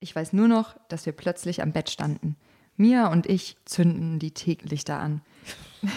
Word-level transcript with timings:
Ich 0.00 0.14
weiß 0.14 0.32
nur 0.32 0.46
noch, 0.46 0.76
dass 0.88 1.06
wir 1.06 1.12
plötzlich 1.12 1.60
am 1.60 1.72
Bett 1.72 1.90
standen. 1.90 2.36
Mia 2.76 3.10
und 3.10 3.26
ich 3.26 3.56
zünden 3.64 4.20
die 4.20 4.30
Teelichter 4.30 4.98
an. 4.98 5.22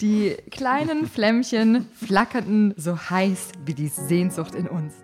Die 0.00 0.34
kleinen 0.50 1.06
Flämmchen 1.06 1.86
flackerten 1.92 2.72
so 2.78 2.96
heiß 2.96 3.52
wie 3.66 3.74
die 3.74 3.88
Sehnsucht 3.88 4.54
in 4.54 4.66
uns. 4.66 4.94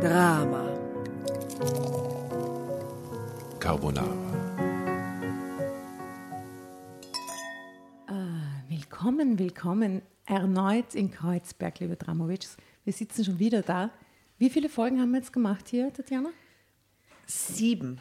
Drama. 0.00 0.76
Carbonara. 3.60 4.28
Willkommen, 8.68 9.38
willkommen 9.38 10.02
erneut 10.26 10.96
in 10.96 11.12
Kreuzberg, 11.12 11.78
liebe 11.78 11.94
Dramovics. 11.94 12.56
Wir 12.82 12.92
sitzen 12.92 13.24
schon 13.24 13.38
wieder 13.38 13.62
da. 13.62 13.90
Wie 14.38 14.50
viele 14.50 14.68
Folgen 14.68 15.00
haben 15.00 15.10
wir 15.10 15.18
jetzt 15.18 15.32
gemacht 15.32 15.68
hier, 15.68 15.92
Tatjana? 15.92 16.30
Sieben. 17.26 18.00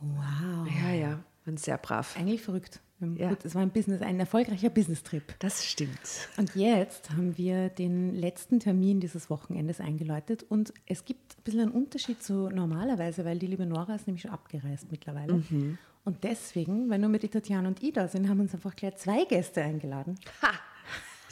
Wow. 0.00 0.66
Ja, 0.82 0.94
ja, 0.94 1.24
waren 1.44 1.56
sehr 1.58 1.76
brav. 1.76 2.16
Eigentlich 2.18 2.42
verrückt. 2.42 2.80
Ja. 3.16 3.30
Gut, 3.30 3.44
es 3.44 3.54
war 3.54 3.62
ein 3.62 3.70
Business, 3.70 4.00
ein 4.00 4.18
erfolgreicher 4.18 4.70
Business-Trip. 4.70 5.34
Das 5.40 5.64
stimmt. 5.64 6.28
Und 6.36 6.54
jetzt 6.54 7.10
haben 7.10 7.36
wir 7.36 7.68
den 7.68 8.14
letzten 8.14 8.60
Termin 8.60 9.00
dieses 9.00 9.28
Wochenendes 9.28 9.80
eingeläutet 9.80 10.44
und 10.48 10.72
es 10.86 11.04
gibt 11.04 11.36
ein 11.36 11.42
bisschen 11.42 11.60
einen 11.60 11.72
Unterschied 11.72 12.22
zu 12.22 12.48
normalerweise, 12.48 13.24
weil 13.24 13.38
die 13.38 13.48
liebe 13.48 13.66
Nora 13.66 13.96
ist 13.96 14.06
nämlich 14.06 14.22
schon 14.22 14.30
abgereist 14.30 14.90
mittlerweile. 14.90 15.34
Mhm. 15.34 15.78
Und 16.04 16.24
deswegen, 16.24 16.88
weil 16.88 16.98
nur 16.98 17.10
mit 17.10 17.30
Tatjana 17.30 17.68
und 17.68 17.82
ich 17.82 17.92
da 17.92 18.08
sind, 18.08 18.28
haben 18.28 18.40
uns 18.40 18.54
einfach 18.54 18.74
gleich 18.74 18.96
zwei 18.96 19.24
Gäste 19.24 19.62
eingeladen. 19.62 20.18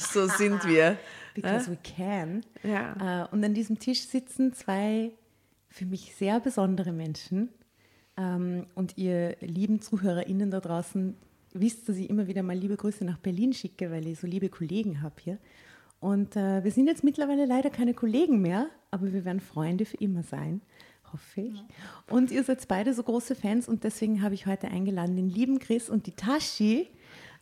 So 0.00 0.26
sind 0.26 0.66
wir. 0.66 0.98
Because 1.34 1.70
we 1.70 1.76
can. 1.76 2.44
Ja. 2.62 3.24
Äh, 3.24 3.28
Und 3.34 3.44
an 3.44 3.54
diesem 3.54 3.78
Tisch 3.78 4.02
sitzen 4.02 4.52
zwei 4.52 5.12
für 5.68 5.86
mich 5.86 6.14
sehr 6.16 6.40
besondere 6.40 6.92
Menschen. 6.92 7.50
Ähm, 8.16 8.66
Und 8.74 8.98
ihr 8.98 9.36
lieben 9.40 9.80
ZuhörerInnen 9.80 10.50
da 10.50 10.60
draußen 10.60 11.16
wisst, 11.52 11.88
dass 11.88 11.96
ich 11.96 12.10
immer 12.10 12.26
wieder 12.26 12.42
mal 12.42 12.56
liebe 12.56 12.76
Grüße 12.76 13.04
nach 13.04 13.18
Berlin 13.18 13.52
schicke, 13.52 13.90
weil 13.90 14.06
ich 14.06 14.18
so 14.18 14.26
liebe 14.26 14.48
Kollegen 14.48 15.02
habe 15.02 15.14
hier. 15.20 15.38
Und 16.00 16.34
äh, 16.36 16.64
wir 16.64 16.70
sind 16.70 16.86
jetzt 16.86 17.04
mittlerweile 17.04 17.44
leider 17.44 17.70
keine 17.70 17.92
Kollegen 17.94 18.40
mehr, 18.40 18.68
aber 18.90 19.12
wir 19.12 19.24
werden 19.24 19.40
Freunde 19.40 19.84
für 19.84 19.98
immer 19.98 20.22
sein, 20.22 20.62
hoffe 21.12 21.42
ich. 21.42 21.62
Und 22.08 22.30
ihr 22.30 22.42
seid 22.42 22.66
beide 22.68 22.94
so 22.94 23.02
große 23.02 23.34
Fans 23.34 23.68
und 23.68 23.84
deswegen 23.84 24.22
habe 24.22 24.34
ich 24.34 24.46
heute 24.46 24.68
eingeladen 24.68 25.16
den 25.16 25.28
lieben 25.28 25.58
Chris 25.58 25.90
und 25.90 26.06
die 26.06 26.12
Tashi, 26.12 26.88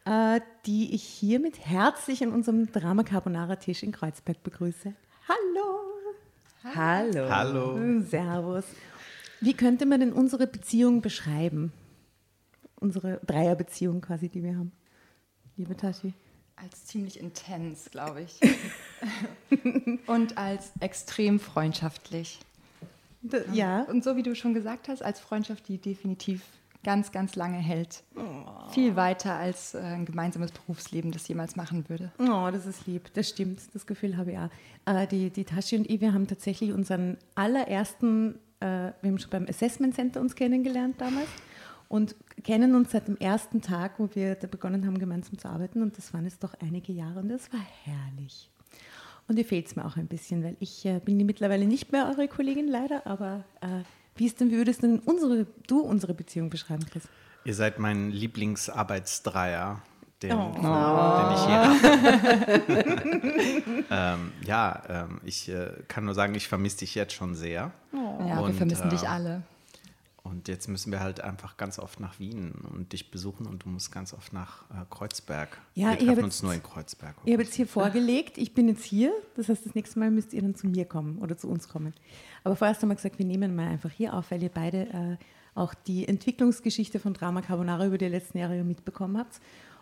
äh, 0.08 0.40
die 0.64 0.94
ich 0.94 1.02
hiermit 1.02 1.58
herzlich 1.58 2.22
an 2.22 2.32
unserem 2.32 2.72
Drama 2.72 3.02
Carbonara 3.02 3.56
Tisch 3.56 3.82
in 3.82 3.92
Kreuzberg 3.92 4.42
begrüße. 4.42 4.94
Hallo! 5.28 6.74
Hallo. 6.74 7.28
Hallo. 7.28 8.02
Servus. 8.02 8.64
Wie 9.40 9.54
könnte 9.54 9.86
man 9.86 10.00
denn 10.00 10.12
unsere 10.12 10.46
Beziehung 10.46 11.02
beschreiben? 11.02 11.72
Unsere 12.80 13.20
Dreierbeziehung 13.26 14.00
quasi, 14.00 14.28
die 14.28 14.42
wir 14.42 14.56
haben. 14.56 14.72
Liebe 15.56 15.76
Tashi. 15.76 16.14
Als 16.56 16.86
ziemlich 16.86 17.20
intens, 17.20 17.90
glaube 17.90 18.22
ich. 18.22 18.40
und 20.06 20.38
als 20.38 20.72
extrem 20.80 21.38
freundschaftlich. 21.38 22.40
Ja. 23.52 23.82
Und 23.82 24.02
so 24.02 24.16
wie 24.16 24.22
du 24.22 24.34
schon 24.34 24.54
gesagt 24.54 24.88
hast, 24.88 25.02
als 25.02 25.20
Freundschaft, 25.20 25.68
die 25.68 25.78
definitiv 25.78 26.42
ganz, 26.84 27.12
ganz 27.12 27.36
lange 27.36 27.58
hält. 27.58 28.02
Viel 28.70 28.96
weiter 28.96 29.34
als 29.34 29.74
äh, 29.74 29.78
ein 29.78 30.04
gemeinsames 30.04 30.52
Berufsleben 30.52 31.10
das 31.10 31.26
jemals 31.28 31.56
machen 31.56 31.88
würde. 31.88 32.12
Oh, 32.18 32.48
das 32.52 32.66
ist 32.66 32.86
lieb. 32.86 33.12
Das 33.14 33.28
stimmt. 33.28 33.60
Das 33.74 33.86
Gefühl 33.86 34.16
habe 34.16 34.32
ich 34.32 34.38
auch. 34.38 34.50
Äh, 34.86 35.06
die, 35.06 35.30
die 35.30 35.44
Tashi 35.44 35.76
und 35.76 35.90
ich, 35.90 36.00
wir 36.00 36.12
haben 36.12 36.26
tatsächlich 36.26 36.72
unseren 36.72 37.16
allerersten, 37.34 38.36
äh, 38.60 38.92
wir 39.00 39.10
haben 39.10 39.18
schon 39.18 39.30
beim 39.30 39.46
Assessment 39.48 39.94
Center 39.94 40.20
uns 40.20 40.34
kennengelernt 40.34 41.00
damals 41.00 41.28
und 41.88 42.14
kennen 42.44 42.74
uns 42.74 42.92
seit 42.92 43.08
dem 43.08 43.16
ersten 43.16 43.60
Tag, 43.60 43.98
wo 43.98 44.08
wir 44.14 44.34
da 44.34 44.46
begonnen 44.46 44.86
haben, 44.86 44.98
gemeinsam 44.98 45.38
zu 45.38 45.48
arbeiten. 45.48 45.82
Und 45.82 45.98
das 45.98 46.14
waren 46.14 46.24
jetzt 46.24 46.44
doch 46.44 46.54
einige 46.60 46.92
Jahre 46.92 47.20
und 47.20 47.28
das 47.28 47.52
war 47.52 47.60
herrlich. 47.84 48.50
Und 49.26 49.38
ihr 49.38 49.44
fehlt 49.44 49.66
es 49.66 49.76
mir 49.76 49.84
auch 49.84 49.96
ein 49.96 50.06
bisschen, 50.06 50.42
weil 50.42 50.56
ich 50.58 50.86
äh, 50.86 51.00
bin 51.04 51.18
mittlerweile 51.26 51.66
nicht 51.66 51.92
mehr 51.92 52.08
eure 52.08 52.28
Kollegin 52.28 52.66
leider, 52.66 53.06
aber 53.06 53.44
äh, 53.60 53.82
wie 54.18 54.26
ist 54.26 54.40
denn, 54.40 54.50
wie 54.50 54.56
würdest 54.56 54.82
denn 54.82 54.98
unsere, 55.00 55.46
du 55.66 55.80
unsere 55.80 56.14
Beziehung 56.14 56.48
beschreiben, 56.50 56.84
Chris? 56.90 57.02
Ihr 57.44 57.54
seid 57.54 57.78
mein 57.78 58.10
Lieblingsarbeitsdreier, 58.10 59.80
den, 60.22 60.32
Oh. 60.32 60.50
den 60.52 61.34
ich 61.34 61.46
je 61.46 61.54
habe. 61.54 61.74
ähm, 63.90 64.32
ja, 64.44 64.82
ähm, 64.88 65.20
ich 65.24 65.48
äh, 65.48 65.70
kann 65.86 66.04
nur 66.04 66.14
sagen, 66.14 66.34
ich 66.34 66.48
vermisse 66.48 66.78
dich 66.78 66.94
jetzt 66.94 67.12
schon 67.14 67.34
sehr. 67.34 67.70
Ja, 67.92 68.36
wir 68.36 68.42
Und, 68.42 68.54
vermissen 68.54 68.88
äh, 68.88 68.90
dich 68.90 69.08
alle. 69.08 69.42
Und 70.28 70.48
jetzt 70.48 70.68
müssen 70.68 70.92
wir 70.92 71.00
halt 71.00 71.20
einfach 71.20 71.56
ganz 71.56 71.78
oft 71.78 72.00
nach 72.00 72.18
Wien 72.18 72.52
und 72.74 72.92
dich 72.92 73.10
besuchen 73.10 73.46
und 73.46 73.64
du 73.64 73.68
musst 73.68 73.90
ganz 73.92 74.12
oft 74.12 74.32
nach 74.32 74.62
äh, 74.70 74.84
Kreuzberg. 74.90 75.60
Ja, 75.74 75.88
wir 75.92 76.00
ich 76.00 76.06
treffen 76.06 76.24
uns 76.24 76.34
jetzt- 76.36 76.42
nur 76.42 76.54
in 76.54 76.62
Kreuzberg. 76.62 77.16
Ich 77.24 77.32
habe 77.32 77.42
jetzt 77.42 77.54
hier 77.54 77.66
vorgelegt, 77.66 78.36
ich 78.38 78.52
bin 78.54 78.68
jetzt 78.68 78.84
hier, 78.84 79.12
das 79.36 79.48
heißt, 79.48 79.64
das 79.66 79.74
nächste 79.74 79.98
Mal 79.98 80.10
müsst 80.10 80.32
ihr 80.34 80.42
dann 80.42 80.54
zu 80.54 80.66
mir 80.66 80.84
kommen 80.84 81.18
oder 81.18 81.36
zu 81.36 81.48
uns 81.48 81.68
kommen. 81.68 81.94
Aber 82.44 82.56
vorerst 82.56 82.82
haben 82.82 82.88
wir 82.90 82.96
gesagt, 82.96 83.18
wir 83.18 83.26
nehmen 83.26 83.56
mal 83.56 83.68
einfach 83.68 83.90
hier 83.90 84.14
auf, 84.14 84.30
weil 84.30 84.42
ihr 84.42 84.50
beide 84.50 84.88
äh, 84.88 85.16
auch 85.54 85.74
die 85.74 86.06
Entwicklungsgeschichte 86.06 87.00
von 87.00 87.14
Drama 87.14 87.40
Carbonara 87.42 87.86
über 87.86 87.98
die 87.98 88.06
letzten 88.08 88.38
Jahre 88.38 88.56
ja 88.56 88.64
mitbekommen 88.64 89.16
habt. 89.18 89.40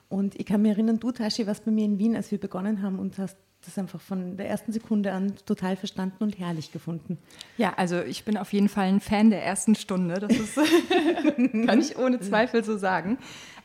Und 0.09 0.39
ich 0.39 0.47
kann 0.47 0.63
mich 0.63 0.71
erinnern, 0.71 1.01
du, 1.01 1.11
Tashi, 1.11 1.47
warst 1.47 1.65
bei 1.65 1.71
mir 1.73 1.85
in 1.85 1.99
Wien, 1.99 2.15
als 2.15 2.31
wir 2.31 2.39
begonnen 2.39 2.81
haben 2.83 2.99
und 2.99 3.19
hast 3.19 3.37
das 3.67 3.79
einfach 3.79 4.01
von 4.01 4.37
der 4.37 4.49
ersten 4.49 4.73
Sekunde 4.73 5.13
an 5.13 5.35
total 5.45 5.77
verstanden 5.77 6.25
und 6.25 6.39
herrlich 6.39 6.73
gefunden. 6.73 7.19
Ja, 7.59 7.75
also 7.77 8.01
ich 8.01 8.25
bin 8.25 8.37
auf 8.37 8.53
jeden 8.53 8.69
Fall 8.69 8.87
ein 8.87 9.01
Fan 9.01 9.31
der 9.31 9.45
ersten 9.45 9.75
Stunde. 9.75 10.21
Das 10.21 10.33
ist, 10.33 10.55
kann 11.67 11.81
ich 11.81 11.99
ohne 11.99 12.21
Zweifel 12.21 12.65
so 12.65 12.79
sagen. 12.79 13.19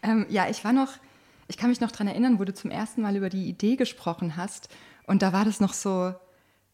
Ähm, 0.03 0.25
ja, 0.29 0.49
ich 0.49 0.63
war 0.63 0.73
noch, 0.73 0.93
ich 1.47 1.57
kann 1.57 1.69
mich 1.69 1.81
noch 1.81 1.91
daran 1.91 2.07
erinnern, 2.07 2.39
wo 2.39 2.43
du 2.43 2.53
zum 2.53 2.71
ersten 2.71 3.01
Mal 3.01 3.15
über 3.15 3.29
die 3.29 3.47
Idee 3.47 3.75
gesprochen 3.75 4.35
hast. 4.35 4.69
Und 5.05 5.21
da 5.21 5.33
war 5.33 5.45
das 5.45 5.59
noch 5.59 5.73
so, 5.73 6.13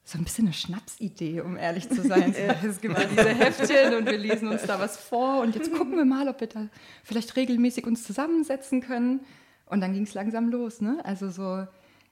so 0.04 0.18
ein 0.18 0.24
bisschen 0.24 0.46
eine 0.46 0.54
Schnapsidee, 0.54 1.42
um 1.42 1.58
ehrlich 1.58 1.90
zu 1.90 2.02
sein. 2.02 2.34
Es 2.64 2.80
gibt 2.80 2.98
ja 2.98 3.06
diese 3.06 3.30
Heftchen 3.30 3.94
und 3.96 4.06
wir 4.06 4.18
lesen 4.18 4.48
uns 4.48 4.64
da 4.64 4.80
was 4.80 4.98
vor 4.98 5.42
und 5.42 5.54
jetzt 5.56 5.74
gucken 5.74 5.98
wir 5.98 6.06
mal, 6.06 6.30
ob 6.30 6.40
wir 6.40 6.48
da 6.48 6.68
vielleicht 7.04 7.36
regelmäßig 7.36 7.86
uns 7.86 8.04
zusammensetzen 8.04 8.82
können. 8.82 9.20
Und 9.66 9.82
dann 9.82 9.94
ging 9.94 10.04
es 10.04 10.14
langsam 10.14 10.50
los, 10.50 10.80
ne? 10.80 11.00
Also 11.04 11.30
so 11.30 11.68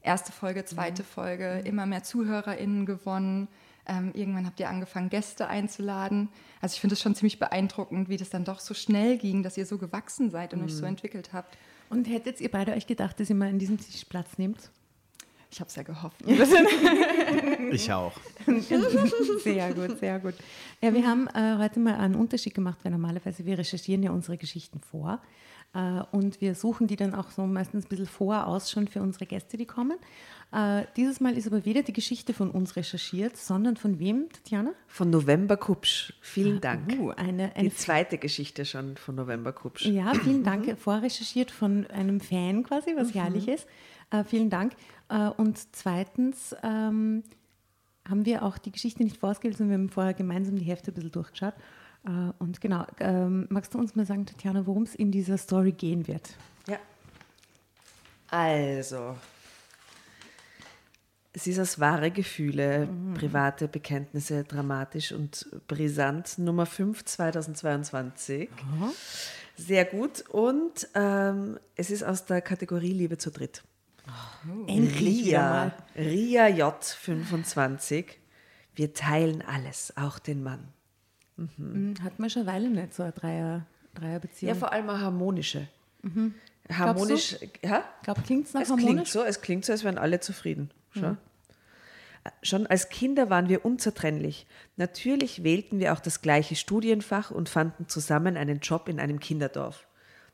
erste 0.05 0.31
Folge, 0.31 0.66
zweite 0.66 1.03
Folge, 1.03 1.61
immer 1.66 1.85
mehr 1.85 2.03
ZuhörerInnen 2.03 2.85
gewonnen. 2.85 3.47
Ähm, 3.88 4.11
irgendwann 4.13 4.45
habt 4.45 4.59
ihr 4.59 4.69
angefangen, 4.69 5.09
Gäste 5.09 5.47
einzuladen. 5.47 6.29
Also 6.61 6.73
ich 6.73 6.81
finde 6.81 6.93
es 6.93 7.01
schon 7.01 7.13
ziemlich 7.16 7.38
beeindruckend, 7.38 8.09
wie 8.09 8.17
das 8.17 8.29
dann 8.29 8.45
doch 8.45 8.59
so 8.59 8.73
schnell 8.73 9.17
ging, 9.17 9.43
dass 9.43 9.57
ihr 9.57 9.66
so 9.66 9.77
gewachsen 9.77 10.31
seid 10.31 10.53
und 10.53 10.63
euch 10.63 10.75
so 10.75 10.85
entwickelt 10.85 11.33
habt. 11.33 11.57
Und 11.89 12.07
hättet 12.07 12.41
ihr 12.41 12.49
beide 12.49 12.73
euch 12.73 12.88
gedacht, 12.88 13.19
dass 13.19 13.29
ihr 13.29 13.35
mal 13.35 13.49
an 13.49 13.59
diesem 13.59 13.77
Tisch 13.77 14.05
Platz 14.05 14.38
nehmt? 14.38 14.71
Ich 15.51 15.59
habe 15.59 15.69
es 15.69 15.75
ja 15.75 15.83
gehofft. 15.83 16.17
Ich 17.72 17.91
auch. 17.91 18.13
Sehr 19.43 19.73
gut, 19.73 19.99
sehr 19.99 20.19
gut. 20.19 20.35
Ja, 20.81 20.93
wir 20.93 21.05
haben 21.05 21.27
äh, 21.27 21.57
heute 21.57 21.79
mal 21.79 21.95
einen 21.95 22.16
Unterschied 22.16 22.53
gemacht, 22.53 22.77
weil 22.83 22.91
normalerweise 22.91 23.45
wir 23.45 23.57
recherchieren 23.57 24.03
ja 24.03 24.11
unsere 24.11 24.37
Geschichten 24.37 24.79
vor 24.79 25.19
und 26.11 26.39
wir 26.39 26.55
suchen 26.55 26.87
die 26.87 26.95
dann 26.95 27.13
auch 27.13 27.31
so 27.31 27.45
meistens 27.45 27.85
ein 27.85 27.89
bisschen 27.89 28.07
vor 28.07 28.47
aus 28.47 28.71
schon 28.71 28.87
für 28.87 29.01
unsere 29.01 29.25
Gäste, 29.25 29.57
die 29.57 29.65
kommen. 29.65 29.97
Äh, 30.51 30.85
dieses 30.95 31.19
Mal 31.19 31.37
ist 31.37 31.47
aber 31.47 31.65
weder 31.65 31.83
die 31.83 31.91
Geschichte 31.91 32.33
von 32.33 32.49
uns 32.49 32.75
recherchiert, 32.75 33.35
sondern 33.35 33.75
von 33.75 33.99
wem, 33.99 34.29
Tatjana? 34.31 34.71
Von 34.87 35.09
November 35.09 35.57
Kupsch. 35.57 36.13
Vielen 36.21 36.61
Dank. 36.61 36.97
Uh, 36.97 37.09
eine, 37.09 37.55
eine 37.55 37.69
Die 37.69 37.75
zweite 37.75 38.17
Geschichte 38.17 38.63
schon 38.63 38.95
von 38.95 39.15
November 39.15 39.51
Kupsch. 39.51 39.85
Ja, 39.85 40.13
vielen 40.13 40.43
Dank. 40.43 40.77
Vorrecherchiert 40.79 41.51
von 41.51 41.87
einem 41.87 42.21
Fan 42.21 42.63
quasi, 42.63 42.95
was 42.95 43.13
herrlich 43.13 43.47
ist. 43.47 43.67
Äh, 44.11 44.23
vielen 44.23 44.49
Dank. 44.49 44.73
Äh, 45.09 45.29
und 45.29 45.59
zweitens 45.75 46.55
ähm, 46.63 47.23
haben 48.07 48.25
wir 48.25 48.43
auch 48.43 48.57
die 48.57 48.71
Geschichte 48.71 49.03
nicht 49.03 49.17
vorausgewählt, 49.17 49.57
sondern 49.57 49.77
wir 49.77 49.83
haben 49.83 49.89
vorher 49.89 50.13
gemeinsam 50.13 50.55
die 50.57 50.65
Hefte 50.65 50.91
ein 50.91 50.93
bisschen 50.93 51.11
durchgeschaut. 51.11 51.55
Äh, 52.05 52.31
und 52.40 52.61
genau, 52.61 52.85
ähm, 52.99 53.47
magst 53.49 53.73
du 53.73 53.79
uns 53.79 53.96
mal 53.96 54.05
sagen, 54.05 54.25
Tatjana, 54.25 54.66
worum 54.66 54.84
es 54.84 54.96
in 54.96 55.11
dieser 55.11 55.37
Story 55.37 55.72
gehen 55.72 56.07
wird? 56.07 56.35
Ja. 56.67 56.78
Also, 58.29 59.16
es 61.34 61.47
ist 61.47 61.59
aus 61.59 61.79
wahre 61.79 62.11
Gefühle, 62.11 62.87
private 63.16 63.67
Bekenntnisse, 63.67 64.46
dramatisch 64.46 65.11
und 65.11 65.46
brisant. 65.67 66.37
Nummer 66.37 66.66
5 66.66 67.03
2022. 67.03 68.49
Sehr 69.57 69.84
gut. 69.84 70.22
Und 70.29 70.87
ähm, 70.96 71.59
es 71.75 71.91
ist 71.91 72.03
aus 72.03 72.25
der 72.25 72.41
Kategorie 72.41 72.93
Liebe 72.93 73.17
zu 73.17 73.31
dritt. 73.31 73.63
Endlich 74.67 75.25
wieder 75.25 75.75
Ria. 75.96 76.47
Ria 76.47 76.47
J 76.47 76.84
25. 76.84 78.17
Wir 78.75 78.93
teilen 78.93 79.41
alles, 79.41 79.91
auch 79.97 80.19
den 80.19 80.41
Mann. 80.41 80.74
Hm, 81.37 81.96
Hat 82.02 82.20
man 82.20 82.29
schon 82.29 82.43
eine 82.43 82.52
Weile 82.52 82.70
nicht 82.70 82.93
so 82.93 83.03
eine 83.03 83.11
Dreier, 83.11 83.66
Dreierbeziehung. 83.93 84.53
Ja, 84.53 84.55
vor 84.59 84.72
allem 84.72 84.90
eine 84.90 85.02
harmonische. 85.02 85.67
Harmonisch, 86.72 87.37
ja? 87.64 87.84
ich 87.97 88.03
glaube, 88.03 88.22
klingt 88.22 88.47
es 88.47 88.53
nach 88.53 88.61
Es 88.61 88.70
harmonisch. 88.70 88.91
klingt 88.93 89.08
so, 89.08 89.23
es 89.23 89.41
klingt 89.41 89.66
so, 89.66 89.72
als 89.72 89.84
wären 89.84 89.97
alle 89.97 90.20
zufrieden. 90.20 90.72
Schon. 90.91 91.17
Schon 92.41 92.66
als 92.66 92.90
Kinder 92.90 93.29
waren 93.29 93.49
wir 93.49 93.66
unzertrennlich. 93.66 94.47
Natürlich 94.78 95.43
wählten 95.43 95.79
wir 95.79 95.93
auch 95.93 95.99
das 95.99 96.22
gleiche 96.22 96.55
Studienfach 96.55 97.29
und 97.29 97.49
fanden 97.49 97.88
zusammen 97.88 98.35
einen 98.38 98.59
Job 98.61 98.90
in 98.90 98.99
einem 98.99 99.20
Kinderdorf. 99.20 99.85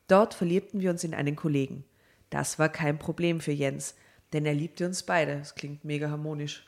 Dort 0.08 0.34
verliebten 0.34 0.80
wir 0.80 0.90
uns 0.90 1.04
in 1.04 1.14
einen 1.14 1.36
Kollegen. 1.36 1.84
Das 2.30 2.60
war 2.60 2.70
kein 2.70 2.98
Problem 2.98 3.42
für 3.42 3.52
Jens, 3.52 3.96
denn 4.32 4.46
er 4.46 4.54
liebte 4.54 4.86
uns 4.86 5.04
beide. 5.04 5.38
Das 5.40 5.56
klingt 5.56 5.84
mega 5.84 6.10
harmonisch. 6.10 6.66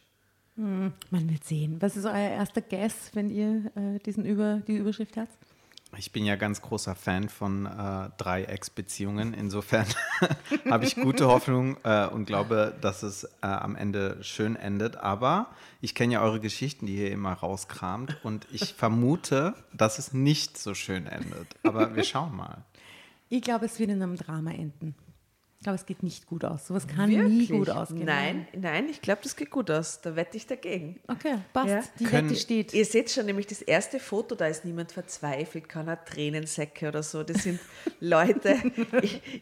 Man 0.56 1.30
wird 1.30 1.44
sehen. 1.44 1.82
Was 1.82 1.98
ist 1.98 2.06
euer 2.06 2.14
erster 2.14 2.62
Guess, 2.62 3.12
wenn 3.14 3.30
ihr 3.30 3.72
äh, 3.76 4.00
diesen 4.00 4.26
Über, 4.26 4.62
die 4.68 4.78
Überschrift 4.78 5.18
habt? 5.18 5.36
Ich 5.98 6.12
bin 6.12 6.26
ja 6.26 6.36
ganz 6.36 6.62
großer 6.62 6.96
Fan 6.96 7.30
von 7.30 7.66
äh, 7.66 8.10
Dreiecksbeziehungen. 8.18 9.34
Insofern 9.34 9.86
habe 10.70 10.86
ich 10.86 10.96
gute 10.96 11.28
Hoffnung 11.28 11.78
äh, 11.84 12.08
und 12.08 12.26
glaube, 12.26 12.76
dass 12.82 13.04
es 13.04 13.26
äh, 13.26 13.48
am 13.48 13.76
Ende 13.76 14.18
schön 14.22 14.56
endet. 14.56 14.98
Aber 14.98 15.52
ich 15.82 15.94
kenne 15.94 16.14
ja 16.14 16.22
eure 16.22 16.40
Geschichten, 16.40 16.88
die 16.88 16.98
ihr 16.98 17.12
immer 17.12 17.34
rauskramt. 17.34 18.18
Und 18.24 18.48
ich 18.52 18.74
vermute, 18.74 19.54
dass 19.72 20.00
es 20.00 20.14
nicht 20.14 20.58
so 20.58 20.74
schön 20.74 21.06
endet. 21.06 21.48
Aber 21.64 21.96
wir 21.96 22.04
schauen 22.04 22.36
mal. 22.36 22.64
Ich 23.30 23.42
glaube, 23.42 23.66
es 23.66 23.80
wird 23.80 23.90
in 23.90 24.02
einem 24.02 24.18
Drama 24.18 24.52
enden. 24.52 24.96
Ich 25.64 25.66
glaube, 25.66 25.78
es 25.78 25.86
geht 25.86 26.04
nicht 26.04 26.28
gut 26.28 26.44
aus. 26.44 26.68
Sowas 26.68 26.88
kann 26.88 27.10
nie 27.10 27.48
gut 27.48 27.70
ausgehen. 27.70 28.04
Nein, 28.04 28.48
nein, 28.52 28.90
ich 28.90 29.00
glaube, 29.00 29.22
das 29.24 29.34
geht 29.38 29.50
gut 29.50 29.72
aus. 29.72 30.02
Da 30.02 30.14
wette 30.18 30.36
ich 30.36 30.46
dagegen. 30.46 31.00
Okay, 31.08 31.36
passt. 31.54 31.70
Ja. 31.70 31.84
Die 32.00 32.04
Können- 32.04 32.30
Wette 32.32 32.38
steht. 32.42 32.74
Ihr 32.74 32.84
seht 32.84 33.10
schon 33.12 33.28
nämlich 33.28 33.48
das 33.48 33.62
erste 33.62 34.02
Foto, 34.02 34.36
da 34.36 34.48
ist 34.48 34.66
niemand 34.66 34.92
verzweifelt, 34.92 35.70
keiner 35.70 36.04
Tränensäcke 36.04 36.90
oder 36.90 37.02
so. 37.02 37.24
Das 37.24 37.44
sind 37.44 37.62
Leute 38.02 38.58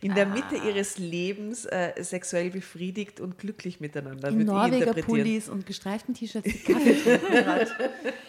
in 0.01 0.13
der 0.13 0.27
Mitte 0.27 0.57
ihres 0.57 0.99
Lebens 0.99 1.65
äh, 1.65 1.93
sexuell 2.03 2.51
befriedigt 2.51 3.19
und 3.19 3.39
glücklich 3.39 3.79
miteinander. 3.79 4.27
In 4.29 4.45
Norweger. 4.45 4.93
Pullis 4.93 5.49
und 5.49 5.65
gestreiften 5.65 6.13
T-Shirts. 6.13 6.47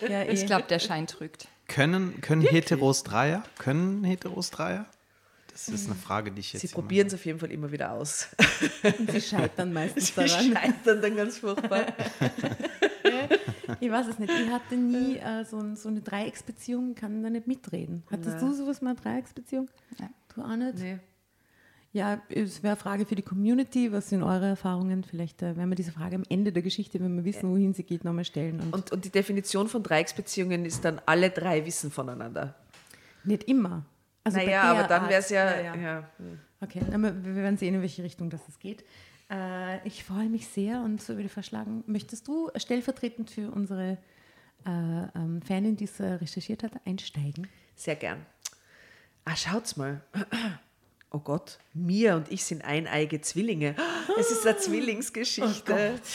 Ja, 0.00 0.22
eh. 0.22 0.32
Ich 0.32 0.46
glaube, 0.46 0.64
der 0.68 0.78
Schein 0.78 1.06
trügt. 1.06 1.46
Können, 1.68 2.22
können 2.22 2.40
Heteros 2.40 3.02
Dreier? 3.02 3.42
Können 3.58 4.02
Heteros 4.02 4.50
Dreier? 4.50 4.86
Das 5.52 5.68
ist 5.68 5.86
eine 5.86 5.94
Frage, 5.94 6.32
die 6.32 6.40
ich 6.40 6.52
jetzt 6.54 6.62
Sie 6.62 6.68
probieren 6.68 7.06
es 7.08 7.14
auf 7.14 7.24
jeden 7.26 7.38
Fall 7.38 7.50
immer 7.52 7.70
wieder 7.70 7.92
aus. 7.92 8.28
sie 9.10 9.20
scheitern 9.20 9.72
meistens 9.74 10.06
Sie 10.08 10.14
daran. 10.14 10.52
scheitern 10.54 11.02
dann 11.02 11.16
ganz 11.16 11.38
furchtbar. 11.38 11.86
Ich 13.80 13.90
weiß 13.90 14.06
es 14.08 14.18
nicht. 14.18 14.32
Ich 14.32 14.50
hatte 14.50 14.76
nie 14.76 15.16
äh, 15.16 15.44
so, 15.44 15.58
ein, 15.58 15.76
so 15.76 15.88
eine 15.88 16.00
Dreiecksbeziehung, 16.02 16.94
kann 16.94 17.22
da 17.22 17.30
nicht 17.30 17.46
mitreden. 17.46 18.02
Hattest 18.10 18.40
du 18.40 18.52
sowas 18.52 18.80
mal, 18.82 18.94
Dreiecksbeziehung? 18.94 19.68
Nein. 19.98 20.10
Du 20.34 20.42
auch 20.42 20.56
nicht? 20.56 20.78
Nee. 20.78 20.98
Ja, 21.92 22.20
es 22.28 22.62
wäre 22.62 22.72
eine 22.72 22.80
Frage 22.80 23.04
für 23.06 23.14
die 23.16 23.22
Community. 23.22 23.92
Was 23.92 24.08
sind 24.08 24.22
eure 24.22 24.46
Erfahrungen? 24.46 25.04
Vielleicht 25.04 25.42
äh, 25.42 25.56
werden 25.56 25.68
wir 25.68 25.74
diese 25.74 25.92
Frage 25.92 26.16
am 26.16 26.24
Ende 26.28 26.52
der 26.52 26.62
Geschichte, 26.62 27.00
wenn 27.00 27.14
wir 27.16 27.24
wissen, 27.24 27.50
wohin 27.50 27.74
sie 27.74 27.82
geht, 27.82 28.04
nochmal 28.04 28.24
stellen. 28.24 28.60
Und, 28.60 28.72
Und, 28.74 28.92
und 28.92 29.04
die 29.04 29.10
Definition 29.10 29.68
von 29.68 29.82
Dreiecksbeziehungen 29.82 30.64
ist 30.64 30.84
dann, 30.84 31.00
alle 31.06 31.30
drei 31.30 31.66
wissen 31.66 31.90
voneinander. 31.90 32.54
nicht 33.24 33.44
immer. 33.44 33.84
Also 34.24 34.38
naja, 34.38 34.62
aber 34.62 34.84
dann 34.84 35.08
wäre 35.08 35.20
es 35.20 35.30
ja, 35.30 35.60
ja. 35.60 35.74
ja. 35.74 36.08
Okay, 36.60 36.80
na, 36.88 37.02
wir 37.02 37.34
werden 37.34 37.56
sehen, 37.56 37.74
in 37.74 37.80
welche 37.80 38.04
Richtung 38.04 38.30
das 38.30 38.40
geht. 38.60 38.84
Äh, 39.30 39.86
ich 39.86 40.04
freue 40.04 40.28
mich 40.28 40.46
sehr 40.46 40.80
und 40.82 41.02
so 41.02 41.14
würde 41.14 41.26
ich 41.26 41.32
vorschlagen, 41.32 41.82
möchtest 41.86 42.28
du 42.28 42.50
stellvertretend 42.56 43.30
für 43.30 43.50
unsere 43.50 43.98
äh, 44.64 44.68
ähm, 45.14 45.42
Fanin, 45.42 45.76
die 45.76 45.84
es 45.84 45.98
äh, 45.98 46.04
recherchiert 46.04 46.62
hat, 46.62 46.72
einsteigen? 46.84 47.48
Sehr 47.74 47.96
gern. 47.96 48.24
Ah, 49.24 49.36
schaut's 49.36 49.76
mal. 49.76 50.02
Oh 51.14 51.18
Gott, 51.18 51.58
Mia 51.74 52.16
und 52.16 52.32
ich 52.32 52.42
sind 52.42 52.64
eineige 52.64 53.20
Zwillinge. 53.20 53.74
Es 54.18 54.30
ist 54.30 54.46
eine 54.46 54.56
Zwillingsgeschichte. 54.56 56.00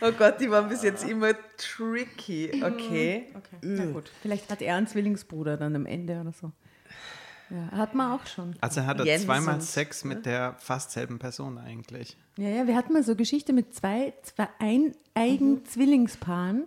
Oh 0.00 0.12
Gott, 0.12 0.40
die 0.40 0.50
waren 0.50 0.68
bis 0.68 0.82
jetzt 0.82 1.08
immer 1.08 1.34
tricky. 1.56 2.62
Okay. 2.64 3.26
Okay, 3.34 3.58
na 3.62 3.84
gut. 3.86 4.10
Vielleicht 4.22 4.50
hat 4.50 4.62
er 4.62 4.76
einen 4.76 4.86
Zwillingsbruder 4.86 5.56
dann 5.56 5.74
am 5.74 5.86
Ende 5.86 6.20
oder 6.20 6.32
so. 6.32 6.52
Ja, 7.50 7.78
hat 7.78 7.94
man 7.94 8.12
auch 8.12 8.26
schon. 8.26 8.56
Also 8.60 8.80
er 8.80 8.86
hatte 8.86 9.04
Jens 9.04 9.24
zweimal 9.24 9.60
Sex 9.60 10.04
mit 10.04 10.26
der 10.26 10.54
fast 10.58 10.90
selben 10.90 11.18
Person 11.18 11.58
eigentlich. 11.58 12.16
Ja, 12.36 12.48
ja, 12.48 12.66
wir 12.66 12.76
hatten 12.76 12.92
mal 12.92 13.02
so 13.02 13.14
Geschichte 13.14 13.52
mit 13.52 13.74
zwei, 13.74 14.14
zwei 14.22 14.48
eineigen 14.58 15.64
Zwillingspaaren, 15.64 16.64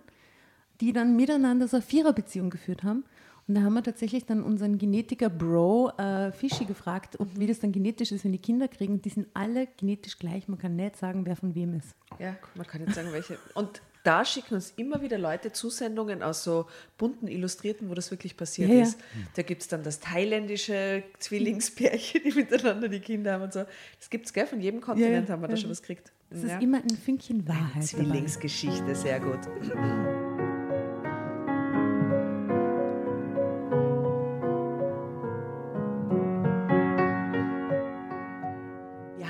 die 0.80 0.94
dann 0.94 1.15
miteinander 1.15 1.68
so 1.68 1.77
eine 1.77 1.86
Viererbeziehung 1.86 2.50
geführt 2.50 2.83
haben. 2.83 3.04
Und 3.50 3.56
da 3.56 3.62
haben 3.62 3.74
wir 3.74 3.81
tatsächlich 3.81 4.28
dann 4.28 4.44
unseren 4.44 4.78
Genetiker 4.78 5.28
Bro 5.28 5.94
äh, 5.98 6.31
Fischi 6.31 6.66
gefragt, 6.66 7.19
ob, 7.19 7.28
wie 7.34 7.48
das 7.48 7.60
dann 7.60 7.72
genetisch 7.72 8.12
ist, 8.12 8.24
wenn 8.24 8.31
die 8.31 8.38
Kinder 8.38 8.68
kriegen. 8.68 9.01
Die 9.01 9.10
sind 9.10 9.28
alle 9.34 9.68
genetisch 9.75 10.19
gleich. 10.19 10.48
Man 10.48 10.60
kann 10.60 10.75
nicht 10.75 10.98
sagen, 10.98 11.25
wer 11.25 11.36
von 11.36 11.56
wem 11.56 11.74
ist. 11.74 11.96
Ja, 12.19 12.38
man 12.54 12.68
kann 12.68 12.81
jetzt 12.81 12.94
sagen, 12.94 13.12
welche. 13.12 13.40
Und 13.56 13.81
da 14.04 14.24
schicken 14.24 14.54
uns 14.54 14.72
immer 14.78 15.01
wieder 15.01 15.18
Leute 15.18 15.51
Zusendungen 15.51 16.22
aus 16.22 16.44
so 16.44 16.68
bunten 17.00 17.28
Illustrierten, 17.28 17.90
wo 17.90 17.96
das 17.96 18.12
wirklich 18.12 18.38
passiert 18.38 18.69
Ja, 18.69 18.75
ja. 18.75 18.81
ist. 18.84 19.00
Da 19.36 19.42
gibt 19.42 19.63
es 19.63 19.68
dann 19.68 19.81
das 19.81 20.00
thailändische 20.00 21.01
Zwillingspärchen, 21.18 22.22
die 22.24 22.31
miteinander 22.31 22.88
die 22.88 23.00
Kinder 23.00 23.34
haben 23.34 23.46
und 23.46 23.54
so. 23.54 23.66
Das 23.98 24.12
gibt 24.12 24.28
es, 24.28 24.34
gell? 24.34 24.46
Von 24.46 24.62
jedem 24.62 24.80
Kontinent 24.80 25.28
ja, 25.28 25.34
haben 25.34 25.42
wir 25.42 25.48
da 25.48 25.57
schon 25.57 25.72
was 25.72 25.81
gekriegt. 25.81 26.12
Es 26.30 26.44
ist 26.44 26.62
immer 26.62 26.78
ein 26.78 26.90
Fünkchen 27.04 27.48
Wahrheit. 27.48 27.84
Zwillingsgeschichte, 27.84 28.94
sehr 28.94 29.19
gut. 29.19 29.40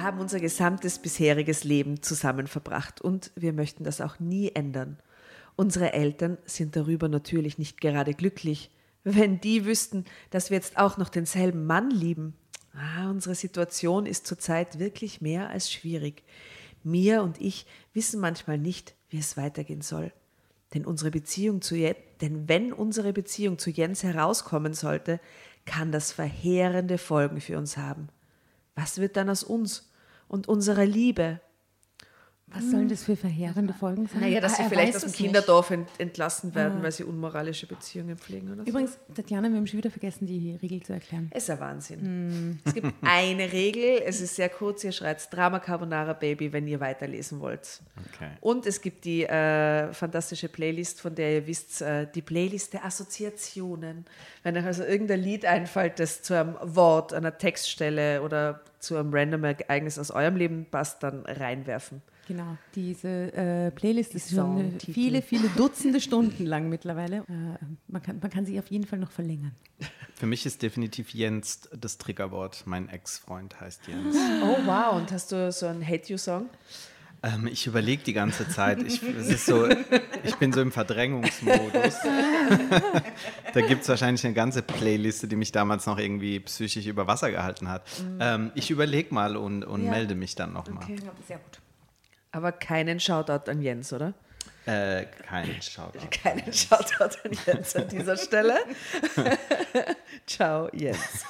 Haben 0.10 0.20
unser 0.20 0.40
gesamtes 0.40 0.98
bisheriges 0.98 1.64
Leben 1.64 2.02
zusammen 2.02 2.48
verbracht 2.48 3.00
und 3.00 3.32
wir 3.36 3.54
möchten 3.54 3.84
das 3.84 4.02
auch 4.02 4.20
nie 4.20 4.50
ändern. 4.56 4.98
Unsere 5.56 5.94
Eltern 5.94 6.40
sind 6.46 6.76
darüber 6.76 7.08
natürlich 7.08 7.60
nicht 7.60 7.80
gerade 7.80 8.16
glücklich. 8.16 8.72
Wenn 9.04 9.40
die 9.40 9.66
wüssten, 9.66 10.06
dass 10.32 10.50
wir 10.50 10.58
jetzt 10.58 10.78
auch 10.78 10.98
noch 10.98 11.10
denselben 11.10 11.68
Mann 11.68 11.92
lieben. 11.92 12.34
Ah, 12.74 13.08
unsere 13.12 13.36
Situation 13.36 14.08
ist 14.08 14.26
zurzeit 14.26 14.80
wirklich 14.80 15.22
mehr 15.22 15.52
als 15.52 15.72
schwierig. 15.72 16.24
Mia 16.84 17.22
und 17.22 17.40
ich 17.40 17.68
wissen 17.94 18.20
manchmal 18.20 18.58
nicht, 18.58 18.96
wie 19.12 19.20
es 19.20 19.38
weitergehen 19.38 19.82
soll. 19.82 20.12
Denn 20.74 20.88
unsere 20.88 21.12
Beziehung 21.12 21.62
zu 21.62 21.76
Jens, 21.76 22.00
denn 22.22 22.50
wenn 22.50 22.74
unsere 22.74 23.14
Beziehung 23.14 23.60
zu 23.60 23.70
Jens 23.70 24.02
herauskommen 24.02 24.74
sollte, 24.74 25.20
kann 25.66 25.92
das 25.92 26.12
verheerende 26.12 26.98
Folgen 26.98 27.42
für 27.42 27.60
uns 27.60 27.78
haben. 27.78 28.10
Was 28.74 28.98
wird 28.98 29.18
dann 29.18 29.30
aus 29.30 29.44
uns 29.44 29.90
und 30.30 30.48
unserer 30.48 30.86
Liebe? 30.86 31.42
Was 32.54 32.72
sollen 32.72 32.90
das 32.90 33.04
für 33.04 33.16
verheerende 33.16 33.74
Folgen 33.74 34.08
sein? 34.08 34.22
Naja, 34.22 34.42
dass 34.42 34.54
Ah, 34.54 34.56
sie 34.58 34.64
er 34.64 34.70
vielleicht 34.70 34.96
aus 34.96 35.04
dem. 35.04 35.12
Kinderdorf 35.14 35.70
ent 35.70 35.88
entlassen 36.00 36.56
werden, 36.56 36.82
weil 36.82 36.92
sie 36.92 37.04
unmoralische 37.04 37.68
Beziehungen 37.68 38.18
pflegen 38.18 38.52
oder 38.52 38.64
so. 38.64 38.70
Übrigens, 38.70 38.98
Tatjana, 39.14 39.50
wir 39.50 39.58
haben 39.58 39.68
schon 39.68 39.78
wieder 39.78 39.92
vergessen, 39.92 40.26
die 40.26 40.56
Regel 40.62 40.82
zu 40.82 40.94
erklären. 40.94 41.28
Es 41.32 41.44
ist 41.44 41.50
ein 41.52 41.60
Wahnsinn. 41.60 42.60
Es 42.66 42.74
gibt 42.74 42.92
eine 43.02 43.52
Regel, 43.52 44.02
es 44.06 44.20
ist 44.22 44.36
sehr 44.36 44.50
kurz, 44.50 44.84
ihr 44.84 44.92
schreibt 44.92 45.32
Drama 45.32 45.60
Carbonara 45.60 46.14
Baby, 46.14 46.52
wenn 46.52 46.68
ihr 46.68 46.80
weiterlesen 46.80 47.40
wollt. 47.40 47.82
Okay. 48.16 48.30
Und 48.42 48.66
es 48.66 48.82
gibt 48.82 49.06
die 49.06 49.26
äh, 49.26 49.94
fantastische 49.94 50.50
Playlist, 50.50 51.02
von 51.02 51.14
der 51.16 51.34
ihr 51.36 51.48
wisst, 51.48 51.82
äh, 51.82 52.08
die 52.14 52.22
Playlist 52.24 52.74
der 52.74 52.84
Assoziationen. 52.86 54.06
Wenn 54.44 54.58
euch 54.58 54.66
also 54.66 54.84
irgendein 54.84 55.20
Lied 55.22 55.46
einfällt, 55.46 56.00
das 56.00 56.22
zu 56.24 56.34
einem 56.34 56.56
Wort, 56.62 57.14
einer 57.14 57.38
Textstelle 57.38 58.22
oder 58.22 58.62
zu 58.80 58.96
einem 58.98 59.14
random 59.14 59.44
Ereignis 59.44 60.00
aus 60.00 60.10
eurem 60.12 60.36
Leben 60.36 60.66
passt, 60.70 61.04
dann 61.04 61.26
reinwerfen. 61.26 62.02
Genau, 62.30 62.58
diese 62.76 63.34
äh, 63.34 63.72
Playlist 63.72 64.14
ist 64.14 64.30
schon 64.30 64.80
viele, 64.80 65.24
viele 65.24 65.50
Dutzende 65.58 66.00
Stunden 66.00 66.46
lang 66.46 66.70
mittlerweile. 66.70 67.18
Äh, 67.28 67.58
man, 67.88 68.04
kann, 68.04 68.20
man 68.22 68.30
kann 68.30 68.46
sie 68.46 68.60
auf 68.60 68.68
jeden 68.68 68.86
Fall 68.86 69.00
noch 69.00 69.10
verlängern. 69.10 69.54
Für 70.14 70.28
mich 70.28 70.46
ist 70.46 70.62
definitiv 70.62 71.10
Jens 71.16 71.68
das 71.76 71.98
Triggerwort. 71.98 72.68
Mein 72.68 72.88
Ex-Freund 72.88 73.60
heißt 73.60 73.88
Jens. 73.88 74.16
Oh 74.44 74.58
wow, 74.66 74.96
und 74.96 75.12
hast 75.12 75.32
du 75.32 75.52
so 75.52 75.66
einen 75.66 75.84
Hate-You-Song? 75.86 76.50
Ähm, 77.24 77.48
ich 77.48 77.66
überlege 77.66 78.04
die 78.04 78.14
ganze 78.14 78.48
Zeit. 78.48 78.84
Ich, 78.84 79.02
es 79.02 79.28
ist 79.28 79.48
so, 79.48 79.68
ich 80.24 80.36
bin 80.36 80.54
so 80.54 80.62
im 80.62 80.72
Verdrängungsmodus. 80.72 81.96
da 83.54 83.62
gibt 83.62 83.82
es 83.82 83.90
wahrscheinlich 83.90 84.24
eine 84.24 84.36
ganze 84.36 84.62
Playliste, 84.62 85.28
die 85.28 85.36
mich 85.36 85.52
damals 85.52 85.88
noch 85.88 85.98
irgendwie 85.98 86.40
psychisch 86.42 86.86
über 86.86 87.08
Wasser 87.08 87.32
gehalten 87.32 87.70
hat. 87.70 87.82
Ähm, 88.20 88.52
ich 88.54 88.70
überlege 88.70 89.14
mal 89.16 89.36
und, 89.36 89.64
und 89.64 89.84
Ja. 89.86 89.90
melde 89.90 90.14
mich 90.14 90.36
dann 90.36 90.54
nochmal. 90.54 90.84
Okay. 90.84 90.98
sehr 91.28 91.38
gut. 91.40 91.60
Aber 92.32 92.52
keinen 92.52 93.00
Shoutout 93.00 93.50
an 93.50 93.62
Jens, 93.62 93.92
oder? 93.94 94.14
Äh, 94.66 95.06
kein 95.06 95.62
Shoutout. 95.62 96.00
Keinen 96.12 96.54
Shoutout 96.54 97.18
an 97.24 97.38
Jens 97.46 97.76
an 97.76 97.88
dieser 97.88 98.18
Stelle. 98.18 98.58
Ciao, 100.28 100.70
Jens. 100.74 101.26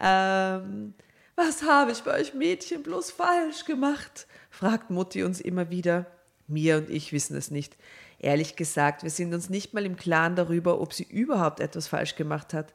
ähm, 0.00 0.94
was 1.34 1.62
habe 1.64 1.92
ich 1.92 2.02
bei 2.02 2.18
euch 2.18 2.32
Mädchen 2.32 2.82
bloß 2.82 3.10
falsch 3.10 3.66
gemacht? 3.66 4.26
fragt 4.48 4.88
Mutti 4.88 5.22
uns 5.22 5.40
immer 5.40 5.70
wieder. 5.70 6.06
Mir 6.46 6.78
und 6.78 6.88
ich 6.88 7.12
wissen 7.12 7.36
es 7.36 7.50
nicht. 7.50 7.76
Ehrlich 8.18 8.56
gesagt, 8.56 9.02
wir 9.02 9.10
sind 9.10 9.34
uns 9.34 9.50
nicht 9.50 9.74
mal 9.74 9.84
im 9.84 9.96
Klaren 9.96 10.36
darüber, 10.36 10.80
ob 10.80 10.94
sie 10.94 11.02
überhaupt 11.02 11.60
etwas 11.60 11.88
falsch 11.88 12.16
gemacht 12.16 12.54
hat. 12.54 12.72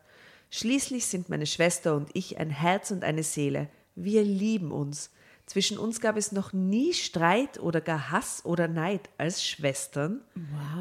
Schließlich 0.51 1.08
sind 1.08 1.30
meine 1.30 1.48
Schwester 1.48 1.96
und 1.96 2.10
ich 2.13 2.38
ein 2.38 2.50
Herz 2.50 2.91
und 2.91 3.03
eine 3.03 3.24
Seele. 3.24 3.70
Wir 3.96 4.22
lieben 4.22 4.72
uns. 4.72 5.10
Zwischen 5.51 5.77
uns 5.77 6.00
gab 6.00 6.15
es 6.15 6.31
noch 6.31 6.53
nie 6.53 6.93
Streit 6.93 7.60
oder 7.60 7.81
gar 7.81 8.10
Hass 8.10 8.46
oder 8.46 8.70
Neid. 8.70 9.10
Als 9.17 9.43
Schwestern 9.46 10.22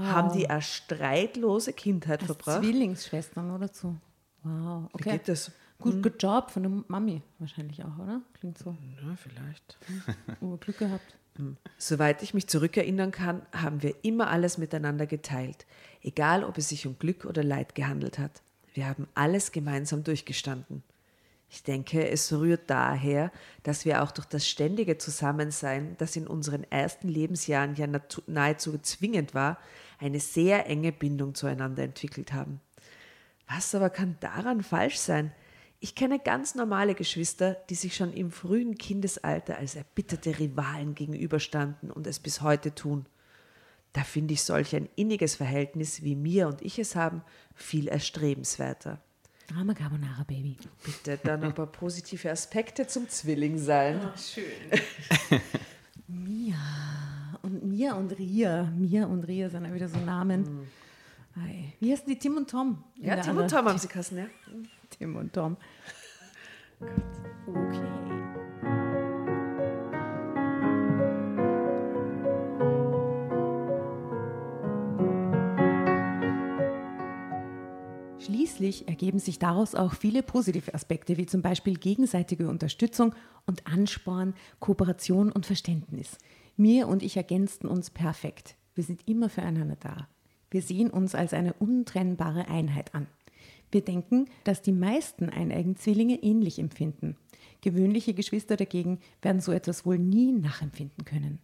haben 0.04 0.32
die 0.38 0.48
eine 0.48 0.62
streitlose 0.62 1.72
Kindheit 1.72 2.22
verbracht. 2.22 2.62
Zwillingsschwestern 2.62 3.50
oder 3.50 3.66
so. 3.66 3.96
Wow. 4.44 4.84
Wie 4.84 4.94
Okay. 4.94 5.10
geht 5.10 5.26
das? 5.26 5.50
Gut, 5.80 6.00
good 6.04 6.22
job 6.22 6.52
von 6.52 6.62
der 6.62 6.70
Mami 6.86 7.20
wahrscheinlich 7.40 7.82
auch, 7.84 7.98
oder? 7.98 8.20
Klingt 8.38 8.58
so. 8.58 8.76
Ja, 9.02 9.16
vielleicht. 9.16 9.76
Oh, 10.40 10.56
Glück 10.56 10.78
gehabt. 10.78 11.16
Soweit 11.76 12.22
ich 12.22 12.32
mich 12.32 12.46
zurückerinnern 12.46 13.10
kann, 13.10 13.42
haben 13.52 13.82
wir 13.82 13.96
immer 14.02 14.28
alles 14.30 14.56
miteinander 14.56 15.06
geteilt, 15.06 15.66
egal 16.00 16.44
ob 16.44 16.58
es 16.58 16.68
sich 16.68 16.86
um 16.86 16.96
Glück 16.96 17.24
oder 17.24 17.42
Leid 17.42 17.74
gehandelt 17.74 18.20
hat. 18.20 18.40
Wir 18.72 18.86
haben 18.86 19.08
alles 19.16 19.50
gemeinsam 19.50 20.04
durchgestanden. 20.04 20.84
Ich 21.52 21.64
denke, 21.64 22.08
es 22.08 22.32
rührt 22.32 22.70
daher, 22.70 23.32
dass 23.64 23.84
wir 23.84 24.02
auch 24.02 24.12
durch 24.12 24.26
das 24.26 24.46
ständige 24.46 24.98
Zusammensein, 24.98 25.96
das 25.98 26.14
in 26.14 26.28
unseren 26.28 26.62
ersten 26.70 27.08
Lebensjahren 27.08 27.74
ja 27.74 27.88
nahezu 28.28 28.78
zwingend 28.78 29.34
war, 29.34 29.58
eine 29.98 30.20
sehr 30.20 30.66
enge 30.66 30.92
Bindung 30.92 31.34
zueinander 31.34 31.82
entwickelt 31.82 32.32
haben. 32.32 32.60
Was 33.48 33.74
aber 33.74 33.90
kann 33.90 34.16
daran 34.20 34.62
falsch 34.62 34.98
sein? 34.98 35.32
Ich 35.80 35.96
kenne 35.96 36.20
ganz 36.20 36.54
normale 36.54 36.94
Geschwister, 36.94 37.54
die 37.68 37.74
sich 37.74 37.96
schon 37.96 38.12
im 38.12 38.30
frühen 38.30 38.78
Kindesalter 38.78 39.58
als 39.58 39.74
erbitterte 39.74 40.38
Rivalen 40.38 40.94
gegenüberstanden 40.94 41.90
und 41.90 42.06
es 42.06 42.20
bis 42.20 42.42
heute 42.42 42.76
tun. 42.76 43.06
Da 43.92 44.04
finde 44.04 44.34
ich 44.34 44.42
solch 44.42 44.76
ein 44.76 44.88
inniges 44.94 45.34
Verhältnis, 45.34 46.04
wie 46.04 46.14
mir 46.14 46.46
und 46.46 46.62
ich 46.62 46.78
es 46.78 46.94
haben, 46.94 47.22
viel 47.54 47.88
erstrebenswerter. 47.88 49.00
Drama 49.50 49.74
Carbonara, 49.74 50.22
Baby. 50.28 50.56
Bitte 50.84 51.18
dann 51.22 51.42
ein 51.42 51.52
paar 51.52 51.66
positive 51.66 52.30
Aspekte 52.30 52.86
zum 52.86 53.08
Zwillingsein. 53.08 54.00
Mia. 56.06 56.54
Und 57.42 57.64
Mia 57.64 57.94
und 57.94 58.16
Ria. 58.16 58.70
Mia 58.76 59.06
und 59.06 59.24
Ria 59.24 59.50
sind 59.50 59.64
ja 59.64 59.74
wieder 59.74 59.88
so 59.88 59.98
Namen. 59.98 60.68
Ei. 61.34 61.72
Wie 61.80 61.90
heißen 61.90 62.06
die? 62.06 62.18
Tim 62.18 62.36
und 62.36 62.48
Tom? 62.48 62.84
Ja, 62.96 63.16
Tim 63.16 63.38
und 63.38 63.50
Tom 63.50 63.66
haben 63.66 63.78
sie 63.78 63.88
Kassen, 63.88 64.18
ja? 64.18 64.26
Tim 64.90 65.16
und 65.16 65.32
Tom. 65.32 65.56
Okay. 67.46 68.49
Schließlich 78.60 78.88
ergeben 78.88 79.18
sich 79.18 79.38
daraus 79.38 79.74
auch 79.74 79.94
viele 79.94 80.22
positive 80.22 80.74
Aspekte, 80.74 81.16
wie 81.16 81.24
zum 81.24 81.40
Beispiel 81.40 81.78
gegenseitige 81.78 82.46
Unterstützung 82.46 83.14
und 83.46 83.66
Ansporn, 83.66 84.34
Kooperation 84.58 85.32
und 85.32 85.46
Verständnis. 85.46 86.18
Mir 86.58 86.86
und 86.86 87.02
ich 87.02 87.16
ergänzten 87.16 87.70
uns 87.70 87.88
perfekt. 87.88 88.56
Wir 88.74 88.84
sind 88.84 89.08
immer 89.08 89.30
füreinander 89.30 89.78
da. 89.80 90.08
Wir 90.50 90.60
sehen 90.60 90.90
uns 90.90 91.14
als 91.14 91.32
eine 91.32 91.54
untrennbare 91.54 92.48
Einheit 92.48 92.94
an. 92.94 93.06
Wir 93.72 93.80
denken, 93.80 94.26
dass 94.44 94.60
die 94.60 94.72
meisten 94.72 95.30
eineigen 95.30 95.76
Zwillinge 95.76 96.22
ähnlich 96.22 96.58
empfinden. 96.58 97.16
Gewöhnliche 97.62 98.12
Geschwister 98.12 98.58
dagegen 98.58 98.98
werden 99.22 99.40
so 99.40 99.52
etwas 99.52 99.86
wohl 99.86 99.98
nie 99.98 100.32
nachempfinden 100.32 101.06
können. 101.06 101.38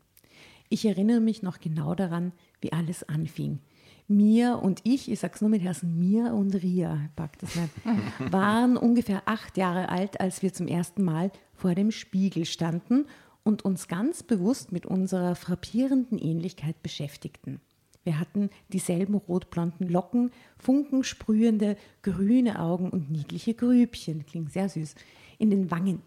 Ich 0.68 0.85
erinnere 0.85 1.20
mich 1.20 1.42
noch 1.42 1.61
genau 1.61 1.94
daran, 1.94 2.32
wie 2.61 2.73
alles 2.73 3.08
anfing. 3.08 3.61
Mir 4.08 4.60
und 4.62 4.80
ich, 4.84 5.10
ich 5.10 5.18
sag's 5.18 5.40
nur 5.40 5.50
mit 5.50 5.62
Herzen, 5.62 5.98
Mir 5.98 6.32
und 6.32 6.54
Ria, 6.54 7.00
ich 7.04 7.16
pack 7.16 7.38
das 7.40 7.56
nicht, 7.56 7.72
waren 8.32 8.76
ungefähr 8.76 9.22
acht 9.26 9.56
Jahre 9.56 9.88
alt, 9.88 10.20
als 10.20 10.42
wir 10.42 10.52
zum 10.52 10.68
ersten 10.68 11.02
Mal 11.02 11.32
vor 11.54 11.75
dem 11.75 11.90
Spiegel 11.90 12.44
standen 12.44 13.06
und 13.42 13.64
uns 13.64 13.88
ganz 13.88 14.22
bewusst 14.22 14.72
mit 14.72 14.86
unserer 14.86 15.34
frappierenden 15.34 16.18
Ähnlichkeit 16.18 16.82
beschäftigten. 16.82 17.60
Wir 18.04 18.20
hatten 18.20 18.50
dieselben 18.68 19.16
rotblonden 19.16 19.88
Locken, 19.88 20.30
funkensprühende 20.58 21.76
grüne 22.02 22.60
Augen 22.60 22.90
und 22.90 23.10
niedliche 23.10 23.54
Grübchen, 23.54 24.25
klingt 24.26 24.52
sehr 24.52 24.68
süß, 24.68 24.94
in 25.38 25.50
den 25.50 25.72
Wangen. 25.72 26.02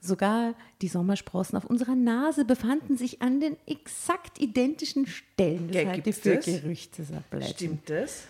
Sogar 0.00 0.54
die 0.80 0.88
Sommersprossen 0.88 1.58
auf 1.58 1.64
unserer 1.64 1.96
Nase 1.96 2.44
befanden 2.44 2.96
sich 2.96 3.20
an 3.20 3.40
den 3.40 3.56
exakt 3.66 4.40
identischen 4.40 5.06
Stellen. 5.06 5.72
Ja, 5.72 5.84
Das 5.84 5.96
ich 5.98 6.04
gibt's 6.04 6.20
für 6.20 6.36
das? 6.36 6.44
Gerüchte, 6.44 7.02
Blödsinn. 7.30 7.54
Stimmt 7.54 7.90
das? 7.90 8.22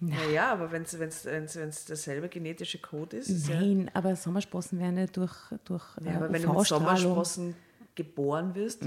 Naja, 0.00 0.52
aber 0.52 0.70
wenn 0.70 0.82
es 0.82 0.96
wenn's, 0.98 1.24
wenn's, 1.24 1.56
wenn's 1.56 1.84
derselbe 1.86 2.28
genetische 2.28 2.78
Code 2.78 3.16
ist, 3.16 3.28
ist 3.30 3.48
ja, 3.48 3.56
Nein, 3.60 3.90
aber 3.94 4.14
Sommersprossen 4.14 4.78
werden 4.78 4.96
ja 4.96 5.06
durch, 5.06 5.34
durch 5.64 5.84
ja, 6.04 6.14
aber 6.16 6.32
wenn 6.32 6.42
du 6.42 6.52
mit 6.52 6.66
Sommersprossen 6.66 7.56
geboren 7.96 8.54
wirst, 8.54 8.82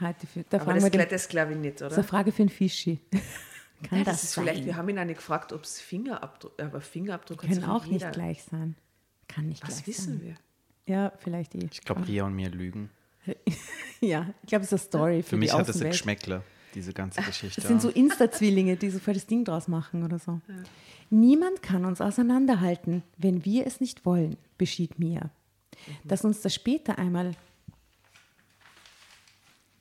Halte 0.00 0.24
ich 0.24 0.28
für, 0.30 0.42
da 0.48 0.60
aber 0.60 0.74
das, 0.74 0.82
wir 0.82 0.90
den, 0.90 1.08
das 1.08 1.28
glaube 1.28 1.52
ich 1.52 1.58
nicht, 1.58 1.80
das 1.80 1.88
ist 1.88 1.92
oder? 1.92 1.98
eine 1.98 2.08
Frage 2.08 2.32
für 2.32 2.42
einen 2.42 2.48
Fischi. 2.48 2.98
Kann 3.84 3.98
Ja, 3.98 4.04
das, 4.04 4.14
das 4.16 4.24
ist 4.24 4.32
sein? 4.32 4.44
vielleicht, 4.44 4.64
wir 4.66 4.74
haben 4.76 4.88
ihn 4.88 4.98
auch 4.98 5.04
nicht 5.04 5.18
gefragt, 5.18 5.52
ob 5.52 5.62
es 5.62 5.80
Fingerabdruck, 5.80 6.60
aber 6.60 6.80
Fingerabdruck 6.80 7.38
Können 7.42 7.62
auch 7.64 7.84
jeder. 7.84 8.06
nicht 8.08 8.12
gleich 8.14 8.42
sein. 8.42 8.74
Kann 9.28 9.46
nicht 9.46 9.62
Was 9.62 9.76
gleich 9.76 9.86
wissen 9.86 10.18
sein. 10.18 10.22
wir? 10.22 10.34
Ja, 10.90 11.12
vielleicht 11.18 11.54
eh. 11.54 11.68
Ich 11.70 11.82
glaube, 11.82 12.06
Ria 12.06 12.24
und 12.24 12.34
mir 12.34 12.50
lügen. 12.50 12.90
Ja, 14.02 14.32
ich 14.42 14.48
glaube, 14.48 14.64
es 14.64 14.72
ist 14.72 14.72
eine 14.72 14.88
Story 14.88 15.22
für, 15.22 15.28
Für 15.30 15.36
mich 15.36 15.50
die 15.50 15.56
hat 15.56 15.68
es 15.68 15.82
ein. 15.82 15.90
Geschmäckle, 15.90 16.42
diese 16.74 16.94
ganze 16.94 17.20
Geschichte. 17.20 17.60
Das 17.60 17.68
sind 17.68 17.82
so 17.82 17.90
Insta-Zwillinge, 17.90 18.76
die 18.76 18.88
so 18.88 18.98
voll 18.98 19.12
das 19.12 19.26
Ding 19.26 19.44
draus 19.44 19.68
machen 19.68 20.02
oder 20.04 20.18
so. 20.18 20.40
Niemand 21.10 21.62
kann 21.62 21.84
uns 21.84 22.00
auseinanderhalten, 22.00 23.02
wenn 23.18 23.44
wir 23.44 23.66
es 23.66 23.78
nicht 23.78 24.06
wollen, 24.06 24.38
beschied 24.56 24.98
Mia. 24.98 25.28
Dass 26.04 26.24
uns 26.24 26.40
das 26.40 26.54
später 26.54 26.98
einmal 26.98 27.32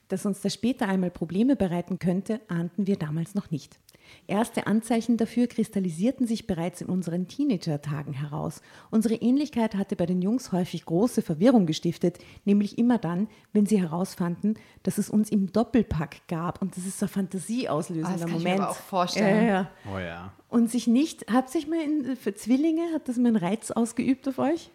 dass 0.10 0.25
uns 0.25 0.42
das 0.42 0.54
später 0.54 0.88
einmal 0.88 1.12
Probleme 1.12 1.56
bereiten 1.56 1.98
könnte, 2.00 2.42
ahnten 2.50 2.86
wir 2.86 2.98
damals 2.98 3.36
noch 3.36 3.50
nicht. 3.51 3.80
Erste 4.28 4.68
Anzeichen 4.68 5.18
dafür 5.18 5.48
kristallisierten 5.48 6.28
sich 6.28 6.48
bereits 6.48 6.82
in 6.82 6.88
unseren 6.88 7.28
Teenager-Tagen 7.28 8.13
heraus. 8.13 8.62
Unsere 8.92 9.16
Ähnlichkeit 9.16 9.75
hatte 9.75 9.96
bei 9.96 10.06
den 10.06 10.22
Jungs 10.22 10.51
häufig 10.51 10.86
große 10.86 11.22
Verwirrung 11.22 11.66
gestiftet, 11.66 12.20
nämlich 12.46 12.78
immer 12.78 12.98
dann, 12.98 13.28
wenn 13.54 13.66
sie 13.66 13.80
herausfanden, 13.80 14.58
dass 14.84 14.98
es 14.98 15.10
uns 15.10 15.32
im 15.32 15.51
Doppelpack 15.51 16.28
gab. 16.28 16.62
Und 16.62 16.75
das 16.78 16.86
ist 16.86 17.00
so 17.00 17.06
ein 17.06 17.10
fantasieauslösender 17.10 18.10
Ah, 18.10 18.13
das 18.13 18.22
kann 18.22 18.30
ich 18.30 18.44
mir 18.44 18.50
Moment. 18.50 18.62
aber 18.62 18.72
auch 18.72 18.75
vorstellen. 18.75 19.48
Ja. 19.48 19.72
oh 19.94 20.00
ja. 20.00 20.34
Und 20.48 20.70
sich 20.70 20.88
nicht, 20.88 21.32
hat 21.32 21.50
sich 21.50 21.68
mal 21.68 21.82
in, 21.82 22.16
für 22.16 22.34
Zwillinge, 22.34 22.94
hat 22.94 23.08
das 23.08 23.18
mal 23.18 23.28
einen 23.28 23.38
Reiz 23.38 23.72
ausgeübt 23.72 24.28
auf 24.28 24.39
euch? 24.39 24.72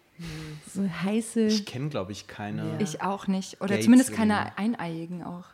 So 0.73 0.87
heiße. 0.87 1.47
Ich 1.47 1.65
kenne, 1.65 1.89
glaube 1.89 2.11
ich, 2.11 2.27
keine. 2.27 2.77
Ich 2.81 3.01
auch 3.01 3.27
nicht. 3.27 3.61
Oder 3.61 3.79
zumindest 3.81 4.13
keine 4.13 4.57
Eineiigen 4.57 5.23
auch, 5.23 5.45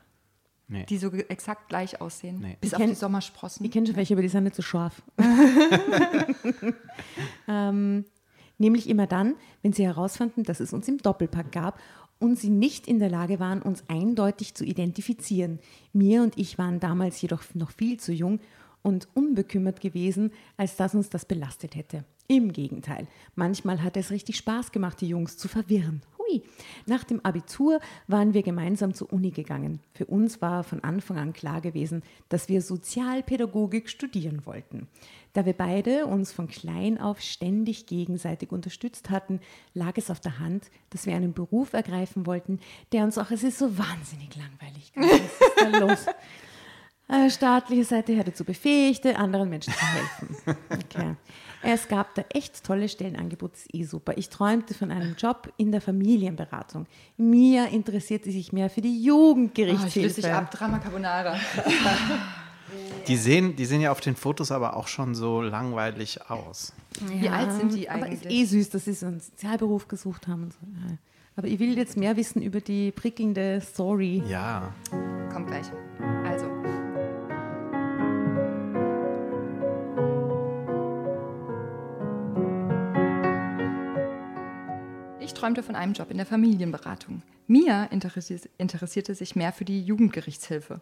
Nee. 0.68 0.86
die 0.88 0.98
so 0.98 1.12
exakt 1.12 1.70
gleich 1.70 2.00
aussehen. 2.02 2.40
Nee. 2.42 2.58
Bis 2.62 2.70
Ich 2.70 2.76
auf 2.76 2.82
kenn- 2.82 2.90
die 2.90 2.96
Sommersprossen. 2.96 3.66
Ich 3.66 3.72
kenne 3.72 3.88
schon 3.88 3.96
welche, 3.96 4.14
aber 4.14 4.22
die 4.22 4.30
sind 4.30 4.44
nicht 4.44 4.56
so 4.56 4.62
scharf. 4.62 5.02
ähm, 7.48 8.06
nämlich 8.58 8.90
immer 8.90 9.08
dann, 9.08 9.36
wenn 9.62 9.74
sie 9.74 9.86
herausfanden, 9.86 10.44
dass 10.44 10.60
es 10.60 10.74
uns 10.74 10.88
im 10.88 10.98
Doppelpack 10.98 11.52
gab 11.52 11.80
und 12.20 12.38
sie 12.38 12.50
nicht 12.50 12.88
in 12.88 13.00
der 13.00 13.10
Lage 13.10 13.40
waren, 13.40 13.62
uns 13.62 13.84
eindeutig 13.88 14.54
zu 14.54 14.64
identifizieren. 14.64 15.60
Mir 15.94 16.22
und 16.22 16.38
ich 16.38 16.58
waren 16.58 16.80
damals 16.80 17.22
jedoch 17.22 17.44
noch 17.56 17.72
viel 17.72 18.00
zu 18.00 18.12
jung 18.14 18.40
und 18.84 19.08
unbekümmert 19.14 19.82
gewesen, 19.82 20.32
als 20.58 20.76
dass 20.76 20.96
uns 20.96 21.10
das 21.10 21.26
belastet 21.26 21.76
hätte. 21.76 22.04
Im 22.28 22.54
Gegenteil, 22.54 23.08
manchmal 23.36 23.84
hat 23.84 23.98
es 23.98 24.12
richtig 24.12 24.38
Spaß 24.38 24.72
gemacht, 24.72 25.02
die 25.02 25.10
Jungs 25.10 25.38
zu 25.38 25.48
verwirren. 25.48 26.02
Hui. 26.18 26.44
Nach 26.86 27.04
dem 27.04 27.20
Abitur 27.26 27.80
waren 28.08 28.34
wir 28.34 28.44
gemeinsam 28.44 28.94
zur 28.94 29.12
Uni 29.12 29.32
gegangen. 29.32 29.80
Für 29.94 30.06
uns 30.06 30.42
war 30.42 30.64
von 30.64 30.84
Anfang 30.84 31.18
an 31.18 31.34
klar 31.34 31.62
gewesen, 31.62 32.04
dass 32.30 32.48
wir 32.48 32.62
Sozialpädagogik 32.62 33.90
studieren 33.90 34.46
wollten. 34.46 34.88
Da 35.34 35.46
wir 35.46 35.54
beide 35.54 36.06
uns 36.06 36.32
von 36.32 36.48
klein 36.48 37.00
auf 37.00 37.22
ständig 37.22 37.86
gegenseitig 37.86 38.52
unterstützt 38.52 39.10
hatten, 39.10 39.40
lag 39.74 39.98
es 39.98 40.10
auf 40.10 40.20
der 40.20 40.40
Hand, 40.40 40.70
dass 40.90 41.06
wir 41.06 41.16
einen 41.16 41.34
Beruf 41.34 41.74
ergreifen 41.74 42.26
wollten, 42.26 42.60
der 42.92 43.04
uns 43.04 43.18
auch, 43.18 43.32
es 43.32 43.44
ist 43.44 43.58
so 43.58 43.78
wahnsinnig 43.78 44.36
langweilig. 44.36 44.92
Was 44.96 45.20
ist 45.20 45.42
da 45.58 45.80
los? 45.80 46.06
Äh, 47.12 47.30
staatliche 47.30 47.84
Seite 47.84 48.14
her 48.14 48.24
dazu 48.24 48.44
befähigte, 48.46 49.18
anderen 49.18 49.50
Menschen 49.50 49.74
zu 49.74 49.86
helfen. 49.86 50.36
Okay. 50.94 51.16
Es 51.64 51.88
gab 51.88 52.16
da 52.16 52.24
echt 52.34 52.64
tolle 52.64 52.90
Stellenangebote, 52.90 53.54
das 53.54 53.62
ist 53.66 53.76
eh 53.76 53.84
super. 53.84 54.18
Ich 54.18 54.30
träumte 54.30 54.74
von 54.74 54.90
einem 54.90 55.16
Job 55.16 55.54
in 55.58 55.72
der 55.72 55.80
Familienberatung. 55.80 56.88
Mia 57.18 57.66
interessierte 57.66 58.32
sich 58.32 58.52
mehr 58.52 58.70
für 58.72 58.82
die 58.82 58.90
Oh, 58.90 58.98
ich 59.00 59.06
Jugendgerichtshilfe. 59.06 60.00
löse 60.08 60.22
dich 60.22 60.32
ab, 60.32 60.50
Drama 60.50 60.80
Carbonara. 60.80 61.36
Die 63.08 63.18
sehen, 63.18 63.56
die 63.58 63.66
sehen 63.66 63.82
ja 63.82 63.92
auf 63.92 64.00
den 64.00 64.16
Fotos 64.16 64.50
aber 64.52 64.78
auch 64.78 64.88
schon 64.88 65.14
so 65.14 65.42
langweilig 65.42 66.30
aus. 66.30 66.72
Wie 67.02 67.28
alt 67.28 67.52
sind 67.52 67.74
die 67.74 67.90
Aber 67.90 68.08
ist 68.08 68.24
eigentlich? 68.26 68.40
eh 68.42 68.46
süß, 68.46 68.70
dass 68.70 68.86
sie 68.86 68.94
so 68.94 69.08
einen 69.08 69.20
Sozialberuf 69.20 69.88
gesucht 69.90 70.28
haben. 70.28 70.44
Und 70.44 70.54
so. 70.54 70.60
Ja. 70.90 70.98
Aber 71.36 71.48
ich 71.48 71.60
will 71.60 71.78
jetzt 71.78 71.98
mehr 71.98 72.16
wissen 72.16 72.42
über 72.42 72.62
die 72.62 72.92
prickelnde 72.92 73.60
Story. 73.62 74.24
Ja. 74.28 74.74
Kommt 75.34 75.48
gleich. 75.48 75.66
Träumte 85.42 85.64
von 85.64 85.76
einem 85.76 85.94
Job 85.94 86.12
in 86.12 86.18
der 86.18 86.28
Familienberatung. 86.28 87.24
Mia 87.48 87.86
interessierte, 87.86 89.16
sich 89.16 89.36
mehr 89.36 89.52
für 89.52 89.66
die 89.66 89.82
Jugendgerichtshilfe. 89.82 90.82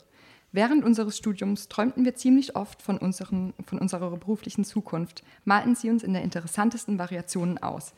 Während 0.51 0.84
unseres 0.84 1.18
Studiums 1.18 1.70
träumten 1.70 2.04
wir 2.04 2.16
ziemlich 2.16 2.58
oft 2.58 2.82
von, 2.82 2.98
unseren, 2.98 3.54
von 3.66 3.80
unserer 3.80 4.10
beruflichen 4.18 4.66
Zukunft, 4.66 5.24
malten 5.46 5.75
sie 5.75 5.89
uns 5.89 6.04
in 6.04 6.12
der 6.12 6.24
interessantesten 6.24 7.00
Variationen 7.00 7.58
aus. 7.60 7.94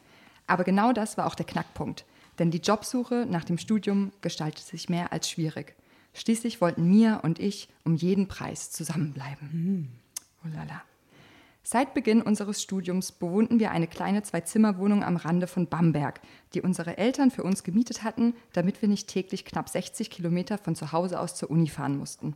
Aber 0.45 0.63
genau 0.63 0.93
das 0.93 1.17
war 1.17 1.25
auch 1.25 1.33
der 1.33 1.47
Knackpunkt, 1.47 2.05
denn 2.37 2.51
die 2.51 2.59
Jobsuche 2.59 3.25
nach 3.27 3.43
dem 3.43 3.57
Studium 3.57 4.11
gestaltete 4.21 4.67
sich 4.67 4.87
mehr 4.87 5.11
als 5.11 5.31
schwierig. 5.31 5.75
Schließlich 6.13 6.61
wollten 6.61 6.87
Mia 6.87 7.15
und 7.15 7.39
ich 7.39 7.69
um 7.85 7.95
jeden 7.95 8.27
Preis 8.27 8.69
zusammenbleiben. 8.69 9.49
Mhm. 9.51 9.87
Oh 10.45 10.47
lala. 10.55 10.83
Seit 11.63 11.93
Beginn 11.93 12.23
unseres 12.23 12.61
Studiums 12.61 13.11
bewohnten 13.11 13.59
wir 13.59 13.71
eine 13.71 13.87
kleine 13.87 14.23
Zwei-Zimmer-Wohnung 14.23 15.03
am 15.03 15.15
Rande 15.15 15.45
von 15.45 15.67
Bamberg, 15.67 16.19
die 16.53 16.61
unsere 16.61 16.97
Eltern 16.97 17.29
für 17.29 17.43
uns 17.43 17.63
gemietet 17.63 18.03
hatten, 18.03 18.33
damit 18.53 18.81
wir 18.81 18.89
nicht 18.89 19.07
täglich 19.07 19.45
knapp 19.45 19.69
60 19.69 20.09
Kilometer 20.09 20.57
von 20.57 20.75
zu 20.75 20.91
Hause 20.91 21.19
aus 21.19 21.35
zur 21.35 21.51
Uni 21.51 21.69
fahren 21.69 21.97
mussten. 21.97 22.35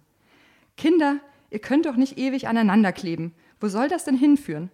Kinder, 0.77 1.20
ihr 1.50 1.60
könnt 1.60 1.88
doch 1.88 1.96
nicht 1.96 2.20
ewig 2.20 2.48
aneinander 2.48 2.91
kleben. 2.91 3.34
Wo 3.60 3.67
soll 3.67 3.89
das 3.89 4.05
denn 4.05 4.17
hinführen? 4.17 4.70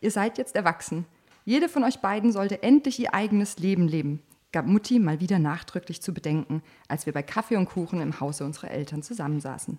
Ihr 0.00 0.12
seid 0.12 0.38
jetzt 0.38 0.54
erwachsen. 0.54 1.04
Jede 1.44 1.68
von 1.68 1.82
euch 1.82 1.98
beiden 1.98 2.30
sollte 2.30 2.62
endlich 2.62 3.00
ihr 3.00 3.12
eigenes 3.12 3.58
Leben 3.58 3.88
leben, 3.88 4.22
gab 4.52 4.66
Mutti 4.66 4.98
mal 4.98 5.20
wieder 5.20 5.38
nachdrücklich 5.38 6.00
zu 6.00 6.14
bedenken, 6.14 6.62
als 6.88 7.06
wir 7.06 7.12
bei 7.12 7.22
Kaffee 7.22 7.56
und 7.56 7.66
Kuchen 7.66 8.00
im 8.00 8.20
Hause 8.20 8.44
unserer 8.44 8.70
Eltern 8.70 9.02
zusammensaßen. 9.02 9.78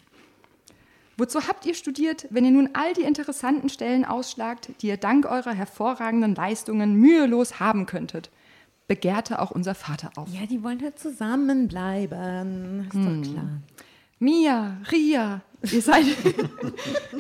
Wozu 1.18 1.48
habt 1.48 1.66
ihr 1.66 1.74
studiert, 1.74 2.28
wenn 2.30 2.46
ihr 2.46 2.52
nun 2.52 2.70
all 2.74 2.94
die 2.94 3.02
interessanten 3.02 3.70
Stellen 3.70 4.06
ausschlagt, 4.06 4.70
die 4.82 4.88
ihr 4.88 4.98
dank 4.98 5.26
eurer 5.26 5.52
hervorragenden 5.52 6.36
Leistungen 6.36 6.94
mühelos 6.94 7.60
haben 7.60 7.88
könntet? 7.88 8.30
Begehrte 8.88 9.42
auch 9.42 9.50
unser 9.50 9.74
Vater 9.74 10.12
auf. 10.16 10.30
Ja, 10.30 10.46
die 10.46 10.64
wollen 10.64 10.82
halt 10.82 11.00
zusammenbleiben. 11.00 12.86
Ist 12.86 12.94
hm. 12.94 13.24
doch 13.24 13.32
klar. 13.32 13.50
Mia, 14.20 14.78
Ria, 14.92 15.42
ihr 15.64 15.82
seid, 15.82 16.06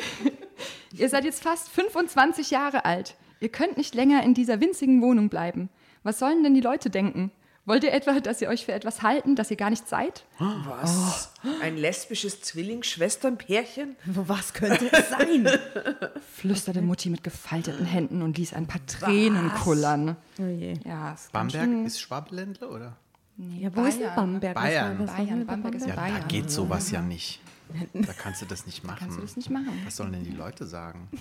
ihr 0.93 1.09
seid 1.09 1.25
jetzt 1.25 1.41
fast 1.43 1.69
25 1.69 2.51
Jahre 2.51 2.85
alt. 2.85 3.15
Ihr 3.39 3.49
könnt 3.49 3.77
nicht 3.77 3.95
länger 3.95 4.23
in 4.23 4.33
dieser 4.33 4.61
winzigen 4.61 5.01
Wohnung 5.01 5.29
bleiben. 5.29 5.69
Was 6.03 6.19
sollen 6.19 6.43
denn 6.43 6.53
die 6.53 6.61
Leute 6.61 6.89
denken? 6.89 7.31
Wollt 7.67 7.83
ihr 7.83 7.91
etwa, 7.91 8.17
dass 8.21 8.41
ihr 8.41 8.47
euch 8.47 8.65
für 8.65 8.71
etwas 8.71 9.01
halten, 9.01 9.35
das 9.35 9.51
ihr 9.51 9.57
gar 9.57 9.69
nicht 9.69 9.89
seid? 9.89 10.23
Was? 10.39 11.33
Oh. 11.43 11.49
Ein 11.61 11.75
lesbisches 11.75 12.39
Zwillingsschwesternpärchen? 12.39 13.97
Was 14.05 14.53
könnte 14.53 14.89
es 14.89 15.09
sein? 15.09 15.49
Flüsterte 16.37 16.81
Mutti 16.81 17.09
mit 17.09 17.25
gefalteten 17.25 17.85
Händen 17.85 18.21
und 18.21 18.37
ließ 18.37 18.53
ein 18.53 18.67
paar 18.67 18.85
Tränen 18.85 19.51
Was? 19.51 19.59
kullern. 19.63 20.15
Oh 20.39 20.45
je. 20.45 20.75
Ja, 20.85 21.17
Bamberg 21.33 21.85
ist 21.85 21.99
Schwabeländle, 21.99 22.69
oder? 22.69 22.95
Nee, 23.35 23.63
ja, 23.63 23.69
wo 23.69 23.81
Bayern. 23.81 23.89
ist 23.89 23.99
denn 23.99 24.15
Bamberg? 24.15 24.55
Bayern. 24.55 24.99
Was 24.99 25.11
Bayern. 25.17 25.45
Bamberg 25.45 25.75
ist 25.75 25.87
ja, 25.87 25.95
Bayern. 25.95 26.21
Da 26.21 26.27
geht 26.27 26.49
sowas 26.49 26.89
ja 26.91 27.01
nicht. 27.01 27.41
Da 27.93 28.13
kannst 28.13 28.41
du 28.41 28.45
das 28.45 28.65
nicht 28.65 28.85
machen. 28.85 28.99
Kannst 28.99 29.17
du 29.17 29.21
das 29.21 29.35
nicht 29.35 29.49
machen. 29.49 29.81
Was 29.83 29.97
sollen 29.97 30.13
denn 30.13 30.23
die 30.23 30.31
Leute 30.31 30.65
sagen? 30.65 31.09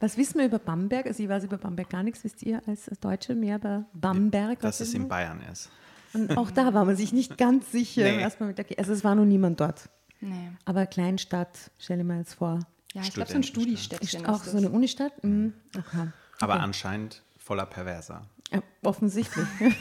Was 0.00 0.16
wissen 0.16 0.38
wir 0.38 0.46
über 0.46 0.58
Bamberg? 0.58 1.06
Also 1.06 1.22
ich 1.22 1.28
weiß 1.28 1.44
über 1.44 1.58
Bamberg 1.58 1.90
gar 1.90 2.02
nichts. 2.02 2.24
Wisst 2.24 2.42
ihr 2.42 2.62
als 2.66 2.90
Deutsche 3.00 3.34
mehr 3.34 3.56
über 3.56 3.84
Bamberg? 3.92 4.60
Dass 4.60 4.80
es 4.80 4.94
in 4.94 5.08
Bayern 5.08 5.40
ist. 5.52 5.70
Und 6.14 6.36
auch 6.36 6.50
da 6.50 6.74
war 6.74 6.86
man 6.86 6.96
sich 6.96 7.12
nicht 7.12 7.38
ganz 7.38 7.70
sicher. 7.70 8.02
Nee. 8.02 8.24
Also 8.24 8.92
es 8.92 9.04
war 9.04 9.14
noch 9.14 9.26
niemand 9.26 9.60
dort. 9.60 9.88
Nee. 10.20 10.50
Aber 10.64 10.86
Kleinstadt, 10.86 11.70
stell 11.78 11.98
dir 11.98 12.04
mal 12.04 12.18
jetzt 12.18 12.34
vor. 12.34 12.60
Ja, 12.94 13.02
ich 13.02 13.12
glaube 13.12 13.30
so 13.30 13.36
ein 13.36 13.42
Studistädtchen. 13.42 14.26
Auch 14.26 14.42
so 14.42 14.56
eine 14.56 14.70
Unistadt? 14.70 15.22
Mhm. 15.22 15.52
Okay. 15.76 16.08
Aber 16.40 16.60
anscheinend 16.60 17.22
voller 17.38 17.66
Perverser. 17.66 18.22
Ja, 18.50 18.62
offensichtlich. 18.82 19.46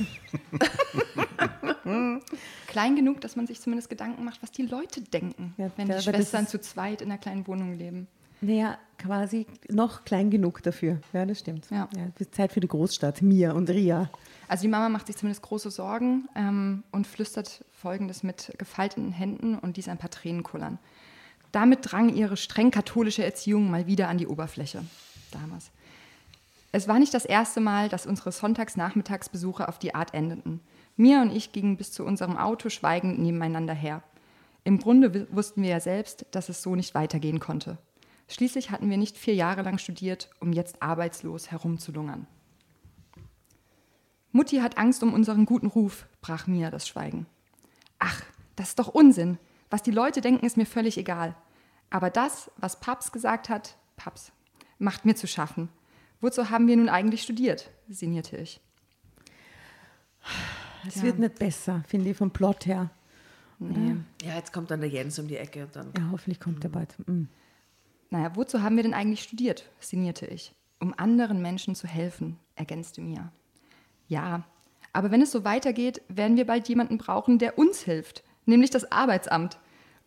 Klein 2.68 2.96
genug, 2.96 3.22
dass 3.22 3.36
man 3.36 3.48
sich 3.48 3.62
zumindest 3.62 3.90
Gedanken 3.90 4.24
macht, 4.24 4.44
was 4.44 4.52
die 4.52 4.62
Leute 4.64 5.02
denken, 5.02 5.56
ja, 5.58 5.72
wenn 5.76 5.88
die 5.88 6.00
Schwestern 6.02 6.46
zu 6.46 6.62
zweit 6.62 7.02
in 7.02 7.10
einer 7.10 7.18
kleinen 7.18 7.48
Wohnung 7.48 7.76
leben. 7.78 8.08
Naja, 8.41 8.77
quasi 8.98 9.48
noch 9.69 10.05
klein 10.05 10.29
genug 10.29 10.63
dafür. 10.63 11.00
Ja, 11.14 11.25
das 11.25 11.40
stimmt. 11.40 11.68
Ja. 11.70 11.90
Ja, 11.96 12.31
Zeit 12.31 12.51
für 12.51 12.59
die 12.59 12.68
Großstadt, 12.68 13.22
Mia 13.22 13.51
und 13.51 13.70
Ria. 13.70 14.09
Also 14.48 14.64
die 14.64 14.68
Mama 14.68 14.90
macht 14.90 15.07
sich 15.07 15.18
zumindest 15.18 15.44
große 15.44 15.72
Sorgen 15.72 16.27
ähm, 16.35 16.83
und 16.92 17.05
flüstert 17.05 17.64
Folgendes 17.72 18.24
mit 18.24 18.53
gefalteten 18.57 19.11
Händen 19.11 19.57
und 19.57 19.77
dies 19.77 19.87
ein 19.87 19.98
paar 19.98 20.09
Tränen 20.09 20.44
kullern. 20.44 20.79
Damit 21.51 21.92
drang 21.92 22.09
ihre 22.09 22.37
streng 22.37 22.72
katholische 22.72 23.24
Erziehung 23.24 23.70
mal 23.70 23.87
wieder 23.87 24.07
an 24.07 24.18
die 24.18 24.27
Oberfläche 24.27 24.83
damals. 25.31 25.72
Es 26.72 26.87
war 26.87 27.00
nicht 27.00 27.14
das 27.14 27.25
erste 27.25 27.61
Mal, 27.61 27.90
dass 27.90 28.05
unsere 28.05 28.31
Sonntagsnachmittagsbesuche 28.31 29.68
auf 29.68 29.79
die 29.79 29.96
Art 29.96 30.14
endeten. 30.14 30.61
Mia 30.98 31.22
und 31.22 31.35
ich 31.35 31.51
gingen 31.51 31.77
bis 31.77 31.92
zu 31.92 32.05
unserem 32.05 32.37
Auto 32.37 32.70
schweigend 32.70 33.20
nebeneinander 33.20 33.74
her. 33.74 34.03
Im 34.64 34.77
Grunde 34.77 35.27
wussten 35.31 35.64
wir 35.64 35.70
ja 35.70 35.79
selbst, 35.79 36.25
dass 36.31 36.50
es 36.50 36.61
so 36.61 36.75
nicht 36.75 36.94
weitergehen 36.94 37.40
konnte. 37.40 37.77
Schließlich 38.29 38.70
hatten 38.70 38.89
wir 38.89 38.98
nicht 38.98 39.18
vier 39.18 39.33
Jahre 39.33 39.63
lang 39.63 39.79
studiert, 39.79 40.29
um 40.39 40.53
jetzt 40.53 40.81
arbeitslos 40.81 41.50
herumzulungern. 41.51 42.27
Mutti 44.31 44.57
hat 44.57 44.77
Angst 44.77 45.01
um 45.01 45.13
unseren 45.13 45.46
guten 45.46 45.65
Ruf, 45.65 46.05
brach 46.22 46.46
Mia 46.46 46.70
das 46.70 46.87
Schweigen. 46.87 47.25
Ach, 47.98 48.24
das 48.55 48.70
ist 48.70 48.79
doch 48.79 48.87
Unsinn. 48.87 49.39
Was 49.72 49.81
die 49.81 49.92
Leute 49.92 50.22
denken, 50.22 50.46
ist 50.46 50.57
mir 50.57 50.68
völlig 50.68 50.98
egal. 51.00 51.35
Aber 51.89 52.11
das, 52.11 52.51
was 52.57 52.79
Paps 52.79 53.11
gesagt 53.11 53.50
hat, 53.50 53.77
Paps, 53.96 54.31
macht 54.77 55.05
mir 55.05 55.15
zu 55.15 55.25
schaffen. 55.25 55.70
Wozu 56.22 56.51
haben 56.51 56.68
wir 56.68 56.77
nun 56.77 56.89
eigentlich 56.89 57.24
studiert? 57.24 57.72
sinnierte 57.89 58.37
ich. 58.37 58.61
Es 60.87 60.98
ja. 60.98 61.03
wird 61.03 61.18
nicht 61.18 61.39
besser, 61.39 61.83
finde 61.87 62.11
ich, 62.11 62.18
vom 62.18 62.29
Plot 62.29 62.68
her. 62.68 62.92
Nee. 63.57 63.96
Ja, 64.22 64.35
jetzt 64.35 64.53
kommt 64.53 64.70
dann 64.70 64.81
der 64.81 64.89
Jens 64.89 65.18
um 65.18 65.27
die 65.27 65.37
Ecke 65.37 65.63
und 65.63 65.75
dann. 65.75 65.92
Ja, 65.98 66.09
hoffentlich 66.11 66.39
kommt 66.39 66.63
er 66.63 66.70
bald. 66.70 66.96
Mhm. 67.07 67.27
Naja, 68.09 68.35
wozu 68.35 68.61
haben 68.61 68.75
wir 68.75 68.83
denn 68.83 68.93
eigentlich 68.93 69.24
studiert? 69.24 69.69
sinnierte 69.79 70.25
ich. 70.25 70.53
Um 70.79 70.93
anderen 70.98 71.41
Menschen 71.41 71.75
zu 71.75 71.87
helfen, 71.87 72.37
ergänzte 72.55 73.01
Mia. 73.01 73.31
Ja, 74.07 74.43
aber 74.93 75.11
wenn 75.11 75.22
es 75.22 75.31
so 75.31 75.43
weitergeht, 75.43 76.01
werden 76.07 76.37
wir 76.37 76.45
bald 76.45 76.67
jemanden 76.67 76.98
brauchen, 76.98 77.37
der 77.37 77.57
uns 77.57 77.81
hilft, 77.81 78.24
nämlich 78.45 78.72
das 78.72 78.91
Arbeitsamt. 78.91 79.59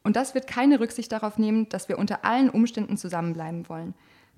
Und 0.03 0.17
das 0.17 0.35
wird 0.35 0.47
keine 0.47 0.81
Rücksicht 0.81 1.13
darauf 1.13 1.39
nehmen, 1.39 1.69
dass 1.69 1.89
wir 1.89 1.99
unter 1.99 2.25
allen 2.25 2.51
Umständen 2.51 2.97
zusammenbleiben 2.97 3.69
wollen. 3.69 3.95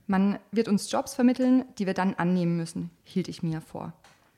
Man 0.07 0.39
wird 0.53 0.69
uns 0.69 0.91
Jobs 0.91 1.15
vermitteln, 1.15 1.65
die 1.79 1.87
wir 1.87 1.95
dann 1.95 2.15
annehmen 2.15 2.59
müssen, 2.59 2.91
hielt 3.05 3.29
ich 3.29 3.43
Mia 3.43 3.61
vor. 3.61 3.95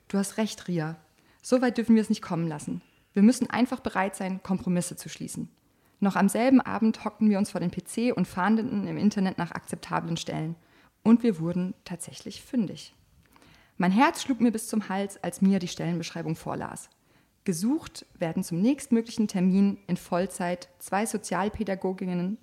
Du 0.06 0.18
hast 0.18 0.36
recht, 0.36 0.68
Ria. 0.68 0.96
So 1.42 1.60
weit 1.60 1.76
dürfen 1.78 1.96
wir 1.96 2.02
es 2.02 2.08
nicht 2.08 2.22
kommen 2.22 2.46
lassen. 2.46 2.82
Wir 3.12 3.22
müssen 3.22 3.50
einfach 3.50 3.80
bereit 3.80 4.14
sein, 4.14 4.42
Kompromisse 4.42 4.94
zu 4.94 5.08
schließen. 5.08 5.48
Noch 6.00 6.16
am 6.16 6.28
selben 6.28 6.60
Abend 6.60 7.04
hockten 7.04 7.30
wir 7.30 7.38
uns 7.38 7.50
vor 7.50 7.60
den 7.60 7.70
PC 7.70 8.16
und 8.16 8.26
fahndeten 8.26 8.86
im 8.86 8.98
Internet 8.98 9.38
nach 9.38 9.52
akzeptablen 9.52 10.16
Stellen. 10.16 10.56
Und 11.02 11.22
wir 11.22 11.40
wurden 11.40 11.74
tatsächlich 11.84 12.42
fündig. 12.42 12.94
Mein 13.78 13.92
Herz 13.92 14.22
schlug 14.22 14.40
mir 14.40 14.52
bis 14.52 14.68
zum 14.68 14.88
Hals, 14.88 15.22
als 15.22 15.40
Mia 15.40 15.58
die 15.58 15.68
Stellenbeschreibung 15.68 16.34
vorlas. 16.34 16.90
Gesucht 17.44 18.06
werden 18.18 18.42
zum 18.42 18.60
nächstmöglichen 18.60 19.28
Termin 19.28 19.78
in 19.86 19.96
Vollzeit 19.96 20.68
zwei 20.78 21.06
Sozialpädagoginnen, 21.06 22.38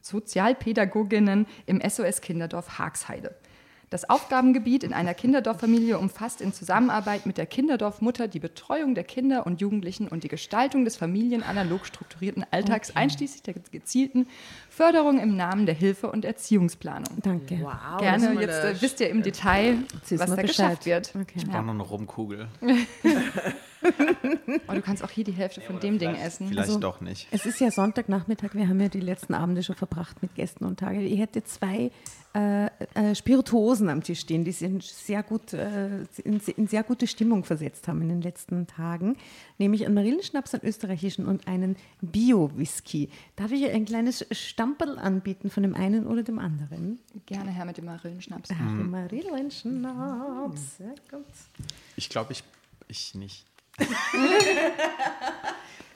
Sozialpädagoginnen 0.00 1.46
im 1.66 1.80
SOS 1.80 2.20
Kinderdorf 2.20 2.78
Haagsheide. 2.78 3.34
Das 3.90 4.10
Aufgabengebiet 4.10 4.84
in 4.84 4.92
einer 4.92 5.14
Kinderdorffamilie 5.14 5.98
umfasst 5.98 6.42
in 6.42 6.52
Zusammenarbeit 6.52 7.24
mit 7.24 7.38
der 7.38 7.46
Kinderdorfmutter 7.46 8.28
die 8.28 8.38
Betreuung 8.38 8.94
der 8.94 9.04
Kinder 9.04 9.46
und 9.46 9.60
Jugendlichen 9.62 10.08
und 10.08 10.24
die 10.24 10.28
Gestaltung 10.28 10.84
des 10.84 10.96
familienanalog 10.96 11.86
strukturierten 11.86 12.44
Alltags, 12.50 12.90
okay. 12.90 12.98
einschließlich 12.98 13.42
der 13.42 13.54
gezielten 13.54 14.26
Förderung 14.68 15.18
im 15.18 15.36
Namen 15.36 15.64
der 15.64 15.74
Hilfe- 15.74 16.10
und 16.10 16.26
Erziehungsplanung. 16.26 17.22
Danke. 17.22 17.60
Wow, 17.62 17.98
Gerne, 17.98 18.40
jetzt 18.40 18.62
äh, 18.62 18.82
wisst 18.82 19.00
ihr 19.00 19.08
im 19.08 19.22
Detail, 19.22 19.78
was 19.90 20.08
da 20.08 20.26
Bescheid. 20.26 20.46
geschafft 20.46 20.86
wird. 20.86 21.12
Okay. 21.14 21.32
Ich 21.36 21.46
brauche 21.46 21.62
noch 21.62 21.74
eine 21.74 21.82
Rumkugel. 21.82 22.48
oh, 24.68 24.72
du 24.72 24.82
kannst 24.82 25.04
auch 25.04 25.10
hier 25.10 25.24
die 25.24 25.32
Hälfte 25.32 25.60
von 25.60 25.78
dem 25.80 25.98
Ding 25.98 26.14
essen. 26.14 26.48
Vielleicht 26.48 26.68
also, 26.68 26.80
doch 26.80 27.00
nicht. 27.00 27.28
Es 27.30 27.46
ist 27.46 27.60
ja 27.60 27.70
Sonntagnachmittag, 27.70 28.54
wir 28.54 28.68
haben 28.68 28.80
ja 28.80 28.88
die 28.88 29.00
letzten 29.00 29.34
Abende 29.34 29.62
schon 29.62 29.76
verbracht 29.76 30.20
mit 30.22 30.34
Gästen 30.34 30.64
und 30.64 30.80
Tage. 30.80 31.00
Ich 31.00 31.18
hätte 31.18 31.44
zwei 31.44 31.90
äh, 32.34 32.66
äh, 32.94 33.14
Spirituosen 33.14 33.88
am 33.88 34.02
Tisch 34.02 34.20
stehen, 34.20 34.44
die 34.44 34.52
sie 34.52 34.66
in 34.66 34.80
sehr, 34.80 35.22
gut, 35.22 35.54
äh, 35.54 36.02
in, 36.24 36.40
in, 36.56 36.66
sehr 36.68 36.82
gute 36.82 37.06
Stimmung 37.06 37.42
versetzt 37.42 37.88
haben 37.88 38.02
in 38.02 38.10
den 38.10 38.20
letzten 38.20 38.66
Tagen. 38.66 39.16
Nämlich 39.56 39.86
einen 39.86 39.94
Marillenschnaps, 39.94 40.52
einen 40.54 40.64
österreichischen 40.64 41.26
und 41.26 41.48
einen 41.48 41.76
Bio-Whisky. 42.02 43.08
Darf 43.36 43.50
ich 43.50 43.64
ein 43.70 43.86
kleines 43.86 44.26
Stamperl 44.30 44.98
anbieten 44.98 45.48
von 45.48 45.62
dem 45.62 45.74
einen 45.74 46.06
oder 46.06 46.22
dem 46.22 46.38
anderen? 46.38 47.00
Gerne, 47.24 47.50
Herr, 47.50 47.64
mit 47.64 47.78
dem 47.78 47.86
Marillenschnaps. 47.86 48.50
Ach, 48.52 48.60
mhm. 48.60 48.90
Marillenschnaps, 48.90 50.76
sehr 50.76 50.94
gut. 51.10 51.24
Ich 51.96 52.10
glaube, 52.10 52.32
ich, 52.32 52.44
ich 52.88 53.14
nicht. 53.14 53.46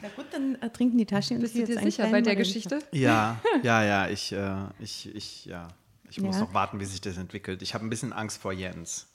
Na 0.02 0.08
gut, 0.16 0.26
dann 0.32 0.56
äh, 0.56 0.70
trinken 0.70 0.96
die 0.98 1.06
Taschen. 1.06 1.40
Bist 1.40 1.54
du 1.54 1.64
dir 1.64 1.78
sicher 1.78 2.08
bei 2.08 2.20
der 2.22 2.36
Geschichte? 2.36 2.78
Ja, 2.90 3.40
ja, 3.62 3.84
ja, 3.84 4.08
ich, 4.08 4.32
äh, 4.32 4.54
ich, 4.80 5.14
ich, 5.14 5.44
ja. 5.44 5.68
Ich 6.12 6.20
muss 6.20 6.36
ja. 6.36 6.42
noch 6.42 6.52
warten, 6.52 6.78
wie 6.78 6.84
sich 6.84 7.00
das 7.00 7.16
entwickelt. 7.16 7.62
Ich 7.62 7.72
habe 7.72 7.86
ein 7.86 7.88
bisschen 7.88 8.12
Angst 8.12 8.36
vor 8.36 8.52
Jens. 8.52 9.06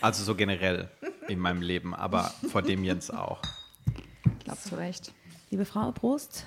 Also 0.00 0.24
so 0.24 0.34
generell 0.34 0.90
in 1.28 1.38
meinem 1.38 1.62
Leben, 1.62 1.94
aber 1.94 2.34
vor 2.50 2.60
dem 2.60 2.82
Jens 2.82 3.08
auch. 3.08 3.40
Ich 4.40 4.44
glaube 4.44 4.58
zu 4.58 4.74
Recht. 4.76 5.12
Liebe 5.50 5.64
Frau, 5.64 5.92
Prost. 5.92 6.44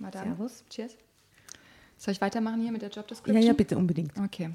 Madame. 0.00 0.30
Servus. 0.30 0.64
Cheers. 0.70 0.96
Soll 1.98 2.12
ich 2.12 2.20
weitermachen 2.20 2.62
hier 2.62 2.72
mit 2.72 2.82
der 2.82 2.90
Job 2.90 3.06
Ja, 3.26 3.38
ja, 3.38 3.52
bitte, 3.52 3.78
unbedingt. 3.78 4.18
Okay. 4.18 4.50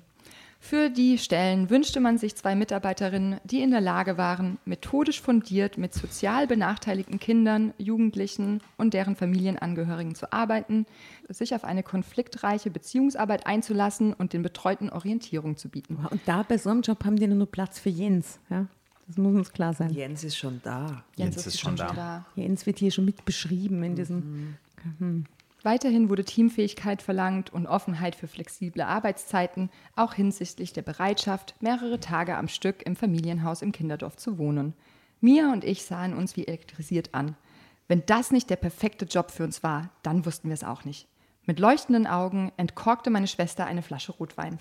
Für 0.61 0.89
die 0.89 1.17
Stellen 1.17 1.69
wünschte 1.69 2.01
man 2.01 2.17
sich 2.17 2.35
zwei 2.35 2.53
Mitarbeiterinnen, 2.53 3.39
die 3.45 3.61
in 3.61 3.71
der 3.71 3.79
Lage 3.79 4.17
waren, 4.17 4.57
methodisch 4.65 5.21
fundiert 5.21 5.77
mit 5.77 5.93
sozial 5.93 6.47
benachteiligten 6.47 7.19
Kindern, 7.19 7.73
Jugendlichen 7.77 8.61
und 8.77 8.93
deren 8.93 9.15
Familienangehörigen 9.15 10.15
zu 10.15 10.31
arbeiten, 10.33 10.85
sich 11.29 11.55
auf 11.55 11.63
eine 11.63 11.81
konfliktreiche 11.81 12.69
Beziehungsarbeit 12.69 13.47
einzulassen 13.47 14.13
und 14.13 14.33
den 14.33 14.43
Betreuten 14.43 14.89
Orientierung 14.89 15.55
zu 15.55 15.69
bieten. 15.69 15.97
Und 16.09 16.21
da 16.25 16.43
bei 16.43 16.57
so 16.57 16.69
einem 16.69 16.81
Job 16.81 17.05
haben 17.05 17.15
die 17.15 17.27
nur 17.27 17.49
Platz 17.49 17.79
für 17.79 17.89
Jens. 17.89 18.39
Ja? 18.49 18.67
Das 19.07 19.17
muss 19.17 19.33
uns 19.33 19.51
klar 19.51 19.73
sein. 19.73 19.91
Jens 19.91 20.23
ist 20.23 20.37
schon 20.37 20.59
da. 20.63 21.03
Jens 21.15 21.37
ist 21.47 21.59
schon 21.59 21.75
bestimmt 21.75 21.97
da. 21.97 22.25
Jens 22.35 22.65
wird 22.65 22.77
hier 22.77 22.91
schon 22.91 23.05
mit 23.05 23.25
beschrieben 23.25 23.81
in 23.81 23.95
diesem. 23.95 24.57
Weiterhin 25.69 26.09
wurde 26.09 26.25
Teamfähigkeit 26.25 27.03
verlangt 27.03 27.53
und 27.53 27.67
Offenheit 27.67 28.15
für 28.15 28.27
flexible 28.27 28.81
Arbeitszeiten, 28.81 29.69
auch 29.95 30.15
hinsichtlich 30.15 30.73
der 30.73 30.81
Bereitschaft, 30.81 31.53
mehrere 31.61 31.99
Tage 31.99 32.37
am 32.37 32.47
Stück 32.47 32.81
im 32.87 32.95
Familienhaus 32.95 33.61
im 33.61 33.71
Kinderdorf 33.71 34.15
zu 34.17 34.39
wohnen. 34.39 34.73
Mia 35.21 35.53
und 35.53 35.63
ich 35.63 35.85
sahen 35.85 36.15
uns 36.15 36.35
wie 36.35 36.47
elektrisiert 36.47 37.13
an. 37.13 37.35
Wenn 37.87 38.03
das 38.07 38.31
nicht 38.31 38.49
der 38.49 38.55
perfekte 38.55 39.05
Job 39.05 39.29
für 39.29 39.43
uns 39.43 39.61
war, 39.61 39.91
dann 40.01 40.25
wussten 40.25 40.47
wir 40.47 40.55
es 40.55 40.63
auch 40.63 40.85
nicht. 40.85 41.07
Mit 41.45 41.59
leuchtenden 41.59 42.07
Augen 42.07 42.51
entkorkte 42.57 43.11
meine 43.11 43.27
Schwester 43.27 43.67
eine 43.67 43.83
Flasche 43.83 44.13
Rotwein. 44.13 44.57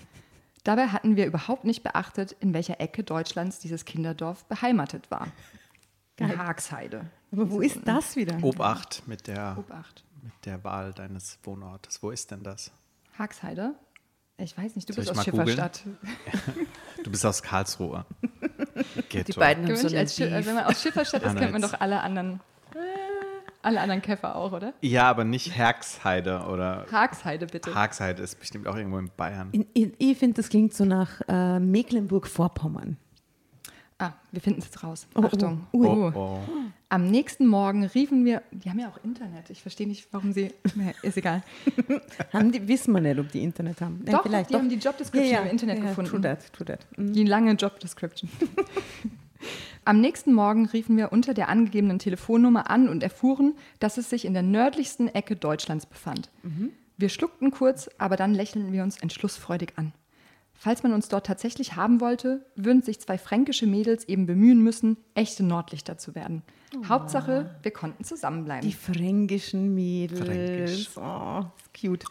Dabei 0.63 0.89
hatten 0.89 1.15
wir 1.15 1.25
überhaupt 1.25 1.65
nicht 1.65 1.81
beachtet, 1.81 2.33
in 2.39 2.53
welcher 2.53 2.79
Ecke 2.79 3.03
Deutschlands 3.03 3.57
dieses 3.57 3.85
Kinderdorf 3.85 4.45
beheimatet 4.45 5.09
war. 5.09 5.25
In 6.17 6.37
Haagsheide. 6.37 7.09
Aber 7.31 7.49
wo 7.49 7.61
ist 7.61 7.79
das 7.85 8.15
wieder? 8.15 8.43
Obacht 8.43 9.07
mit 9.07 9.25
der, 9.25 9.55
Obacht. 9.57 10.03
Mit 10.23 10.33
der 10.45 10.63
Wahl 10.63 10.93
deines 10.93 11.39
Wohnortes. 11.43 12.01
Wo 12.03 12.11
ist 12.11 12.31
denn 12.31 12.43
das? 12.43 12.71
Haagsheide? 13.17 13.75
Ich 14.37 14.57
weiß 14.57 14.75
nicht, 14.75 14.87
du 14.87 14.93
Soll 14.93 15.03
bist 15.05 15.17
aus? 15.17 15.25
Schifferstadt. 15.25 15.83
Du 17.03 17.11
bist 17.11 17.25
aus 17.25 17.41
Karlsruhe. 17.41 18.05
Geht 19.07 19.27
Die 19.29 19.31
doch. 19.31 19.39
beiden 19.39 19.63
haben 19.65 19.75
so 19.77 19.87
Gewöhnlich 19.87 20.21
einen 20.21 20.33
als 20.33 20.45
äh, 20.45 20.45
wenn 20.47 20.55
man 20.55 20.65
aus 20.65 20.81
Schifferstadt 20.81 21.23
ist, 21.23 21.37
kennt 21.37 21.53
man 21.53 21.61
doch 21.61 21.79
alle 21.79 22.01
anderen, 22.01 22.41
alle 23.61 23.79
anderen 23.79 24.01
Käfer 24.01 24.35
auch, 24.35 24.51
oder? 24.51 24.73
Ja, 24.81 25.09
aber 25.09 25.23
nicht 25.23 25.55
Herxheide 25.55 26.41
oder 26.41 26.85
Haagsheide 26.91 27.47
bitte. 27.47 27.73
Haagsheide 27.73 28.21
ist 28.21 28.37
bestimmt 28.39 28.67
auch 28.67 28.75
irgendwo 28.75 28.97
in 28.97 29.09
Bayern. 29.15 29.49
In, 29.53 29.65
in, 29.73 29.93
ich 29.97 30.17
finde, 30.17 30.35
das 30.35 30.49
klingt 30.49 30.73
so 30.73 30.83
nach 30.83 31.21
äh, 31.29 31.59
Mecklenburg-Vorpommern. 31.59 32.97
Ah, 33.99 34.13
wir 34.31 34.41
finden 34.41 34.59
es 34.59 34.65
jetzt 34.65 34.83
raus. 34.83 35.07
Oh, 35.13 35.19
oh, 35.21 35.25
Achtung. 35.25 35.67
Oh, 35.71 36.11
oh. 36.13 36.39
Am 36.91 37.11
nächsten 37.11 37.45
Morgen 37.45 37.85
riefen 37.85 38.25
wir, 38.25 38.41
die 38.51 38.69
haben 38.69 38.79
ja 38.79 38.89
auch 38.89 39.03
Internet. 39.03 39.49
Ich 39.51 39.61
verstehe 39.61 39.87
nicht, 39.87 40.07
warum 40.11 40.33
sie, 40.33 40.51
nee, 40.75 40.95
ist 41.03 41.17
egal. 41.17 41.43
Haben 42.33 42.51
die, 42.51 42.67
wissen 42.67 42.93
wir 42.93 43.01
nicht, 43.01 43.19
ob 43.19 43.31
die 43.31 43.43
Internet 43.43 43.79
haben. 43.81 44.03
Doch, 44.05 44.23
die 44.23 44.55
haben 44.55 44.69
die 44.69 44.77
Job 44.77 44.97
Description 44.97 45.43
im 45.43 45.51
Internet 45.51 45.81
gefunden. 45.81 46.09
True 46.09 46.21
that, 46.21 46.51
true 46.51 46.65
that. 46.65 46.79
Mhm. 46.97 47.13
Die 47.13 47.25
lange 47.25 47.51
Job 47.53 47.79
Description. 47.79 48.29
Am 49.85 50.01
nächsten 50.01 50.33
Morgen 50.33 50.65
riefen 50.65 50.97
wir 50.97 51.11
unter 51.11 51.33
der 51.33 51.47
angegebenen 51.47 51.99
Telefonnummer 51.99 52.69
an 52.69 52.89
und 52.89 53.03
erfuhren, 53.03 53.53
dass 53.79 53.97
es 53.97 54.09
sich 54.09 54.25
in 54.25 54.33
der 54.33 54.43
nördlichsten 54.43 55.07
Ecke 55.07 55.35
Deutschlands 55.35 55.85
befand. 55.85 56.29
Wir 56.97 57.07
schluckten 57.07 57.49
kurz, 57.49 57.89
aber 57.97 58.17
dann 58.17 58.33
lächelten 58.33 58.73
wir 58.73 58.83
uns 58.83 58.99
entschlussfreudig 58.99 59.73
an. 59.77 59.93
Falls 60.61 60.83
man 60.83 60.91
uns 60.91 61.07
dort 61.07 61.25
tatsächlich 61.25 61.77
haben 61.77 62.01
wollte, 62.01 62.45
würden 62.57 62.81
sich 62.81 62.99
zwei 62.99 63.17
fränkische 63.17 63.65
Mädels 63.65 64.03
eben 64.09 64.25
bemühen 64.25 64.61
müssen, 64.61 64.97
echte 65.15 65.41
Nordlichter 65.41 65.97
zu 65.97 66.15
werden. 66.15 66.43
Hauptsache, 66.85 67.55
wir 67.63 67.71
konnten 67.71 68.03
zusammenbleiben. 68.03 68.67
Die 68.67 68.75
fränkischen 68.75 69.73
Mädels. 69.73 70.19
Fränkisch. 70.19 70.89
Oh, 70.97 71.45
ist 71.57 71.81
cute. 71.81 72.05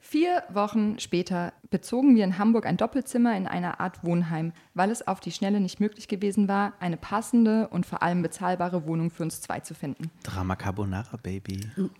Vier 0.00 0.44
Wochen 0.48 0.98
später 0.98 1.52
bezogen 1.70 2.16
wir 2.16 2.24
in 2.24 2.38
Hamburg 2.38 2.64
ein 2.64 2.78
Doppelzimmer 2.78 3.36
in 3.36 3.46
einer 3.46 3.80
Art 3.80 4.02
Wohnheim, 4.02 4.52
weil 4.72 4.90
es 4.90 5.06
auf 5.06 5.20
die 5.20 5.32
Schnelle 5.32 5.60
nicht 5.60 5.78
möglich 5.78 6.08
gewesen 6.08 6.48
war, 6.48 6.72
eine 6.80 6.96
passende 6.96 7.68
und 7.68 7.84
vor 7.84 8.02
allem 8.02 8.22
bezahlbare 8.22 8.86
Wohnung 8.86 9.10
für 9.10 9.24
uns 9.24 9.42
zwei 9.42 9.60
zu 9.60 9.74
finden. 9.74 10.10
Drama 10.22 10.56
Carbonara, 10.56 11.18
Baby. 11.22 11.60
Ähm, 11.76 11.90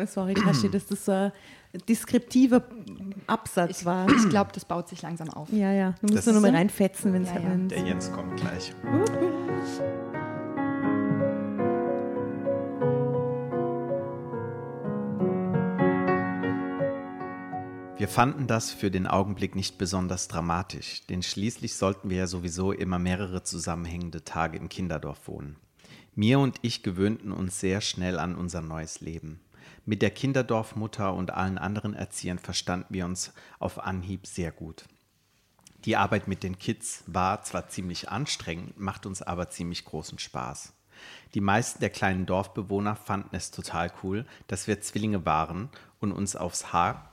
Sorry, 0.06 0.34
Tashi, 0.34 0.68
dass 0.70 0.86
das 0.86 1.04
so 1.04 1.12
ein 1.12 1.32
deskriptiver 1.88 2.62
Absatz 3.26 3.84
war. 3.84 4.08
Ich 4.10 4.28
glaube, 4.28 4.50
das 4.52 4.64
baut 4.64 4.88
sich 4.88 5.02
langsam 5.02 5.30
auf. 5.30 5.52
Ja, 5.52 5.72
ja. 5.72 5.94
Du 6.00 6.08
musst 6.08 6.18
Das 6.18 6.26
nur 6.26 6.34
noch 6.34 6.42
mal 6.42 6.54
reinfetzen, 6.54 7.12
wenn 7.12 7.22
es 7.22 7.28
Ja, 7.28 7.40
ja. 7.40 7.56
Der 7.56 7.80
Jens 7.80 8.10
kommt 8.10 8.36
gleich. 8.36 8.72
Wir 18.00 18.08
fanden 18.08 18.46
das 18.46 18.70
für 18.72 18.90
den 18.90 19.06
Augenblick 19.06 19.54
nicht 19.54 19.76
besonders 19.76 20.26
dramatisch, 20.26 21.06
denn 21.08 21.22
schließlich 21.22 21.74
sollten 21.74 22.08
wir 22.08 22.16
ja 22.16 22.26
sowieso 22.26 22.72
immer 22.72 22.98
mehrere 22.98 23.42
zusammenhängende 23.42 24.24
Tage 24.24 24.56
im 24.56 24.70
Kinderdorf 24.70 25.28
wohnen. 25.28 25.56
Mir 26.14 26.38
und 26.38 26.56
ich 26.62 26.82
gewöhnten 26.82 27.30
uns 27.30 27.60
sehr 27.60 27.82
schnell 27.82 28.18
an 28.18 28.36
unser 28.36 28.62
neues 28.62 29.02
Leben. 29.02 29.40
Mit 29.86 30.02
der 30.02 30.10
Kinderdorfmutter 30.10 31.14
und 31.14 31.30
allen 31.32 31.58
anderen 31.58 31.94
Erziehern 31.94 32.38
verstanden 32.38 32.86
wir 32.90 33.04
uns 33.06 33.32
auf 33.58 33.78
Anhieb 33.78 34.26
sehr 34.26 34.52
gut. 34.52 34.84
Die 35.84 35.96
Arbeit 35.96 36.28
mit 36.28 36.42
den 36.42 36.58
Kids 36.58 37.02
war 37.06 37.42
zwar 37.42 37.68
ziemlich 37.68 38.10
anstrengend, 38.10 38.78
macht 38.78 39.06
uns 39.06 39.22
aber 39.22 39.48
ziemlich 39.48 39.84
großen 39.86 40.18
Spaß. 40.18 40.74
Die 41.32 41.40
meisten 41.40 41.80
der 41.80 41.88
kleinen 41.88 42.26
Dorfbewohner 42.26 42.96
fanden 42.96 43.34
es 43.34 43.50
total 43.50 43.90
cool, 44.02 44.26
dass 44.48 44.66
wir 44.66 44.82
Zwillinge 44.82 45.24
waren 45.24 45.70
und 45.98 46.12
uns 46.12 46.36
aufs 46.36 46.72
Haar 46.72 47.10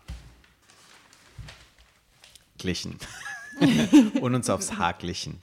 glichen. 2.57 2.97
und 4.21 4.35
uns 4.35 4.49
aufs 4.49 4.73
Haar 4.73 4.93
glichen. 4.93 5.41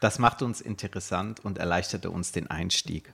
Das 0.00 0.18
machte 0.18 0.44
uns 0.44 0.60
interessant 0.60 1.44
und 1.44 1.58
erleichterte 1.58 2.10
uns 2.10 2.32
den 2.32 2.48
Einstieg. 2.48 3.12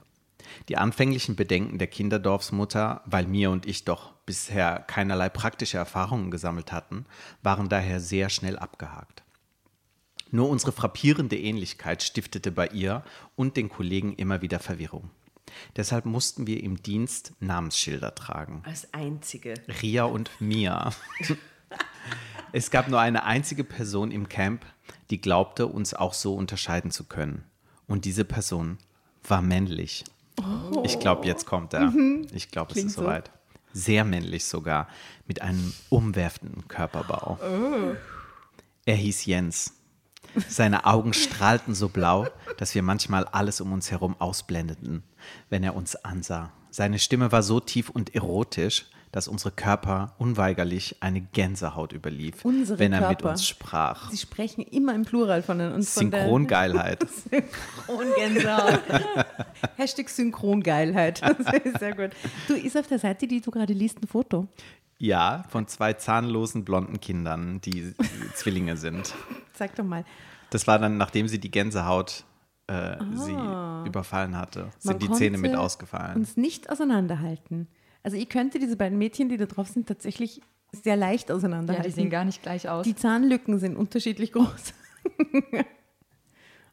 Die 0.67 0.77
anfänglichen 0.77 1.35
Bedenken 1.35 1.77
der 1.77 1.87
Kinderdorfsmutter, 1.87 3.01
weil 3.05 3.25
mir 3.27 3.51
und 3.51 3.65
ich 3.65 3.85
doch 3.85 4.13
bisher 4.25 4.79
keinerlei 4.87 5.29
praktische 5.29 5.77
Erfahrungen 5.77 6.31
gesammelt 6.31 6.71
hatten, 6.71 7.05
waren 7.41 7.69
daher 7.69 7.99
sehr 7.99 8.29
schnell 8.29 8.57
abgehakt. 8.57 9.23
Nur 10.31 10.49
unsere 10.49 10.71
frappierende 10.71 11.37
Ähnlichkeit 11.37 12.03
stiftete 12.03 12.51
bei 12.51 12.67
ihr 12.67 13.03
und 13.35 13.57
den 13.57 13.69
Kollegen 13.69 14.13
immer 14.13 14.41
wieder 14.41 14.59
Verwirrung. 14.59 15.09
Deshalb 15.75 16.05
mussten 16.05 16.45
wir 16.45 16.63
im 16.63 16.83
Dienst 16.83 17.33
Namensschilder 17.39 18.13
tragen. 18.13 18.61
Als 18.65 18.93
einzige. 18.93 19.55
Ria 19.81 20.03
und 20.03 20.29
Mia. 20.39 20.91
Es 22.51 22.71
gab 22.71 22.87
nur 22.87 22.99
eine 22.99 23.25
einzige 23.25 23.63
Person 23.63 24.09
im 24.09 24.27
Camp, 24.27 24.65
die 25.11 25.21
glaubte, 25.21 25.67
uns 25.67 25.93
auch 25.93 26.15
so 26.15 26.33
unterscheiden 26.33 26.89
zu 26.89 27.03
können. 27.03 27.43
Und 27.85 28.05
diese 28.05 28.25
Person 28.25 28.79
war 29.23 29.43
männlich. 29.43 30.03
Ich 30.83 30.99
glaube, 30.99 31.25
jetzt 31.25 31.45
kommt 31.45 31.73
er. 31.73 31.93
Ich 32.33 32.51
glaube, 32.51 32.71
es 32.71 32.83
ist 32.83 32.93
so. 32.93 33.01
soweit. 33.01 33.31
Sehr 33.73 34.03
männlich 34.03 34.45
sogar, 34.45 34.87
mit 35.27 35.41
einem 35.41 35.73
umwerfenden 35.89 36.67
Körperbau. 36.67 37.37
Er 38.85 38.95
hieß 38.95 39.25
Jens. 39.25 39.75
Seine 40.47 40.85
Augen 40.85 41.13
strahlten 41.13 41.75
so 41.75 41.89
blau, 41.89 42.27
dass 42.57 42.75
wir 42.75 42.83
manchmal 42.83 43.25
alles 43.25 43.61
um 43.61 43.71
uns 43.71 43.91
herum 43.91 44.15
ausblendeten, 44.19 45.03
wenn 45.49 45.63
er 45.63 45.75
uns 45.75 45.95
ansah. 45.95 46.51
Seine 46.71 46.99
Stimme 46.99 47.31
war 47.31 47.43
so 47.43 47.59
tief 47.59 47.89
und 47.89 48.13
erotisch, 48.15 48.89
dass 49.11 49.27
unsere 49.27 49.51
Körper 49.51 50.13
unweigerlich 50.17 50.97
eine 50.99 51.21
Gänsehaut 51.21 51.93
überlief, 51.93 52.45
Unsere 52.45 52.77
wenn 52.79 52.93
er 52.93 53.09
mit 53.09 53.19
Körper. 53.19 53.31
uns 53.31 53.47
sprach. 53.47 54.11
Sie 54.11 54.17
sprechen 54.17 54.61
immer 54.61 54.93
im 54.93 55.03
Plural 55.03 55.41
von 55.41 55.57
der 55.57 55.81
Synchrongeilheit. 55.81 57.05
Synchrongänsehaut. 57.29 58.81
Hashtag 59.77 60.09
Synchrongeilheit. 60.09 61.19
Sehr 61.79 61.95
gut. 61.95 62.11
Du, 62.47 62.53
ist 62.53 62.77
auf 62.77 62.87
der 62.87 62.99
Seite, 62.99 63.27
die 63.27 63.41
du 63.41 63.51
gerade 63.51 63.73
liest, 63.73 64.01
ein 64.01 64.07
Foto. 64.07 64.47
Ja, 64.99 65.43
von 65.49 65.67
zwei 65.67 65.93
zahnlosen 65.93 66.65
blonden 66.65 66.99
Kindern, 66.99 67.61
die 67.61 67.93
Zwillinge 68.35 68.75
sind. 68.77 69.15
Sag 69.53 69.75
doch 69.75 69.85
mal. 69.85 70.03
Das 70.49 70.67
war 70.67 70.77
dann, 70.77 70.97
nachdem 70.97 71.27
sie 71.27 71.39
die 71.39 71.51
Gänsehaut 71.51 72.25
äh, 72.67 72.97
sie 73.15 73.87
überfallen 73.87 74.37
hatte, 74.37 74.71
sind 74.77 74.99
Man 75.01 75.11
die 75.11 75.11
Zähne 75.17 75.37
mit 75.37 75.55
ausgefallen. 75.55 76.17
Uns 76.17 76.37
nicht 76.37 76.69
auseinanderhalten. 76.69 77.67
Also 78.03 78.17
ich 78.17 78.29
könnte 78.29 78.59
diese 78.59 78.75
beiden 78.77 78.97
Mädchen, 78.97 79.29
die 79.29 79.37
da 79.37 79.45
drauf 79.45 79.67
sind, 79.67 79.87
tatsächlich 79.87 80.41
sehr 80.71 80.95
leicht 80.95 81.29
Ja, 81.29 81.35
auseinanderhalten. 81.35 81.89
die 81.91 81.95
sehen 81.95 82.09
gar 82.09 82.25
nicht 82.25 82.41
gleich 82.43 82.69
aus. 82.69 82.85
Die 82.85 82.95
Zahnlücken 82.95 83.59
sind 83.59 83.75
unterschiedlich 83.75 84.31
groß. 84.31 84.73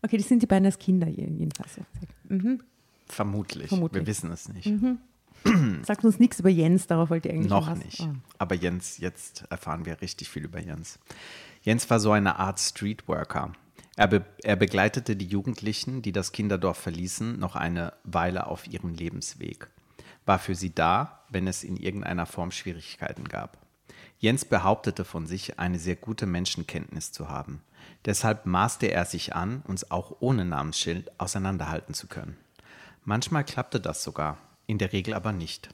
okay, 0.02 0.16
die 0.16 0.22
sind 0.22 0.42
die 0.42 0.46
beiden 0.46 0.66
als 0.66 0.78
Kinder 0.78 1.08
je- 1.08 1.26
jedenfalls. 1.28 1.80
Vermutlich. 3.08 3.68
Vermutlich. 3.68 4.02
Wir 4.02 4.06
wissen 4.06 4.30
es 4.32 4.48
nicht. 4.48 4.70
Sagt 5.82 6.04
uns 6.04 6.18
nichts 6.18 6.40
über 6.40 6.48
Jens, 6.48 6.86
darauf 6.86 7.10
wollte 7.10 7.28
ich 7.28 7.34
eigentlich 7.34 7.50
Noch 7.50 7.68
hinaus. 7.68 7.84
nicht. 7.84 8.00
Ah. 8.00 8.14
Aber 8.38 8.54
Jens, 8.54 8.98
jetzt 8.98 9.44
erfahren 9.50 9.84
wir 9.86 10.00
richtig 10.00 10.28
viel 10.28 10.44
über 10.44 10.60
Jens. 10.60 10.98
Jens 11.62 11.88
war 11.88 12.00
so 12.00 12.10
eine 12.12 12.38
Art 12.38 12.58
Streetworker. 12.58 13.52
Er, 13.96 14.08
be 14.08 14.24
er 14.42 14.56
begleitete 14.56 15.14
die 15.16 15.26
Jugendlichen, 15.26 16.02
die 16.02 16.12
das 16.12 16.32
Kinderdorf 16.32 16.78
verließen, 16.78 17.38
noch 17.38 17.54
eine 17.56 17.92
Weile 18.04 18.46
auf 18.46 18.66
ihrem 18.66 18.92
Lebensweg. 18.94 19.68
War 20.26 20.38
für 20.38 20.54
sie 20.54 20.74
da, 20.74 21.24
wenn 21.30 21.46
es 21.46 21.64
in 21.64 21.76
irgendeiner 21.76 22.26
Form 22.26 22.50
Schwierigkeiten 22.50 23.24
gab. 23.26 23.58
Jens 24.18 24.44
behauptete 24.44 25.04
von 25.04 25.26
sich, 25.26 25.58
eine 25.58 25.78
sehr 25.78 25.96
gute 25.96 26.26
Menschenkenntnis 26.26 27.12
zu 27.12 27.28
haben. 27.28 27.62
Deshalb 28.04 28.46
maßte 28.46 28.86
er 28.86 29.04
sich 29.04 29.34
an, 29.34 29.62
uns 29.66 29.90
auch 29.90 30.16
ohne 30.20 30.44
Namensschild 30.44 31.18
auseinanderhalten 31.20 31.94
zu 31.94 32.06
können. 32.06 32.36
Manchmal 33.04 33.44
klappte 33.44 33.80
das 33.80 34.02
sogar, 34.02 34.38
in 34.66 34.78
der 34.78 34.92
Regel 34.92 35.14
aber 35.14 35.32
nicht. 35.32 35.68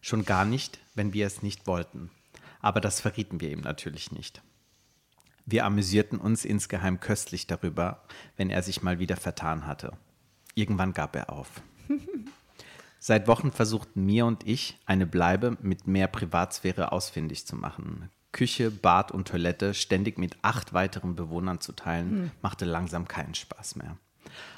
Schon 0.00 0.24
gar 0.24 0.44
nicht, 0.44 0.78
wenn 0.94 1.12
wir 1.12 1.26
es 1.26 1.42
nicht 1.42 1.66
wollten. 1.66 2.10
Aber 2.60 2.80
das 2.80 3.00
verrieten 3.00 3.40
wir 3.40 3.50
ihm 3.50 3.60
natürlich 3.60 4.12
nicht. 4.12 4.42
Wir 5.46 5.64
amüsierten 5.64 6.18
uns 6.18 6.44
insgeheim 6.44 7.00
köstlich 7.00 7.46
darüber, 7.46 8.02
wenn 8.36 8.50
er 8.50 8.62
sich 8.62 8.82
mal 8.82 8.98
wieder 8.98 9.16
vertan 9.16 9.66
hatte. 9.66 9.96
Irgendwann 10.54 10.92
gab 10.92 11.16
er 11.16 11.32
auf. 11.32 11.48
Seit 12.98 13.28
Wochen 13.28 13.52
versuchten 13.52 14.04
mir 14.04 14.26
und 14.26 14.46
ich, 14.46 14.78
eine 14.86 15.06
Bleibe 15.06 15.56
mit 15.62 15.86
mehr 15.86 16.08
Privatsphäre 16.08 16.92
ausfindig 16.92 17.46
zu 17.46 17.56
machen. 17.56 18.10
Küche, 18.32 18.70
Bad 18.70 19.12
und 19.12 19.28
Toilette 19.28 19.72
ständig 19.74 20.18
mit 20.18 20.36
acht 20.42 20.72
weiteren 20.72 21.16
Bewohnern 21.16 21.60
zu 21.60 21.72
teilen, 21.72 22.10
hm. 22.10 22.30
machte 22.42 22.64
langsam 22.64 23.08
keinen 23.08 23.34
Spaß 23.34 23.76
mehr. 23.76 23.96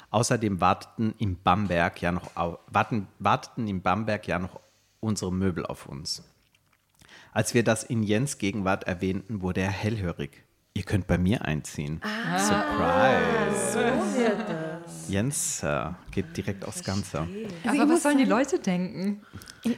Außerdem 0.09 0.59
warteten 0.59 1.13
im 1.17 1.37
Bamberg 1.41 2.01
ja 2.01 2.11
noch, 2.11 2.31
warten, 2.67 3.07
warteten 3.19 3.67
im 3.67 3.81
Bamberg 3.81 4.27
ja 4.27 4.39
noch 4.39 4.59
unsere 4.99 5.31
Möbel 5.31 5.65
auf 5.65 5.85
uns. 5.85 6.23
Als 7.31 7.53
wir 7.53 7.63
das 7.63 7.83
in 7.83 8.03
Jens 8.03 8.37
Gegenwart 8.37 8.83
erwähnten, 8.83 9.41
wurde 9.41 9.61
er 9.61 9.71
hellhörig. 9.71 10.43
Ihr 10.73 10.83
könnt 10.83 11.07
bei 11.07 11.17
mir 11.17 11.43
einziehen. 11.45 12.01
Ah, 12.03 12.37
Surprise. 12.37 13.71
So 13.73 14.19
wird 14.19 14.49
das. 14.49 14.70
Jens 15.11 15.61
äh, 15.63 15.89
geht 16.11 16.35
direkt 16.37 16.65
aufs 16.65 16.83
Ganze. 16.83 17.27
Aber 17.67 17.89
was 17.89 18.03
sollen 18.03 18.17
die 18.17 18.25
Leute 18.25 18.59
denken? 18.59 19.21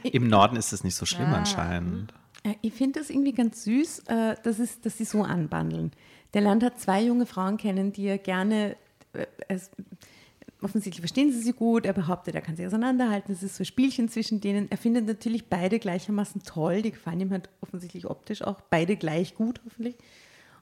Im 0.03 0.27
Norden 0.27 0.55
ist 0.55 0.71
es 0.71 0.83
nicht 0.83 0.95
so 0.95 1.05
schlimm 1.05 1.33
ah. 1.33 1.37
anscheinend. 1.37 2.13
Ich 2.61 2.73
finde 2.73 2.99
das 2.99 3.09
irgendwie 3.09 3.33
ganz 3.33 3.63
süß, 3.63 3.99
äh, 4.07 4.35
dass, 4.43 4.59
es, 4.59 4.81
dass 4.81 4.97
sie 4.97 5.05
so 5.05 5.23
anbandeln. 5.23 5.91
Der 6.33 6.41
Land 6.41 6.63
hat 6.63 6.79
zwei 6.79 7.01
junge 7.01 7.25
Frauen 7.25 7.57
kennen, 7.57 7.93
die 7.93 8.05
er 8.05 8.17
gerne, 8.17 8.75
äh, 9.13 9.25
es, 9.47 9.71
offensichtlich 10.61 11.01
verstehen 11.01 11.31
sie 11.31 11.39
sie 11.39 11.53
gut, 11.53 11.85
er 11.85 11.93
behauptet, 11.93 12.35
er 12.35 12.41
kann 12.41 12.55
sie 12.55 12.65
auseinanderhalten, 12.65 13.33
es 13.33 13.43
ist 13.43 13.55
so 13.55 13.63
ein 13.63 13.65
Spielchen 13.65 14.09
zwischen 14.09 14.41
denen. 14.41 14.69
Er 14.71 14.77
findet 14.77 15.05
natürlich 15.05 15.45
beide 15.45 15.79
gleichermaßen 15.79 16.43
toll, 16.43 16.81
die 16.81 16.91
gefallen 16.91 17.21
ihm 17.21 17.31
halt 17.31 17.49
offensichtlich 17.61 18.05
optisch 18.05 18.41
auch, 18.41 18.61
beide 18.69 18.97
gleich 18.97 19.35
gut 19.35 19.61
hoffentlich. 19.65 19.95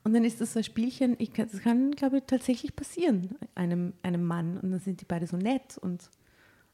Und 0.03 0.13
dann 0.13 0.23
ist 0.23 0.41
das 0.41 0.53
so 0.53 0.59
ein 0.59 0.63
Spielchen, 0.63 1.15
ich, 1.19 1.31
das 1.31 1.61
kann, 1.61 1.91
glaube 1.91 2.17
ich, 2.17 2.23
tatsächlich 2.25 2.75
passieren, 2.75 3.35
einem, 3.55 3.93
einem 4.01 4.23
Mann. 4.23 4.57
Und 4.57 4.71
dann 4.71 4.79
sind 4.79 5.01
die 5.01 5.05
beide 5.05 5.27
so 5.27 5.37
nett 5.37 5.77
und 5.77 6.09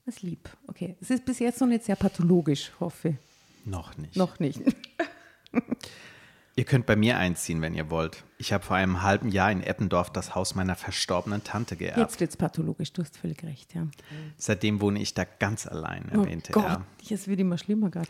es 0.06 0.22
lieb. 0.22 0.50
Okay, 0.68 0.96
es 1.02 1.10
ist 1.10 1.26
bis 1.26 1.40
jetzt 1.40 1.60
noch 1.60 1.68
nicht 1.68 1.84
sehr 1.84 1.98
pathologisch, 1.98 2.72
hoffe 2.80 3.10
ich. 3.10 3.16
Noch 3.66 3.98
nicht. 3.98 4.16
Noch 4.16 4.40
nicht. 4.40 4.62
Ihr 6.56 6.64
könnt 6.64 6.88
bei 6.88 6.96
mir 6.96 7.20
einziehen, 7.20 7.62
wenn 7.62 7.76
ihr 7.76 7.92
wollt. 7.92 8.24
Ich 8.40 8.52
habe 8.52 8.64
vor 8.64 8.78
einem 8.78 9.04
halben 9.04 9.30
Jahr 9.30 9.52
in 9.52 9.62
Eppendorf 9.62 10.10
das 10.10 10.34
Haus 10.34 10.56
meiner 10.56 10.76
verstorbenen 10.76 11.44
Tante 11.44 11.76
geerbt. 11.76 12.00
Jetzt 12.00 12.20
wird 12.20 12.32
es 12.32 12.38
pathologisch, 12.38 12.92
du 12.94 13.04
hast 13.04 13.16
völlig 13.16 13.44
recht, 13.44 13.76
ja. 13.76 13.88
Seitdem 14.38 14.82
wohne 14.82 15.00
ich 15.00 15.14
da 15.14 15.24
ganz 15.24 15.68
allein, 15.68 16.10
oh 16.12 16.22
erwähnte 16.22 16.54
oh 16.56 16.62
Gott, 16.62 16.66
er. 16.66 16.86
Es 17.12 17.28
wird 17.28 17.40
immer 17.40 17.60
schlimmer 17.60 17.92
gerade. 17.92 18.08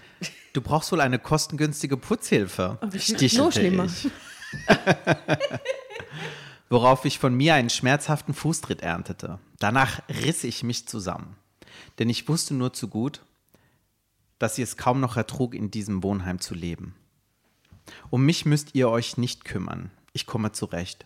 Du 0.53 0.61
brauchst 0.61 0.93
wohl 0.93 1.01
eine 1.01 1.19
kostengünstige 1.19 1.97
Putzhilfe. 1.97 2.77
Oh, 2.81 2.97
Stichelte 2.97 3.37
noch 3.37 3.51
schlimmer. 3.51 3.83
Ich. 3.83 4.09
Worauf 6.69 7.05
ich 7.05 7.19
von 7.19 7.33
mir 7.33 7.55
einen 7.55 7.69
schmerzhaften 7.69 8.33
Fußtritt 8.33 8.81
erntete. 8.81 9.39
Danach 9.59 10.01
riss 10.09 10.43
ich 10.43 10.63
mich 10.63 10.87
zusammen. 10.87 11.35
Denn 11.99 12.09
ich 12.09 12.27
wusste 12.27 12.53
nur 12.53 12.73
zu 12.73 12.87
gut, 12.87 13.21
dass 14.39 14.55
sie 14.55 14.61
es 14.61 14.77
kaum 14.77 14.99
noch 14.99 15.17
ertrug, 15.17 15.55
in 15.55 15.71
diesem 15.71 16.03
Wohnheim 16.03 16.39
zu 16.39 16.53
leben. 16.53 16.95
Um 18.09 18.25
mich 18.25 18.45
müsst 18.45 18.75
ihr 18.75 18.89
euch 18.89 19.17
nicht 19.17 19.45
kümmern, 19.45 19.91
ich 20.13 20.25
komme 20.25 20.51
zurecht, 20.51 21.05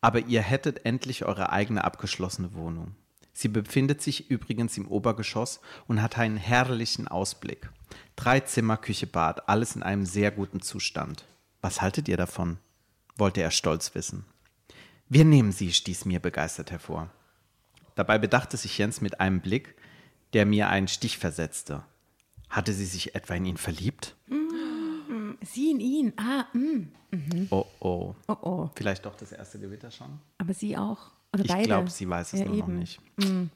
aber 0.00 0.20
ihr 0.20 0.42
hättet 0.42 0.86
endlich 0.86 1.24
eure 1.24 1.50
eigene 1.50 1.84
abgeschlossene 1.84 2.54
Wohnung. 2.54 2.94
Sie 3.32 3.48
befindet 3.48 4.02
sich 4.02 4.30
übrigens 4.30 4.76
im 4.76 4.88
Obergeschoss 4.88 5.60
und 5.86 6.02
hat 6.02 6.18
einen 6.18 6.36
herrlichen 6.36 7.08
Ausblick. 7.08 7.70
Drei 8.16 8.40
Zimmer, 8.40 8.76
Küche, 8.76 9.06
Bad, 9.06 9.48
alles 9.48 9.76
in 9.76 9.82
einem 9.82 10.04
sehr 10.04 10.30
guten 10.30 10.60
Zustand. 10.60 11.24
Was 11.60 11.80
haltet 11.80 12.08
ihr 12.08 12.16
davon? 12.16 12.58
Wollte 13.20 13.42
er 13.42 13.50
stolz 13.50 13.94
wissen. 13.94 14.24
Wir 15.08 15.24
nehmen 15.24 15.52
sie, 15.52 15.72
stieß 15.72 16.04
mir 16.04 16.20
begeistert 16.20 16.70
hervor. 16.70 17.10
Dabei 17.94 18.18
bedachte 18.18 18.56
sich 18.56 18.78
Jens 18.78 19.00
mit 19.00 19.20
einem 19.20 19.40
Blick, 19.40 19.74
der 20.32 20.46
mir 20.46 20.68
einen 20.68 20.88
Stich 20.88 21.18
versetzte. 21.18 21.82
Hatte 22.48 22.72
sie 22.72 22.86
sich 22.86 23.14
etwa 23.14 23.34
in 23.34 23.44
ihn 23.44 23.56
verliebt? 23.56 24.16
Mm, 24.28 25.34
sie 25.42 25.70
in 25.70 25.80
ihn, 25.80 26.12
ah, 26.16 26.46
mm. 26.52 26.88
Mhm. 27.10 27.48
Oh, 27.50 27.66
oh. 27.80 28.14
Oh, 28.28 28.36
oh. 28.42 28.70
Vielleicht 28.76 29.04
doch 29.04 29.16
das 29.16 29.32
erste 29.32 29.58
Gewitter 29.58 29.90
schon? 29.90 30.20
Aber 30.38 30.54
sie 30.54 30.76
auch. 30.76 31.10
Oder 31.32 31.44
ich 31.44 31.64
glaube, 31.64 31.90
sie 31.90 32.08
weiß 32.08 32.32
es 32.32 32.40
ja, 32.40 32.46
nur 32.46 32.56
eben. 32.56 32.74
noch 32.74 32.80
nicht. 32.80 33.00
Mm. 33.16 33.46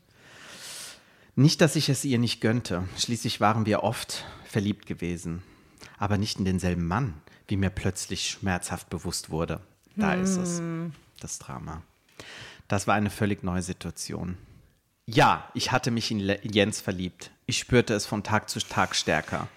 Nicht, 1.37 1.61
dass 1.61 1.75
ich 1.75 1.89
es 1.89 2.05
ihr 2.05 2.19
nicht 2.19 2.41
gönnte. 2.41 2.89
Schließlich 2.97 3.41
waren 3.41 3.67
wir 3.67 3.83
oft 3.83 4.25
verliebt 4.45 4.87
gewesen. 4.87 5.43
Aber 5.99 6.19
nicht 6.19 6.39
in 6.39 6.45
denselben 6.45 6.87
Mann, 6.87 7.15
wie 7.49 7.57
mir 7.57 7.71
plötzlich 7.71 8.31
schmerzhaft 8.31 8.91
bewusst 8.91 9.31
wurde. 9.31 9.61
Da 9.97 10.15
hm. 10.15 10.23
ist 10.23 10.37
es, 10.37 10.63
das 11.21 11.39
Drama. 11.39 11.83
Das 12.69 12.87
war 12.87 12.95
eine 12.95 13.11
völlig 13.11 13.43
neue 13.43 13.63
Situation. 13.63 14.37
Ja, 15.07 15.51
ich 15.53 15.71
hatte 15.71 15.91
mich 15.91 16.11
in 16.11 16.21
Jens 16.43 16.81
verliebt. 16.81 17.31
Ich 17.47 17.59
spürte 17.59 17.93
es 17.93 18.07
von 18.07 18.23
Tag 18.23 18.49
zu 18.49 18.59
Tag 18.61 18.97
stärker. 18.97 19.49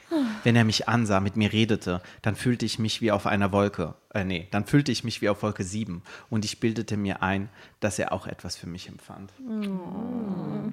Wenn 0.43 0.55
er 0.55 0.65
mich 0.65 0.87
ansah, 0.87 1.19
mit 1.19 1.35
mir 1.35 1.51
redete, 1.51 2.01
dann 2.21 2.35
fühlte 2.35 2.65
ich 2.65 2.79
mich 2.79 3.01
wie 3.01 3.11
auf 3.11 3.25
einer 3.25 3.51
Wolke. 3.51 3.95
Äh, 4.13 4.23
nee, 4.23 4.47
dann 4.51 4.65
fühlte 4.65 4.91
ich 4.91 5.03
mich 5.03 5.21
wie 5.21 5.29
auf 5.29 5.43
Wolke 5.43 5.63
7 5.63 6.01
und 6.29 6.45
ich 6.45 6.59
bildete 6.59 6.97
mir 6.97 7.21
ein, 7.21 7.49
dass 7.79 7.99
er 7.99 8.11
auch 8.11 8.27
etwas 8.27 8.55
für 8.55 8.67
mich 8.67 8.87
empfand. 8.87 9.31
Oh. 9.41 10.71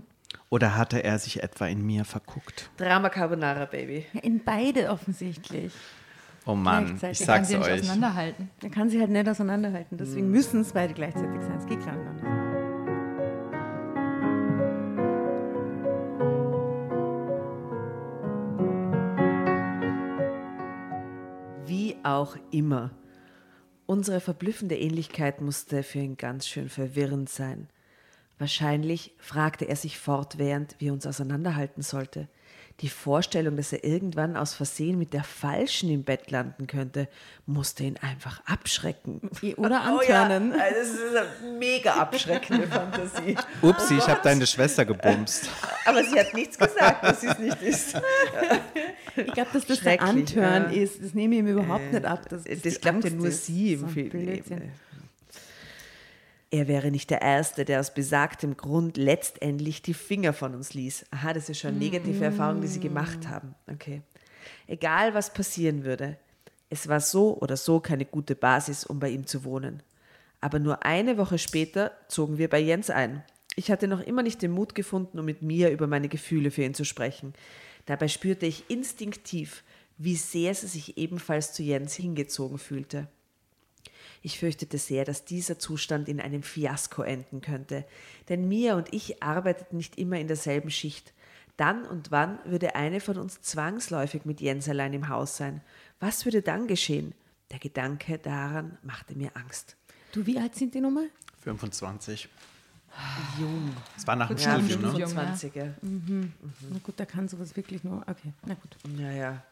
Oder 0.51 0.77
hatte 0.77 1.03
er 1.03 1.19
sich 1.19 1.43
etwa 1.43 1.67
in 1.67 1.85
mir 1.85 2.05
verguckt? 2.05 2.71
Drama 2.77 3.09
Carbonara, 3.09 3.65
Baby. 3.65 4.07
In 4.23 4.43
beide 4.45 4.91
offensichtlich. 4.91 5.73
Oh 6.47 6.55
Mann, 6.55 7.01
ich 7.11 7.19
sag's 7.19 7.51
euch. 7.53 7.59
Nicht 7.59 7.83
auseinanderhalten. 7.83 8.51
Er 8.63 8.71
kann 8.71 8.91
sie 8.91 9.01
halt 9.01 9.11
nicht 9.11 9.29
auseinanderhalten. 9.29 9.97
Deswegen 9.97 10.31
müssen 10.31 10.61
es 10.61 10.73
beide 10.73 10.93
gleichzeitig 10.93 11.41
sein. 11.41 11.57
Es 11.57 11.67
geht 11.67 11.85
gar 11.85 11.97
nicht 11.97 12.07
anders. 12.07 12.45
auch 22.05 22.37
immer. 22.51 22.91
Unsere 23.87 24.21
verblüffende 24.21 24.79
Ähnlichkeit 24.79 25.41
musste 25.41 25.83
für 25.83 25.99
ihn 25.99 26.17
ganz 26.17 26.47
schön 26.47 26.69
verwirrend 26.69 27.29
sein. 27.29 27.69
Wahrscheinlich 28.39 29.15
fragte 29.19 29.67
er 29.67 29.77
sich 29.77 29.99
fortwährend, 29.99 30.77
wie 30.79 30.89
er 30.89 30.93
uns 30.93 31.07
auseinanderhalten 31.07 31.83
sollte. 31.83 32.29
Die 32.81 32.89
Vorstellung, 32.89 33.57
dass 33.57 33.73
er 33.73 33.85
irgendwann 33.85 34.37
aus 34.37 34.55
Versehen 34.55 34.99
mit 34.99 35.13
der 35.13 35.23
Falschen 35.23 35.91
im 35.91 36.03
Bett 36.03 36.31
landen 36.33 36.67
könnte, 36.67 37.09
musste 37.47 37.85
ihn 37.85 37.97
einfach 37.99 38.43
abschrecken. 38.47 39.21
Oder 39.57 39.83
antörnen. 39.83 40.53
Oh 40.55 40.57
ja, 40.57 40.65
das 40.71 40.89
ist 40.89 41.17
eine 41.17 41.59
mega 41.59 41.95
abschreckende 41.95 42.67
Fantasie. 42.67 43.37
Upsi, 43.63 43.99
ich 43.99 44.09
habe 44.09 44.21
deine 44.23 44.47
Schwester 44.47 44.85
gebumst. 44.85 45.49
Aber 45.85 46.03
sie 46.03 46.19
hat 46.19 46.35
nichts 46.35 46.59
gesagt, 46.59 47.05
dass 47.05 47.21
sie 47.21 47.29
es 47.29 47.39
nicht 47.39 47.63
ist. 47.63 48.01
Ich 49.17 49.33
glaube, 49.33 49.51
dass 49.53 49.67
das 49.67 49.81
der 49.81 50.03
Antören 50.03 50.75
ja. 50.75 50.83
ist, 50.83 51.03
das 51.03 51.15
nehme 51.15 51.35
ich 51.37 51.41
ihm 51.41 51.47
überhaupt 51.47 51.93
nicht 51.93 52.05
ab. 52.05 52.29
Das, 52.29 52.43
das 52.45 52.81
glaubt 52.81 53.05
ja 53.05 53.11
nur 53.11 53.31
sie 53.31 53.75
im 53.75 53.89
Film. 53.89 54.43
Er 56.51 56.69
wäre 56.69 56.91
nicht 56.91 57.11
der 57.11 57.23
Erste, 57.23 57.65
der 57.65 57.81
aus 57.81 57.93
besagtem 57.95 58.57
Grund 58.57 58.97
letztendlich 58.97 59.83
die 59.83 59.95
Finger 59.95 60.33
von 60.33 60.55
uns 60.55 60.75
ließ. 60.75 61.07
Aha, 61.11 61.33
das 61.33 61.49
ist 61.49 61.59
schon 61.59 61.71
eine 61.71 61.79
negative 61.79 62.25
Erfahrung, 62.25 62.61
die 62.61 62.69
sie 62.69 62.81
gemacht 62.81 63.29
haben. 63.29 63.55
Okay. 63.71 64.03
Egal, 64.67 65.15
was 65.15 65.33
passieren 65.33 65.85
würde, 65.85 66.17
es 66.71 66.89
war 66.89 67.01
so 67.01 67.37
oder 67.41 67.57
so 67.57 67.81
keine 67.81 68.05
gute 68.05 68.35
Basis, 68.35 68.85
um 68.85 68.99
bei 69.01 69.09
ihm 69.09 69.27
zu 69.27 69.45
wohnen. 69.45 69.83
Aber 70.41 70.59
nur 70.59 70.85
eine 70.85 71.17
Woche 71.17 71.39
später 71.39 71.93
zogen 72.09 72.39
wir 72.39 72.49
bei 72.49 72.61
Jens 72.61 72.91
ein. 72.91 73.25
Ich 73.57 73.71
hatte 73.71 73.89
noch 73.89 74.01
immer 74.01 74.23
nicht 74.23 74.43
den 74.43 74.51
Mut 74.51 74.75
gefunden, 74.75 75.19
um 75.19 75.25
mit 75.25 75.43
mir 75.43 75.71
über 75.71 75.87
meine 75.87 76.09
Gefühle 76.09 76.51
für 76.51 76.65
ihn 76.65 76.75
zu 76.75 76.85
sprechen. 76.85 77.35
Dabei 77.87 78.09
spürte 78.09 78.47
ich 78.47 78.69
instinktiv, 78.69 79.63
wie 79.97 80.17
sehr 80.17 80.55
sie 80.55 80.67
sich 80.67 80.99
ebenfalls 80.99 81.53
zu 81.53 81.63
Jens 81.63 81.95
hingezogen 81.95 82.59
fühlte. 82.59 83.09
Ich 84.25 84.39
fürchtete 84.39 84.79
sehr, 84.79 85.05
dass 85.05 85.27
dieser 85.27 85.59
Zustand 85.59 86.09
in 86.09 86.19
einem 86.19 86.43
Fiasko 86.43 87.03
enden 87.03 87.43
könnte, 87.43 87.85
denn 88.31 88.49
Mia 88.49 88.75
und 88.75 88.91
ich 88.91 89.23
arbeiteten 89.23 89.77
nicht 89.77 89.99
immer 89.99 90.19
in 90.19 90.29
derselben 90.29 90.71
Schicht. 90.71 91.13
Dann 91.59 91.85
und 91.85 92.11
wann 92.11 92.39
würde 92.47 92.75
eine 92.75 93.01
von 93.01 93.19
uns 93.19 93.43
zwangsläufig 93.43 94.25
mit 94.25 94.41
Jens 94.41 94.67
allein 94.67 94.95
im 94.95 95.11
Haus 95.11 95.37
sein. 95.37 95.61
Was 96.01 96.25
würde 96.25 96.41
dann 96.41 96.67
geschehen? 96.67 97.13
Der 97.51 97.59
Gedanke 97.59 98.17
daran 98.17 98.79
machte 98.83 99.15
mir 99.15 99.31
Angst. 99.37 99.77
Du, 100.13 100.25
wie 100.25 100.39
alt 100.39 100.55
sind 100.55 100.75
die 100.75 100.81
nochmal? 100.81 101.11
25. 101.43 102.27
Jung. 103.39 103.77
Es 103.95 104.07
war 104.07 104.17
nach 104.17 104.29
dem 104.29 104.39
Ja, 104.39 104.59
Studium, 104.59 104.81
ne? 104.81 104.89
Studium. 104.89 105.11
25er. 105.11 105.73
Na 105.83 106.79
gut, 106.83 106.95
da 106.97 107.05
kann 107.05 107.29
sowas 107.29 107.55
wirklich 107.57 107.85
nur. 107.85 108.01
Okay, 108.09 108.33
na 108.47 108.55
gut. 108.55 108.75
Ja, 108.99 109.11
ja. 109.11 109.43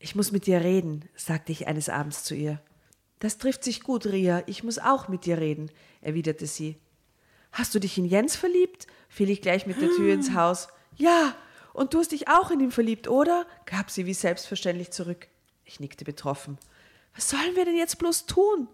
Ich 0.00 0.16
muss 0.16 0.32
mit 0.32 0.46
dir 0.46 0.62
reden, 0.62 1.04
sagte 1.14 1.52
ich 1.52 1.68
eines 1.68 1.90
Abends 1.90 2.24
zu 2.24 2.34
ihr. 2.34 2.60
Das 3.18 3.36
trifft 3.36 3.62
sich 3.62 3.82
gut, 3.82 4.06
Ria. 4.06 4.42
Ich 4.46 4.64
muss 4.64 4.78
auch 4.78 5.08
mit 5.08 5.26
dir 5.26 5.38
reden, 5.38 5.70
erwiderte 6.00 6.46
sie. 6.46 6.78
Hast 7.52 7.74
du 7.74 7.78
dich 7.78 7.98
in 7.98 8.06
Jens 8.06 8.34
verliebt? 8.34 8.86
fiel 9.08 9.28
ich 9.28 9.42
gleich 9.42 9.66
mit 9.66 9.80
der 9.80 9.90
Tür 9.90 10.14
ins 10.14 10.32
Haus. 10.34 10.68
Ja, 10.96 11.34
und 11.74 11.92
du 11.92 11.98
hast 11.98 12.12
dich 12.12 12.28
auch 12.28 12.50
in 12.50 12.60
ihn 12.60 12.70
verliebt, 12.70 13.08
oder? 13.08 13.46
gab 13.66 13.90
sie 13.90 14.06
wie 14.06 14.14
selbstverständlich 14.14 14.90
zurück. 14.90 15.28
Ich 15.64 15.80
nickte 15.80 16.04
betroffen. 16.04 16.58
Was 17.14 17.28
sollen 17.28 17.54
wir 17.54 17.66
denn 17.66 17.76
jetzt 17.76 17.98
bloß 17.98 18.24
tun? 18.24 18.68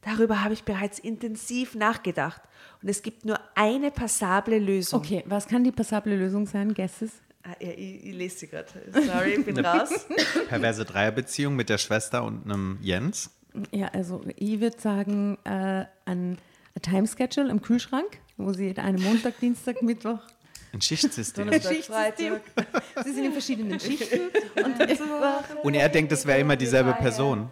Darüber 0.00 0.42
habe 0.42 0.54
ich 0.54 0.64
bereits 0.64 0.98
intensiv 0.98 1.74
nachgedacht. 1.74 2.40
Und 2.82 2.88
es 2.88 3.02
gibt 3.02 3.26
nur 3.26 3.38
eine 3.54 3.90
passable 3.90 4.58
Lösung. 4.58 5.00
Okay, 5.00 5.24
was 5.26 5.46
kann 5.46 5.62
die 5.62 5.72
passable 5.72 6.16
Lösung 6.16 6.46
sein? 6.46 6.72
Guesses? 6.72 7.12
Ah, 7.42 7.56
ja, 7.60 7.70
ich, 7.70 8.04
ich 8.04 8.14
lese 8.14 8.38
sie 8.38 8.48
gerade. 8.48 8.66
Sorry, 8.92 9.34
ich 9.38 9.44
bin 9.44 9.58
raus. 9.64 10.06
Perverse 10.48 10.84
Dreierbeziehung 10.84 11.56
mit 11.56 11.68
der 11.68 11.78
Schwester 11.78 12.22
und 12.24 12.44
einem 12.44 12.78
Jens. 12.82 13.30
Ja, 13.72 13.88
also 13.88 14.22
ich 14.36 14.60
würde 14.60 14.78
sagen, 14.78 15.38
äh, 15.44 15.50
ein, 15.50 15.86
ein 16.04 16.82
Timeschedule 16.82 17.50
im 17.50 17.62
Kühlschrank, 17.62 18.18
wo 18.36 18.52
sie 18.52 18.76
einen 18.76 19.02
Montag, 19.02 19.40
Dienstag, 19.40 19.82
Mittwoch. 19.82 20.20
Ein 20.72 20.80
Schichtsystem. 20.80 21.46
Donnerstag, 21.46 21.76
Freitag. 21.82 22.42
Sie 23.04 23.12
sind 23.12 23.24
in 23.24 23.32
verschiedenen 23.32 23.80
Schichten. 23.80 24.20
Und 25.62 25.74
er 25.74 25.88
denkt, 25.88 26.12
es 26.12 26.24
wäre 26.26 26.38
immer 26.38 26.56
dieselbe 26.56 26.92
Person. 26.92 27.48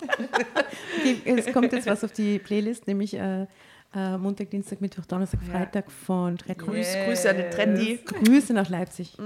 Okay, 0.99 1.21
es 1.25 1.53
kommt 1.53 1.73
jetzt 1.73 1.87
was 1.87 2.05
auf 2.05 2.13
die 2.13 2.39
Playlist, 2.39 2.87
nämlich 2.87 3.15
äh, 3.15 3.47
äh, 3.95 4.19
Montag, 4.19 4.51
Dienstag, 4.51 4.81
Mittwoch, 4.81 5.07
Donnerstag, 5.07 5.41
Freitag 5.43 5.91
von 5.91 6.39
Tretti. 6.39 6.65
Grüß, 6.65 6.87
Grüße 7.07 7.31
an 7.31 7.37
den 7.39 7.51
Trendy. 7.51 7.99
Grüße 8.05 8.53
nach 8.53 8.69
Leipzig. 8.69 9.17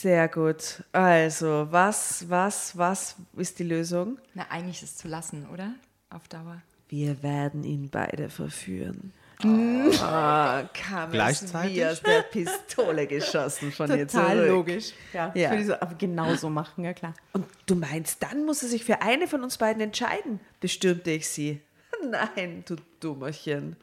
Sehr 0.00 0.26
gut. 0.28 0.82
Also, 0.92 1.68
was, 1.70 2.28
was, 2.28 2.76
was 2.76 3.16
ist 3.36 3.58
die 3.58 3.64
Lösung? 3.64 4.18
Na, 4.34 4.46
eigentlich 4.48 4.82
ist 4.82 4.92
es 4.92 4.96
zu 4.96 5.06
lassen, 5.08 5.46
oder? 5.52 5.74
Auf 6.10 6.28
Dauer. 6.28 6.62
Wir 6.88 7.22
werden 7.22 7.62
ihn 7.62 7.88
beide 7.90 8.28
verführen. 8.30 9.12
Ah, 9.44 10.62
kam 10.72 11.10
Gleichzeitig? 11.10 11.76
wie 11.76 11.84
aus 11.84 12.00
der 12.02 12.22
Pistole 12.22 13.06
geschossen 13.06 13.70
von 13.72 13.90
ihr 13.90 14.06
Total 14.06 14.36
zurück. 14.36 14.48
logisch. 14.48 14.92
Ja, 15.12 15.32
Ja. 15.34 15.50
Würde 15.50 15.60
ich 15.62 15.66
so, 15.68 15.74
aber 15.74 15.94
genauso 15.96 16.48
machen, 16.48 16.84
ja 16.84 16.92
klar. 16.94 17.14
Und 17.32 17.46
du 17.66 17.74
meinst, 17.74 18.22
dann 18.22 18.44
muss 18.46 18.62
er 18.62 18.68
sich 18.68 18.84
für 18.84 19.02
eine 19.02 19.26
von 19.28 19.42
uns 19.42 19.58
beiden 19.58 19.82
entscheiden, 19.82 20.40
bestürmte 20.60 21.10
ich 21.10 21.28
sie. 21.28 21.60
Nein, 22.10 22.64
du 22.66 22.76
Dummerchen. 23.00 23.76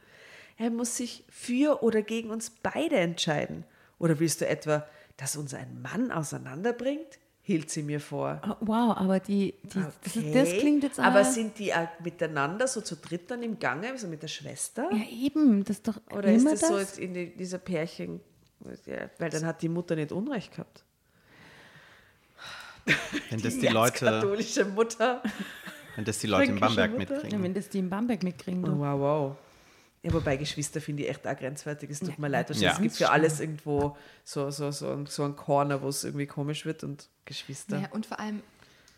Er 0.56 0.70
muss 0.70 0.96
sich 0.96 1.24
für 1.30 1.82
oder 1.82 2.02
gegen 2.02 2.30
uns 2.30 2.50
beide 2.50 2.96
entscheiden. 2.96 3.64
Oder 3.98 4.18
willst 4.18 4.40
du 4.40 4.48
etwa, 4.48 4.86
dass 5.20 5.36
uns 5.36 5.54
ein 5.54 5.82
Mann 5.82 6.10
auseinanderbringt? 6.10 7.18
hielt 7.42 7.70
sie 7.70 7.82
mir 7.82 8.00
vor. 8.00 8.40
Oh, 8.46 8.54
wow, 8.60 8.96
aber 8.96 9.18
die, 9.18 9.54
die 9.62 9.80
das, 9.80 10.16
ist, 10.16 10.34
das 10.34 10.48
klingt 10.50 10.84
jetzt 10.84 11.00
Aber 11.00 11.24
sind 11.24 11.58
die 11.58 11.74
auch 11.74 11.88
miteinander 12.02 12.68
so 12.68 12.80
zu 12.80 12.96
dritt 12.96 13.30
dann 13.30 13.42
im 13.42 13.58
Gange, 13.58 13.96
so 13.98 14.06
mit 14.06 14.22
der 14.22 14.28
Schwester? 14.28 14.88
Ja, 14.92 15.04
eben, 15.10 15.64
das 15.64 15.78
ist 15.78 15.88
doch 15.88 16.00
Oder 16.12 16.32
ist 16.32 16.42
immer 16.42 16.52
das, 16.52 16.68
so 16.68 16.78
jetzt 16.78 16.98
in 16.98 17.14
die, 17.14 17.34
dieser 17.34 17.58
Pärchen, 17.58 18.20
ja, 18.86 19.10
weil 19.18 19.30
dann 19.30 19.46
hat 19.46 19.62
die 19.62 19.68
Mutter 19.68 19.96
nicht 19.96 20.12
Unrecht 20.12 20.52
gehabt. 20.52 20.84
Wenn 23.30 23.40
das 23.42 23.54
die 23.54 23.62
Ganz 23.62 23.74
Leute, 23.74 24.04
katholische 24.04 24.64
Mutter. 24.64 25.22
wenn 25.96 26.04
das 26.04 26.18
die 26.18 26.26
Leute 26.28 26.52
in 26.52 26.60
Bamberg 26.60 26.92
Mutter? 26.92 27.02
Ja, 27.02 27.14
mitkriegen. 27.14 27.42
wenn 27.42 27.54
das 27.54 27.68
die 27.68 27.78
in 27.78 27.90
Bamberg 27.90 28.22
mitkriegen. 28.22 28.64
Oh, 28.64 28.78
wow, 28.78 29.00
wow. 29.00 29.36
Ja, 30.02 30.12
wobei 30.14 30.36
Geschwister 30.38 30.80
finde 30.80 31.02
ich 31.02 31.10
echt 31.10 31.26
auch 31.26 31.36
grenzwertig. 31.36 31.90
Es 31.90 32.00
tut 32.00 32.18
mir 32.18 32.28
leid, 32.28 32.48
Ja. 32.56 32.72
es 32.72 32.80
gibt 32.80 32.94
für 32.96 33.10
alles 33.10 33.38
irgendwo 33.40 33.96
so, 34.24 34.50
so, 34.50 34.70
so, 34.70 34.90
ein- 34.92 35.06
so 35.06 35.24
ein 35.24 35.36
Corner, 35.36 35.82
wo 35.82 35.88
es 35.88 36.04
irgendwie 36.04 36.26
komisch 36.26 36.64
wird 36.64 36.84
und 36.84 37.08
Geschwister. 37.26 37.76
Naja, 37.76 37.88
und 37.92 38.06
vor 38.06 38.18
allem, 38.18 38.42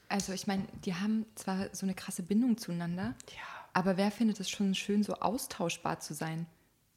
also 0.08 0.32
ich 0.32 0.46
meine, 0.46 0.64
die 0.84 0.94
haben 0.94 1.26
zwar 1.34 1.66
so 1.72 1.86
eine 1.86 1.94
krasse 1.94 2.22
Bindung 2.22 2.56
zueinander, 2.56 3.14
aber 3.72 3.96
wer 3.96 4.12
findet 4.12 4.38
es 4.38 4.48
schon 4.48 4.74
schön, 4.76 5.02
so 5.02 5.14
austauschbar 5.14 5.98
zu 5.98 6.14
sein? 6.14 6.46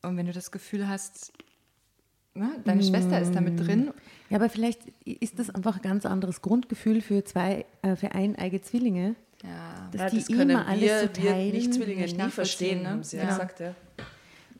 Und 0.03 0.17
wenn 0.17 0.27
du 0.27 0.33
das 0.33 0.51
Gefühl 0.51 0.87
hast, 0.87 1.33
ne, 2.35 2.61
deine 2.63 2.83
Schwester 2.83 3.19
ist 3.19 3.33
da 3.33 3.41
mit 3.41 3.59
drin, 3.59 3.91
Ja, 4.29 4.37
aber 4.37 4.49
vielleicht 4.49 4.81
ist 5.03 5.39
das 5.39 5.49
einfach 5.49 5.77
ein 5.77 5.81
ganz 5.81 6.05
anderes 6.05 6.43
Grundgefühl 6.43 7.01
für 7.01 7.23
zwei, 7.23 7.65
äh, 7.81 7.95
für 7.95 8.11
eineige 8.11 8.61
Zwillinge. 8.61 9.15
Ja, 9.43 9.89
Dass 9.91 10.01
Ja, 10.01 10.09
die 10.09 10.17
das 10.17 10.27
können 10.27 10.49
immer 10.51 10.67
alles 10.67 10.81
wir, 10.81 10.99
so 10.99 11.23
wir 11.23 11.31
teilen. 11.31 11.51
Nicht-Zwillinge 11.51 12.01
nicht 12.03 12.17
nie 12.17 12.29
verstehen, 12.29 12.83
ne? 12.83 12.89
haben 12.89 13.03
sie 13.03 13.17
ja 13.17 13.23
Ja. 13.23 13.29
gesagt. 13.29 13.59
Ja. 13.59 13.75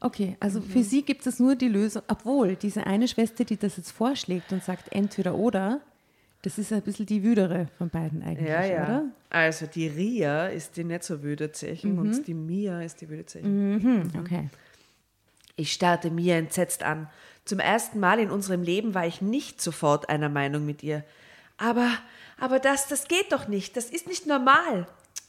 Okay, 0.02 0.36
also 0.40 0.62
für 0.62 0.84
sie 0.84 1.02
gibt 1.04 1.26
es 1.26 1.40
nur 1.40 1.56
die 1.56 1.70
Lösung, 1.70 2.04
obwohl 2.08 2.56
diese 2.56 2.86
eine 2.86 3.08
Schwester, 3.08 3.44
die 3.46 3.58
das 3.58 3.78
jetzt 3.78 3.92
vorschlägt 3.92 4.52
und 4.52 4.64
sagt 4.64 4.94
entweder 4.94 5.36
oder, 5.36 5.80
das 6.44 6.60
ist 6.60 6.72
ein 6.74 6.82
bisschen 6.84 7.08
die 7.08 7.24
wüdere 7.24 7.70
von 7.78 7.90
beiden 7.90 8.22
eigentlich, 8.22 8.48
Ja, 8.48 8.64
ja. 8.64 8.84
oder? 8.84 9.04
Also 9.32 9.66
die 9.66 9.88
Ria 9.88 10.48
ist 10.48 10.78
die 10.78 10.84
nicht 10.84 11.04
so 11.04 11.24
wüde 11.24 11.52
Zechen 11.52 11.94
Mhm. 11.94 12.00
und 12.00 12.28
die 12.28 12.34
Mia 12.36 12.82
ist 12.82 13.02
die 13.02 13.10
wüde 13.10 13.26
Zechen. 13.26 13.82
Hm, 13.82 14.12
okay. 14.20 14.50
Ich 15.56 15.72
starrte 15.72 16.12
Mia 16.12 16.36
entsetzt 16.36 16.84
an. 16.84 17.08
Zum 17.46 17.60
ersten 17.60 18.00
Mal 18.00 18.20
in 18.20 18.30
unserem 18.30 18.62
Leben 18.62 18.94
war 18.94 19.08
ich 19.08 19.22
nicht 19.22 19.62
sofort 19.62 20.10
einer 20.10 20.30
Meinung 20.30 20.66
mit 20.66 20.84
ihr. 20.84 21.04
Aber, 21.58 21.90
aber 22.40 22.60
das, 22.60 22.88
das 22.88 23.08
geht 23.08 23.32
doch 23.32 23.48
nicht. 23.48 23.76
Das 23.78 23.86
ist 23.86 24.08
nicht 24.08 24.26
normal. 24.26 24.88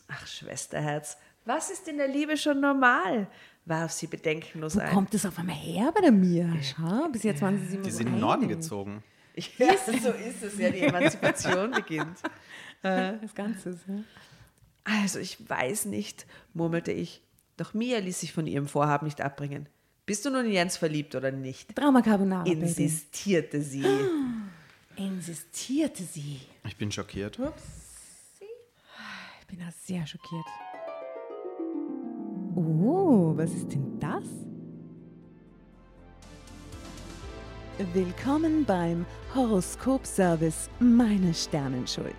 Ach, 0.09 0.27
Schwesterherz, 0.27 1.17
was 1.45 1.71
ist 1.71 1.89
in 1.89 1.99
der 1.99 2.09
Liebe 2.09 2.37
schon 2.37 2.61
normal? 2.61 3.29
warf 3.69 3.91
sie 3.91 4.07
bedenkenlos 4.07 4.77
Wo 4.77 4.81
ein. 4.81 4.91
kommt 4.93 5.13
das 5.13 5.27
auf 5.27 5.37
einmal 5.41 5.57
her 5.57 5.91
bei 5.93 6.01
der 6.01 6.13
Mia? 6.13 6.49
Schau, 6.63 7.09
bis 7.09 7.25
jetzt 7.25 7.43
waren 7.43 7.59
sie 7.69 7.75
immer 7.75 7.85
Die 7.85 7.91
so 7.91 7.99
sind 7.99 8.07
in 8.07 8.13
den 8.15 8.21
Norden 8.21 8.49
gezogen. 8.49 9.03
Ja, 9.59 9.75
so 9.77 10.13
ist 10.13 10.43
es 10.43 10.59
ja, 10.59 10.71
die 10.71 10.81
Emanzipation 10.81 11.71
beginnt. 11.73 12.17
Das 12.83 13.35
Ganze. 13.35 13.71
ist, 13.71 13.81
Ja. 13.87 13.97
Also, 14.85 15.19
ich 15.19 15.37
weiß 15.47 15.87
nicht, 15.87 16.25
murmelte 16.55 16.93
ich. 16.93 17.23
Doch 17.57 17.75
Mia 17.75 17.99
ließ 17.99 18.21
sich 18.21 18.33
von 18.33 18.47
ihrem 18.47 18.67
Vorhaben 18.69 19.05
nicht 19.07 19.21
abbringen. 19.21 19.69
Bist 20.07 20.25
du 20.25 20.31
nun 20.31 20.47
in 20.47 20.53
Jens 20.53 20.77
verliebt 20.77 21.15
oder 21.17 21.33
nicht? 21.33 21.77
Drama 21.77 22.01
Carbonara, 22.01 22.45
Baby. 22.45 22.61
Insistierte 22.63 23.61
sie. 23.61 23.85
Insistierte 24.97 26.03
sie. 26.03 26.41
Ich 26.65 26.77
bin 26.79 26.91
schockiert. 26.91 27.39
Ich 29.41 29.47
bin 29.47 29.59
da 29.59 29.71
sehr 29.71 30.07
schockiert. 30.07 30.47
Oh, 32.55 33.35
was 33.37 33.53
ist 33.53 33.73
denn 33.73 34.01
das? 34.01 34.25
Willkommen 37.93 38.65
beim 38.65 39.05
Horoskop-Service 39.35 40.71
Meine 40.81 41.35
Sternenschuld. 41.35 42.17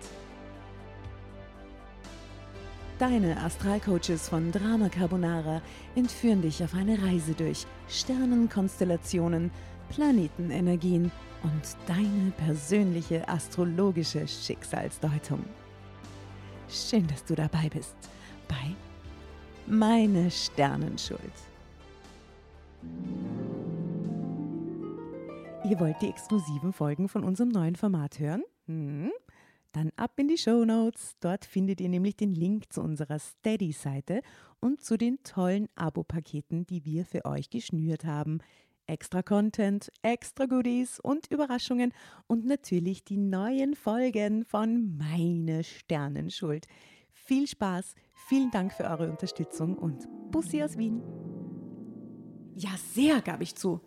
Deine 3.00 3.40
Astralcoaches 3.42 4.28
von 4.28 4.52
Drama 4.52 4.88
Carbonara 4.88 5.62
entführen 5.96 6.42
dich 6.42 6.62
auf 6.62 6.74
eine 6.74 7.02
Reise 7.02 7.34
durch 7.34 7.66
Sternenkonstellationen, 7.88 9.50
Planetenenergien 9.90 11.10
und 11.42 11.76
deine 11.86 12.32
persönliche 12.36 13.26
astrologische 13.28 14.26
Schicksalsdeutung. 14.26 15.44
Schön, 16.68 17.06
dass 17.06 17.24
du 17.24 17.34
dabei 17.34 17.68
bist 17.68 17.96
bei 18.46 18.74
Meine 19.66 20.30
Sternenschuld. 20.30 21.20
Ihr 25.68 25.80
wollt 25.80 26.00
die 26.00 26.08
exklusiven 26.08 26.72
Folgen 26.72 27.08
von 27.08 27.24
unserem 27.24 27.50
neuen 27.50 27.76
Format 27.76 28.18
hören? 28.18 28.42
Hm? 28.66 29.10
Dann 29.72 29.90
ab 29.96 30.12
in 30.16 30.28
die 30.28 30.38
Show 30.38 30.64
Notes. 30.64 31.16
Dort 31.20 31.44
findet 31.44 31.80
ihr 31.80 31.88
nämlich 31.88 32.16
den 32.16 32.34
Link 32.34 32.72
zu 32.72 32.80
unserer 32.80 33.18
Steady-Seite 33.18 34.22
und 34.60 34.82
zu 34.82 34.96
den 34.96 35.22
tollen 35.24 35.68
Abo-Paketen, 35.74 36.66
die 36.66 36.84
wir 36.84 37.04
für 37.04 37.24
euch 37.26 37.50
geschnürt 37.50 38.04
haben. 38.04 38.38
Extra 38.88 39.22
Content, 39.22 39.92
extra 40.00 40.46
Goodies 40.46 40.98
und 40.98 41.30
Überraschungen 41.30 41.92
und 42.26 42.46
natürlich 42.46 43.04
die 43.04 43.18
neuen 43.18 43.76
Folgen 43.76 44.46
von 44.46 44.96
Meine 44.96 45.62
Sternenschuld. 45.62 46.66
Viel 47.12 47.46
Spaß, 47.46 47.94
vielen 48.28 48.50
Dank 48.50 48.72
für 48.72 48.84
eure 48.84 49.10
Unterstützung 49.10 49.76
und 49.76 50.08
Bussi 50.30 50.62
aus 50.62 50.78
Wien. 50.78 51.02
Ja, 52.56 52.70
sehr, 52.94 53.20
gab 53.20 53.42
ich 53.42 53.54
zu. 53.54 53.82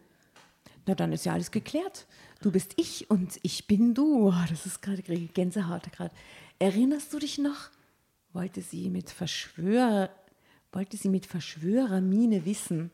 Na, 0.86 0.94
dann 0.94 1.12
ist 1.14 1.26
ja 1.26 1.34
alles 1.34 1.50
geklärt. 1.50 2.06
Du 2.42 2.52
bist 2.52 2.74
ich 2.78 3.10
und 3.10 3.40
ich 3.42 3.66
bin 3.66 3.96
du. 3.96 4.28
Oh, 4.28 4.46
das 4.50 4.68
ist 4.68 4.84
gerade 4.84 5.02
Gänsehaut 5.02 5.92
gerade. 5.92 6.14
Erinnerst 6.60 7.12
du 7.12 7.18
dich 7.18 7.40
noch? 7.40 7.72
Wollte 8.34 8.62
sie 8.62 8.92
mit 8.92 9.10
Verschwörer, 9.10 10.12
wollte 10.72 10.96
sie 10.96 11.10
mit 11.10 11.26
Verschwörermiene 11.26 12.46
wissen. 12.46 12.92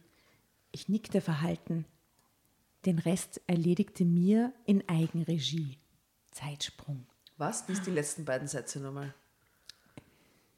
Ich 0.72 0.88
nickte 0.88 1.20
verhalten. 1.20 1.86
Den 2.88 3.00
Rest 3.00 3.42
erledigte 3.48 4.06
mir 4.06 4.54
in 4.66 4.88
Eigenregie. 4.88 5.78
Zeitsprung. 6.32 7.06
Was? 7.36 7.68
Lies 7.68 7.82
die 7.82 7.92
letzten 7.92 8.24
beiden 8.24 8.48
Sätze 8.48 8.80
nochmal. 8.80 9.14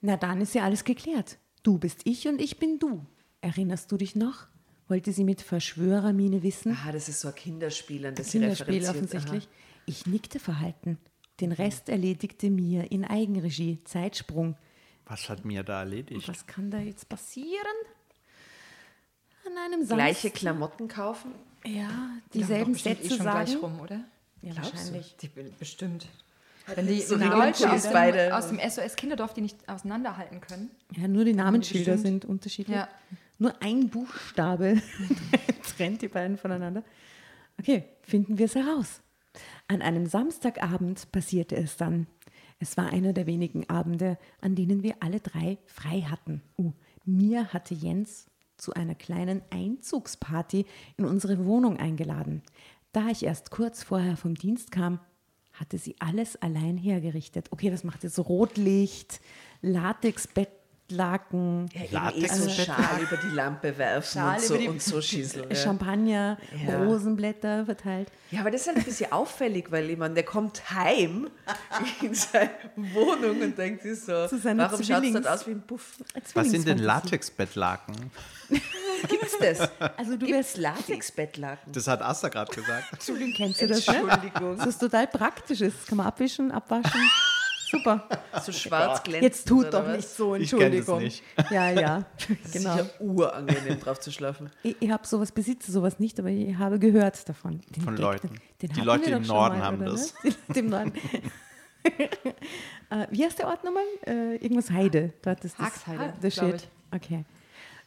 Na, 0.01 0.15
dann 0.15 0.39
ist 0.39 0.53
ja 0.53 0.63
alles 0.63 0.83
geklärt. 0.83 1.39
Du 1.63 1.79
bist 1.79 2.01
ich 2.03 2.27
und 2.27 2.39
ich 2.39 2.59
bin 2.59 2.77
du. 2.77 3.03
Erinnerst 3.41 3.91
du 3.91 3.97
dich 3.97 4.15
noch? 4.15 4.45
Wollte 4.87 5.11
sie 5.11 5.23
mit 5.23 5.41
Verschwörermine 5.41 6.43
wissen. 6.43 6.77
Ah, 6.85 6.91
das 6.91 7.09
ist 7.09 7.21
so 7.21 7.29
ein 7.29 7.35
Kinderspiel, 7.35 8.05
an 8.05 8.13
das 8.13 8.29
Kinderspiel 8.29 8.79
sie 8.79 8.87
referenziert. 8.87 9.23
offensichtlich. 9.23 9.49
Ich 9.87 10.05
nickte 10.05 10.37
verhalten. 10.37 10.99
Den 11.39 11.51
Rest 11.51 11.89
erledigte 11.89 12.51
mir 12.51 12.91
in 12.91 13.05
Eigenregie. 13.05 13.83
Zeitsprung. 13.85 14.55
Was 15.07 15.29
hat 15.29 15.45
mir 15.45 15.63
da 15.63 15.79
erledigt? 15.79 16.27
Was 16.27 16.45
kann 16.45 16.69
da 16.69 16.77
jetzt 16.77 17.09
passieren? 17.09 17.65
An 19.47 19.57
einem 19.57 19.79
Samstag. 19.79 19.95
Gleiche 19.95 20.29
Klamotten 20.29 20.87
kaufen? 20.87 21.33
Ja, 21.65 21.89
Die 22.33 22.39
dieselben 22.39 22.65
doch 22.65 22.71
bestimmt 22.73 22.97
Sätze 22.97 23.13
eh 23.13 23.17
schon 23.17 23.25
sagen. 23.25 23.45
gleich 23.45 23.61
rum, 23.63 23.79
oder? 23.79 24.01
Ja, 24.41 24.53
Glaubst 24.53 24.73
du? 24.73 24.77
wahrscheinlich. 24.77 25.15
Die, 25.21 25.29
bestimmt. 25.59 26.07
Wenn 26.75 26.87
die, 26.87 27.01
So 27.01 27.15
die 27.17 27.23
die 27.23 27.29
Leute 27.29 27.71
aus 27.71 27.91
beide. 27.91 28.25
dem, 28.27 28.33
aus 28.33 28.47
dem 28.49 28.59
SOS-Kinderdorf 28.59 29.33
die 29.33 29.41
nicht 29.41 29.67
auseinanderhalten 29.67 30.39
können. 30.39 30.69
Ja, 30.95 31.07
nur 31.07 31.25
die 31.25 31.33
Namensschilder 31.33 31.97
sind 31.97 32.25
unterschiedlich. 32.25 32.75
Ja. 32.77 32.87
Nur 33.39 33.53
ein 33.61 33.89
Buchstabe 33.89 34.81
trennt 35.77 36.01
die 36.01 36.07
beiden 36.09 36.37
voneinander. 36.37 36.83
Okay, 37.59 37.85
finden 38.03 38.37
wir 38.37 38.45
es 38.45 38.55
heraus. 38.55 39.01
An 39.67 39.81
einem 39.81 40.05
Samstagabend 40.05 41.11
passierte 41.11 41.55
es 41.55 41.75
dann. 41.77 42.07
Es 42.59 42.75
war 42.77 42.91
einer 42.91 43.13
der 43.13 43.25
wenigen 43.25 43.69
Abende, 43.69 44.17
an 44.41 44.55
denen 44.55 44.83
wir 44.83 44.95
alle 44.99 45.19
drei 45.21 45.57
frei 45.65 46.01
hatten. 46.01 46.41
Uh, 46.57 46.73
mir 47.05 47.47
hatte 47.53 47.73
Jens 47.73 48.28
zu 48.59 48.73
einer 48.73 48.95
kleinen 48.95 49.41
Einzugsparty 49.49 50.65
in 50.97 51.05
unsere 51.05 51.45
Wohnung 51.45 51.77
eingeladen. 51.77 52.43
Da 52.91 53.07
ich 53.09 53.23
erst 53.23 53.51
kurz 53.51 53.83
vorher 53.83 54.17
vom 54.17 54.35
Dienst 54.35 54.71
kam, 54.71 54.99
hatte 55.53 55.77
sie 55.77 55.95
alles 55.99 56.41
allein 56.41 56.77
hergerichtet. 56.77 57.51
Okay, 57.51 57.69
das 57.69 57.83
macht 57.83 58.03
jetzt 58.03 58.19
Rotlicht, 58.19 59.19
Latexbettlaken, 60.89 61.69
Ja, 61.73 61.81
Latex- 61.91 62.31
Also 62.31 62.49
Schal 62.49 63.01
über 63.01 63.17
die 63.17 63.35
Lampe 63.35 63.77
werfen 63.77 64.19
Schal 64.19 64.35
und 64.37 64.41
so, 64.43 64.53
über 64.55 64.63
die- 64.63 64.69
und 64.69 64.81
so 64.81 65.01
schießen. 65.01 65.43
Ja. 65.49 65.55
Champagner, 65.55 66.37
Ja. 66.67 66.83
Rosenblätter 66.83 67.65
verteilt. 67.65 68.11
ja, 68.31 68.41
aber 68.41 68.51
das 68.51 68.61
ist 68.61 68.67
halt 68.67 68.77
ein 68.77 68.83
bisschen 68.83 69.11
auffällig, 69.11 69.71
weil 69.71 69.89
jemand, 69.89 70.15
der 70.17 70.23
kommt 70.23 70.69
heim 70.71 71.29
in 72.01 72.13
seine 72.13 72.49
Wohnung 72.75 73.41
und 73.41 73.57
denkt 73.57 73.83
sich 73.83 74.01
so, 74.01 74.13
warum 74.13 74.83
schaut 74.83 75.03
es 75.03 75.25
aus 75.25 75.47
wie 75.47 75.51
ein 75.51 75.61
Puff? 75.61 75.97
Was 76.33 76.49
sind 76.49 76.67
denn. 76.67 76.79
Latexbettlaken? 76.79 77.95
Gibt's 79.07 79.37
das? 79.39 79.59
Also 79.97 80.11
du 80.13 80.25
Gibt's 80.25 80.31
wärst 80.31 80.57
Latexbettlaken? 80.57 81.71
Das 81.71 81.87
hat 81.87 82.01
Asta 82.01 82.29
gerade 82.29 82.51
gesagt. 82.53 82.85
Entschuldigung, 82.93 83.33
kennst 83.33 83.61
du 83.61 83.67
das? 83.67 83.85
Ne? 83.87 83.97
Entschuldigung. 83.97 84.57
Das 84.57 84.67
ist 84.67 84.79
total 84.79 85.07
praktisch. 85.07 85.59
Das 85.59 85.85
kann 85.87 85.97
man 85.97 86.07
abwischen, 86.07 86.51
abwaschen. 86.51 87.01
Super. 87.69 88.07
So 88.41 88.51
schwarz 88.51 89.03
glänzend. 89.03 89.23
Jetzt 89.23 89.47
tut 89.47 89.73
doch 89.73 89.85
was? 89.85 89.97
nicht 89.97 90.07
so, 90.09 90.35
Ich 90.35 90.49
kenn 90.51 90.59
das 90.59 90.87
Entschuldigung. 90.87 90.99
nicht. 90.99 91.23
Ja, 91.51 91.69
ja, 91.71 92.05
genau. 92.53 92.73
Sicher 92.73 92.89
urangenehm 92.99 93.79
drauf 93.79 93.99
zu 93.99 94.11
schlafen. 94.11 94.49
Ich, 94.63 94.75
ich 94.79 94.89
habe 94.91 95.05
sowas, 95.05 95.31
besitze 95.31 95.71
sowas 95.71 95.99
nicht, 95.99 96.19
aber 96.19 96.29
ich 96.29 96.55
habe 96.57 96.79
gehört 96.79 97.27
davon. 97.27 97.59
Den 97.75 97.83
Von 97.83 97.95
Gag, 97.95 98.03
Leuten. 98.03 98.27
Den, 98.61 98.69
den 98.69 98.73
Die 98.75 98.81
Leute 98.81 99.11
im 99.11 99.23
Norden 99.23 99.57
mal, 99.59 99.65
haben 99.65 99.81
oder 99.81 99.91
das. 99.91 100.13
Ne? 100.23 100.33
Die 100.55 100.59
im 100.59 100.69
Norden. 100.69 100.93
äh, 102.89 103.07
wie 103.09 103.23
heißt 103.25 103.39
der 103.39 103.47
Ort 103.47 103.63
nochmal? 103.63 103.83
Äh, 104.05 104.35
irgendwas 104.35 104.69
Heide. 104.71 105.13
Dort 105.21 105.43
ist 105.45 105.57
das, 105.59 105.65
Haxheide, 105.85 106.13
The 106.21 106.29
glaub 106.29 106.51
Shit. 106.51 106.67
Okay. 106.93 107.25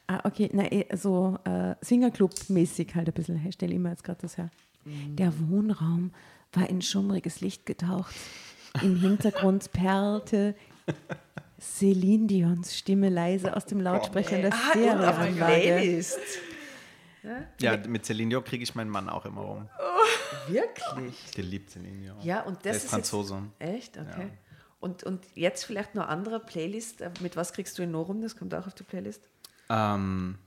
Ah, 0.06 0.20
okay, 0.24 0.50
na, 0.52 0.70
eh, 0.70 0.86
so 0.96 1.38
äh, 1.44 1.74
Swingerclub-mäßig 1.84 2.94
halt 2.94 3.08
ein 3.08 3.14
bisschen. 3.14 3.44
Ich 3.46 3.54
stelle 3.54 3.74
immer 3.74 3.90
jetzt 3.90 4.04
gerade 4.04 4.20
das 4.22 4.36
her. 4.36 4.50
Mhm. 4.84 5.16
Der 5.16 5.32
Wohnraum 5.48 6.12
war 6.52 6.68
in 6.68 6.82
schummriges 6.82 7.40
Licht 7.40 7.64
getaucht. 7.66 8.14
Im 8.80 8.96
Hintergrund 9.00 9.70
perlte 9.72 10.54
Celine 11.60 12.26
Dions 12.26 12.76
Stimme 12.76 13.08
leise 13.10 13.54
aus 13.54 13.66
dem 13.66 13.80
Lautsprecher 13.80 14.40
der 14.40 14.52
Ah, 14.52 14.70
Stereoanlage. 14.70 16.04
Ja, 17.60 17.76
mit 17.86 18.04
Celine 18.04 18.30
Dion 18.30 18.44
kriege 18.44 18.62
ich 18.64 18.74
meinen 18.74 18.90
Mann 18.90 19.08
auch 19.08 19.26
immer 19.26 19.42
rum. 19.42 19.68
Wirklich? 20.48 21.30
Der 21.36 21.44
liebt 21.44 21.70
Celine 21.70 21.98
Dion. 21.98 22.20
Ja, 22.22 22.42
und 22.42 22.64
Der 22.64 22.72
das 22.72 22.78
ist 22.78 22.84
ist 22.84 22.90
Franzose. 22.90 23.42
Jetzt, 23.60 23.70
echt? 23.74 23.98
Okay. 23.98 24.28
Und, 24.80 25.04
und 25.04 25.24
jetzt 25.34 25.64
vielleicht 25.64 25.94
noch 25.94 26.08
andere 26.08 26.40
Playlist. 26.40 27.02
Äh, 27.02 27.10
Mit 27.20 27.36
was 27.36 27.52
kriegst 27.52 27.78
du 27.78 27.82
ihn 27.82 27.92
noch 27.92 28.08
rum? 28.08 28.20
Das 28.22 28.36
kommt 28.36 28.52
auch 28.54 28.66
auf 28.66 28.74
die 28.74 28.82
Playlist. 28.82 29.28
Ähm, 29.68 30.38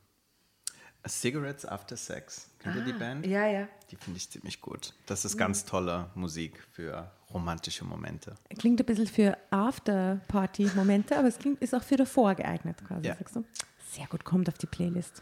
Cigarettes 1.08 1.66
After 1.66 1.96
Sex. 1.98 2.50
Kennt 2.60 2.76
ihr 2.78 2.84
die 2.84 2.94
Band? 2.94 3.26
Ah, 3.26 3.30
Ja, 3.30 3.48
ja. 3.48 3.68
Die 3.92 3.96
finde 3.96 4.18
ich 4.18 4.30
ziemlich 4.30 4.60
gut. 4.62 4.94
Das 5.06 5.26
ist 5.26 5.38
ganz 5.38 5.66
tolle 5.66 6.10
Musik 6.16 6.64
für 6.72 7.12
romantische 7.34 7.86
Momente. 7.86 8.36
Klingt 8.58 8.80
ein 8.80 8.86
bisschen 8.86 9.08
für 9.08 9.38
After-Party-Momente, 9.52 11.18
aber 11.18 11.28
es 11.28 11.38
klingt, 11.38 11.62
ist 11.62 11.74
auch 11.76 11.84
für 11.84 11.98
davor 11.98 12.36
geeignet 12.36 12.78
quasi, 12.88 13.08
Ja. 13.08 13.16
sagst 13.16 13.36
du? 13.36 13.44
Sehr 13.92 14.08
gut, 14.08 14.24
kommt 14.26 14.48
auf 14.50 14.58
die 14.58 14.66
Playlist. 14.68 15.22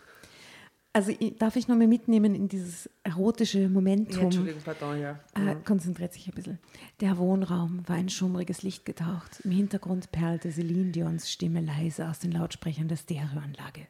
Also 0.96 1.12
ich, 1.20 1.38
darf 1.40 1.56
ich 1.56 1.68
noch 1.68 1.76
mal 1.76 1.88
mitnehmen 1.88 2.36
in 2.36 2.48
dieses 2.48 2.88
erotische 3.04 3.62
ja 3.62 3.70
Momentum? 3.70 4.26
Entschuldigung, 4.26 4.62
pardon, 4.64 5.00
ja. 5.02 5.20
Äh, 5.34 5.56
konzentriert 5.66 6.14
sich 6.14 6.28
ein 6.28 6.36
bisschen. 6.36 6.60
Der 7.02 7.18
Wohnraum 7.18 7.82
war 7.90 7.98
in 7.98 8.10
schummriges 8.10 8.62
Licht 8.62 8.86
getaucht. 8.86 9.40
Im 9.44 9.50
Hintergrund 9.52 10.12
perlte 10.12 10.52
Celine 10.52 10.92
Dions 10.92 11.32
Stimme 11.32 11.62
leise 11.62 12.08
aus 12.08 12.20
den 12.20 12.32
Lautsprechern 12.32 12.88
der 12.88 12.98
Stereoanlage. 12.98 13.88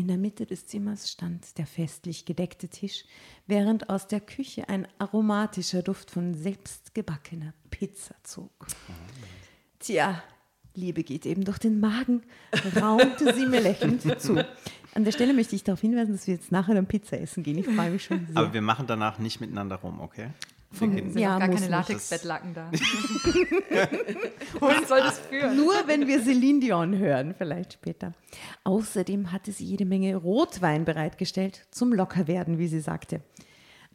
In 0.00 0.08
der 0.08 0.16
Mitte 0.16 0.46
des 0.46 0.64
Zimmers 0.64 1.10
stand 1.10 1.58
der 1.58 1.66
festlich 1.66 2.24
gedeckte 2.24 2.68
Tisch, 2.68 3.04
während 3.46 3.90
aus 3.90 4.06
der 4.06 4.20
Küche 4.20 4.66
ein 4.66 4.88
aromatischer 4.98 5.82
Duft 5.82 6.10
von 6.10 6.32
selbstgebackener 6.32 7.52
Pizza 7.68 8.14
zog. 8.22 8.50
Tja, 9.78 10.22
Liebe 10.74 11.02
geht 11.02 11.26
eben 11.26 11.44
durch 11.44 11.58
den 11.58 11.80
Magen, 11.80 12.22
raunte 12.80 13.34
sie 13.34 13.44
mir 13.44 13.60
lächelnd 13.60 14.00
zu. 14.22 14.42
An 14.94 15.04
der 15.04 15.12
Stelle 15.12 15.34
möchte 15.34 15.54
ich 15.54 15.64
darauf 15.64 15.82
hinweisen, 15.82 16.12
dass 16.12 16.26
wir 16.26 16.32
jetzt 16.32 16.50
nachher 16.50 16.74
dann 16.74 16.86
Pizza 16.86 17.20
essen 17.20 17.42
gehen. 17.42 17.58
Ich 17.58 17.66
freue 17.66 17.90
mich 17.90 18.04
schon 18.04 18.26
sehr. 18.26 18.38
Aber 18.38 18.54
wir 18.54 18.62
machen 18.62 18.86
danach 18.86 19.18
nicht 19.18 19.42
miteinander 19.42 19.76
rum, 19.76 20.00
okay? 20.00 20.30
Gehen- 20.78 21.10
Sind 21.12 21.18
Ja, 21.18 21.38
gar 21.38 21.48
keine. 21.48 21.68
Latexbettlaken 21.68 22.54
da. 22.54 22.70
Wohin 24.60 24.86
soll 24.86 24.98
das 25.00 25.18
führen? 25.18 25.56
Nur 25.56 25.72
wenn 25.86 26.06
wir 26.06 26.22
Celine 26.22 26.60
Dion 26.60 26.96
hören, 26.96 27.34
vielleicht 27.36 27.72
später. 27.74 28.14
Außerdem 28.64 29.32
hatte 29.32 29.52
sie 29.52 29.64
jede 29.64 29.84
Menge 29.84 30.14
Rotwein 30.16 30.84
bereitgestellt, 30.84 31.66
zum 31.70 31.92
Lockerwerden, 31.92 32.58
wie 32.58 32.68
sie 32.68 32.80
sagte. 32.80 33.20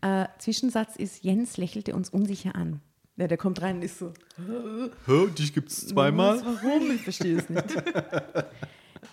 Äh, 0.01 0.25
Zwischensatz 0.37 0.95
ist, 0.97 1.23
Jens 1.23 1.57
lächelte 1.57 1.95
uns 1.95 2.09
unsicher 2.09 2.55
an. 2.55 2.81
Ja, 3.17 3.27
der 3.27 3.37
kommt 3.37 3.61
rein 3.61 3.77
und 3.77 3.81
ist 3.83 3.97
so, 3.97 4.11
Hä, 5.05 5.27
dich 5.37 5.53
gibt 5.53 5.69
es 5.71 5.87
zweimal? 5.87 6.41
warum? 6.43 6.91
Ich 6.91 7.01
verstehe 7.03 7.37
es 7.37 7.49
nicht. 7.49 7.63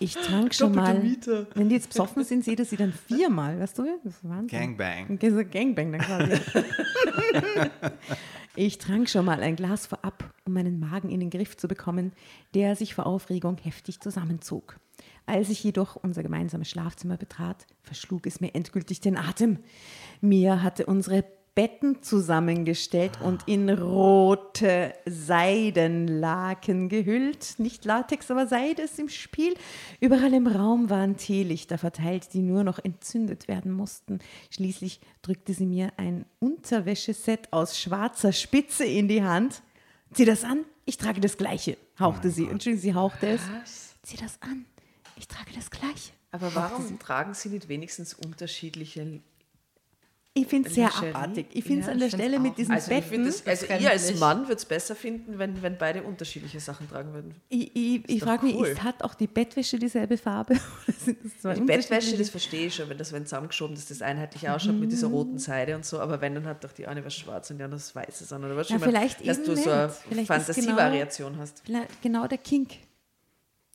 Ich 0.03 0.15
trank 0.15 0.53
schon 0.53 0.75
mal, 0.75 0.99
Miete. 0.99 1.47
wenn 1.55 1.69
die 1.69 1.75
jetzt 1.75 1.89
besoffen 1.89 2.23
sind, 2.23 2.43
seht 2.43 2.59
ihr 2.59 2.65
sie 2.65 2.75
dann 2.75 2.91
viermal, 2.91 3.59
weißt 3.59 3.79
du? 3.79 3.85
Das 4.03 4.15
ist 4.15 4.23
Wahnsinn. 4.27 4.75
Gangbang. 4.77 5.49
Gangbang 5.49 5.91
dann 5.93 6.01
quasi. 6.01 6.41
ich 8.55 8.77
trank 8.79 9.09
schon 9.09 9.25
mal 9.25 9.41
ein 9.41 9.55
Glas 9.55 9.87
vorab, 9.87 10.33
um 10.45 10.53
meinen 10.53 10.79
Magen 10.79 11.09
in 11.09 11.21
den 11.21 11.29
Griff 11.29 11.55
zu 11.55 11.67
bekommen, 11.67 12.11
der 12.53 12.75
sich 12.75 12.93
vor 12.93 13.05
Aufregung 13.05 13.57
heftig 13.57 14.01
zusammenzog. 14.01 14.77
Als 15.25 15.49
ich 15.49 15.63
jedoch 15.63 15.95
unser 15.95 16.21
gemeinsames 16.21 16.69
Schlafzimmer 16.69 17.15
betrat, 17.15 17.65
verschlug 17.81 18.27
es 18.27 18.41
mir 18.41 18.53
endgültig 18.53 18.99
den 18.99 19.17
Atem. 19.17 19.59
Mir 20.19 20.61
hatte 20.61 20.85
unsere 20.85 21.23
Betten 21.55 22.01
zusammengestellt 22.01 23.19
und 23.21 23.47
in 23.47 23.69
rote 23.69 24.93
Seidenlaken 25.05 26.89
gehüllt. 26.89 27.59
Nicht 27.59 27.85
Latex, 27.85 28.31
aber 28.31 28.47
Seide 28.47 28.81
ist 28.81 28.97
im 28.97 29.07
Spiel. 29.07 29.53
Überall 29.99 30.33
im 30.33 30.47
Raum 30.47 30.89
waren 30.89 31.15
Teelichter 31.15 31.77
verteilt, 31.77 32.33
die 32.33 32.41
nur 32.41 32.63
noch 32.63 32.79
entzündet 32.79 33.47
werden 33.47 33.71
mussten. 33.71 34.17
Schließlich 34.49 34.99
drückte 35.21 35.53
sie 35.53 35.67
mir 35.67 35.93
ein 35.97 36.25
Unterwäscheset 36.39 37.53
aus 37.53 37.79
schwarzer 37.79 38.31
Spitze 38.31 38.85
in 38.85 39.07
die 39.07 39.23
Hand. 39.23 39.61
Zieh 40.11 40.25
das 40.25 40.43
an, 40.43 40.65
ich 40.85 40.97
trage 40.97 41.21
das 41.21 41.37
Gleiche, 41.37 41.77
hauchte 41.99 42.31
sie. 42.31 42.47
Entschuldigung, 42.47 42.81
sie 42.81 42.95
hauchte 42.95 43.27
es. 43.27 43.41
Zieh 44.01 44.17
das 44.17 44.41
an, 44.41 44.65
ich 45.17 45.27
trage 45.27 45.51
das 45.53 45.69
Gleiche. 45.69 46.13
Aber 46.31 46.55
warum 46.55 46.97
tragen 46.97 47.35
sie 47.35 47.49
nicht 47.49 47.69
wenigstens 47.69 48.15
unterschiedliche 48.15 49.21
Ich 50.35 50.47
finde 50.47 50.67
es 50.67 50.73
sehr 50.73 50.91
abartig. 50.95 51.45
Ich 51.53 51.63
finde 51.63 51.81
es 51.81 51.85
Ja, 51.85 51.93
an 51.93 51.99
der 51.99 52.07
ich 52.07 52.13
Stelle 52.15 52.39
mit 52.39 52.57
diesen 52.57 52.73
Also, 52.73 52.91
ich 52.91 53.03
Betten. 53.03 53.31
also 53.45 53.65
ihr 53.67 53.91
als 53.91 54.19
Mann 54.19 54.43
würde 54.43 54.55
es 54.55 54.65
besser 54.65 54.95
finden, 54.95 55.37
wenn, 55.37 55.61
wenn 55.61 55.77
beide 55.77 56.01
unterschiedliche 56.01 56.59
Sachen 56.59 56.89
tragen 56.89 57.13
würden. 57.13 57.35
Ich, 57.49 57.75
ich, 57.75 58.09
ich 58.09 58.23
frage 58.23 58.47
mich, 58.47 58.55
cool. 58.55 58.67
ist, 58.69 58.81
hat 58.81 59.03
auch 59.03 59.13
die 59.13 59.27
Bettwäsche 59.27 59.77
dieselbe 59.77 60.17
Farbe? 60.17 60.53
Oder 60.87 60.97
sind 60.97 61.23
das 61.23 61.39
zwei 61.39 61.53
Die 61.53 61.61
Bettwäsche, 61.61 62.17
das 62.17 62.31
verstehe 62.31 62.65
ich 62.65 62.73
schon, 62.75 62.89
wenn 62.89 62.97
das 62.97 63.13
wenn 63.13 63.27
zusammengeschoben 63.27 63.75
ist, 63.75 63.91
das 63.91 64.01
einheitlich 64.01 64.49
ausschaut 64.49 64.73
mit 64.75 64.91
dieser 64.91 65.07
roten 65.07 65.37
Seide 65.37 65.75
und 65.75 65.85
so, 65.85 65.99
aber 65.99 66.19
wenn, 66.19 66.33
dann 66.33 66.47
hat 66.47 66.63
doch 66.63 66.71
die 66.71 66.87
eine 66.87 67.05
was 67.05 67.15
schwarz 67.15 67.51
und 67.51 67.59
die 67.59 67.63
andere 67.63 67.79
was 67.79 67.95
weißes 67.95 68.33
an. 68.33 68.43
Oder 68.43 68.55
was 68.55 68.69
Ja, 68.69 68.79
schon 68.79 68.79
mal, 68.79 68.85
vielleicht 68.87 69.27
dass 69.27 69.37
eben 69.37 69.45
du 69.45 69.55
so 69.55 69.69
eine. 69.69 69.89
Vielleicht 69.89 70.27
Fantasievariation 70.27 71.37
hast. 71.37 71.61
Vielleicht 71.63 72.01
genau 72.01 72.25
der 72.25 72.39
Kink. 72.39 72.71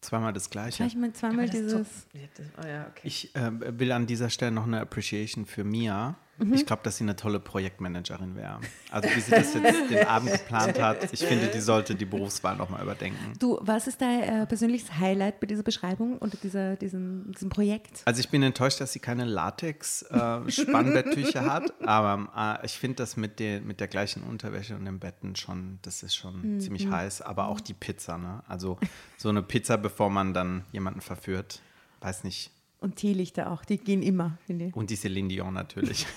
Zweimal 0.00 0.32
das 0.32 0.50
Gleiche. 0.50 0.78
Vielleicht 0.78 0.96
mal 0.96 1.12
zweimal 1.12 1.46
das 1.46 1.54
dieses. 1.54 2.06
Ja, 2.12 2.20
das, 2.36 2.46
oh 2.64 2.66
ja, 2.66 2.86
okay. 2.88 3.00
Ich 3.04 3.34
äh, 3.36 3.78
will 3.78 3.92
an 3.92 4.06
dieser 4.06 4.30
Stelle 4.30 4.50
noch 4.52 4.64
eine 4.66 4.80
Appreciation 4.80 5.44
für 5.46 5.62
Mia, 5.64 6.16
Ich 6.52 6.66
glaube, 6.66 6.82
dass 6.84 6.98
sie 6.98 7.04
eine 7.04 7.16
tolle 7.16 7.40
Projektmanagerin 7.40 8.36
wäre. 8.36 8.60
Also 8.90 9.08
wie 9.14 9.20
sie 9.20 9.30
das 9.32 9.52
jetzt 9.54 9.90
den 9.90 10.06
Abend 10.06 10.30
geplant 10.32 10.78
hat, 10.80 11.12
ich 11.12 11.24
finde, 11.24 11.48
die 11.48 11.60
sollte 11.60 11.94
die 11.96 12.04
Berufswahl 12.04 12.56
nochmal 12.56 12.82
überdenken. 12.82 13.32
Du, 13.38 13.58
was 13.60 13.86
ist 13.88 14.00
dein 14.00 14.22
äh, 14.22 14.46
persönliches 14.46 14.98
Highlight 14.98 15.40
bei 15.40 15.46
dieser 15.46 15.62
Beschreibung 15.64 16.18
oder 16.18 16.36
dieser, 16.42 16.76
diesem, 16.76 17.32
diesem 17.32 17.48
Projekt? 17.48 18.02
Also 18.04 18.20
ich 18.20 18.28
bin 18.28 18.42
enttäuscht, 18.42 18.80
dass 18.80 18.92
sie 18.92 18.98
keine 19.00 19.24
Latex-Spannbetttücher 19.24 21.44
hat, 21.44 21.72
aber 21.86 22.58
äh, 22.62 22.66
ich 22.66 22.78
finde 22.78 22.96
das 22.96 23.16
mit, 23.16 23.38
den, 23.38 23.66
mit 23.66 23.80
der 23.80 23.88
gleichen 23.88 24.22
Unterwäsche 24.22 24.76
und 24.76 24.84
den 24.84 24.98
Betten 24.98 25.36
schon, 25.36 25.78
das 25.82 26.02
ist 26.02 26.14
schon 26.14 26.28
Mhm. 26.56 26.60
ziemlich 26.60 26.88
heiß, 26.88 27.22
aber 27.22 27.48
auch 27.48 27.60
die 27.60 27.74
Pizza, 27.74 28.18
ne? 28.18 28.42
Also 28.46 28.78
so 29.16 29.28
eine 29.28 29.42
Pizza, 29.42 29.76
bevor 29.76 30.10
man 30.10 30.34
dann 30.34 30.64
jemanden 30.72 31.00
verführt, 31.00 31.60
weiß 32.00 32.24
nicht. 32.24 32.50
Und 32.80 32.96
Teelichter 32.96 33.50
auch, 33.50 33.64
die 33.64 33.78
gehen 33.78 34.02
immer, 34.02 34.38
finde 34.46 34.66
ich. 34.66 34.76
Und 34.76 34.90
die 34.90 34.96
Celine 34.96 35.28
Dion 35.28 35.54
natürlich. 35.54 36.06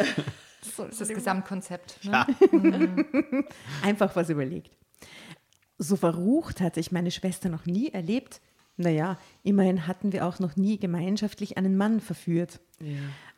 Das 0.78 0.92
ist 0.92 1.02
das 1.02 1.10
Gesamtkonzept. 1.10 2.06
Ne? 2.06 2.24
Einfach 3.82 4.16
was 4.16 4.30
überlegt. 4.30 4.78
So 5.80 5.96
verrucht 5.96 6.62
hat 6.62 6.76
sich 6.76 6.92
meine 6.92 7.10
Schwester 7.10 7.50
noch 7.50 7.66
nie 7.66 7.90
erlebt. 7.90 8.42
Naja, 8.78 9.18
immerhin 9.42 9.88
hatten 9.88 10.14
wir 10.14 10.24
auch 10.28 10.38
noch 10.38 10.56
nie 10.56 10.78
gemeinschaftlich 10.78 11.58
einen 11.58 11.78
Mann 11.78 12.00
verführt. 12.00 12.60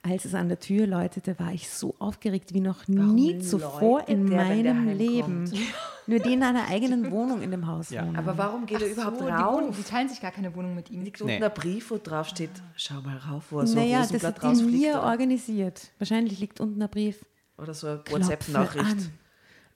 Als 0.05 0.25
es 0.25 0.33
an 0.35 0.49
der 0.49 0.59
Tür 0.59 0.85
läutete, 0.85 1.39
war 1.39 1.53
ich 1.53 1.69
so 1.69 1.95
aufgeregt 1.97 2.53
wie 2.53 2.59
noch 2.59 2.89
nie 2.89 3.39
zuvor 3.39 4.05
in 4.09 4.29
wenn 4.29 4.37
der 4.37 4.43
meinem 4.73 4.97
Leben. 4.97 5.49
Nur 6.07 6.19
die 6.19 6.33
in 6.33 6.43
einer 6.43 6.67
eigenen 6.67 7.09
Wohnung 7.09 7.41
in 7.41 7.51
dem 7.51 7.65
Haus 7.65 7.89
Ja. 7.89 8.05
wohnen. 8.05 8.17
Aber 8.17 8.37
warum 8.37 8.65
geht 8.65 8.81
er 8.81 8.91
überhaupt 8.91 9.19
so, 9.19 9.25
die, 9.25 9.31
Wohnung, 9.31 9.67
rauf? 9.69 9.77
die 9.77 9.83
teilen 9.83 10.09
sich 10.09 10.19
gar 10.19 10.31
keine 10.31 10.53
Wohnung 10.53 10.75
mit 10.75 10.91
ihm. 10.91 11.03
Liegt 11.03 11.21
unten 11.21 11.39
Nee. 11.39 11.43
ein 11.45 11.53
Brief, 11.53 11.89
wo 11.91 11.97
drauf 11.97 12.27
steht, 12.27 12.49
schau 12.75 12.95
mal 13.01 13.15
rauf, 13.15 13.45
wo 13.51 13.59
er 13.61 13.67
so 13.67 13.75
naja, 13.75 13.99
ein 13.99 14.01
das 14.01 14.11
Rosenblatt 14.15 14.43
hat 14.43 14.57
die 14.59 14.63
mir 14.63 14.89
Oder, 14.95 15.03
organisiert. 15.03 15.91
Wahrscheinlich 15.99 16.37
liegt 16.39 16.59
unten 16.59 16.81
ein 16.81 16.89
Brief. 16.89 17.25
oder 17.57 17.73
so 17.73 17.87
eine 17.87 18.01
WhatsApp-Nachricht. 18.09 18.85
an. 18.85 19.09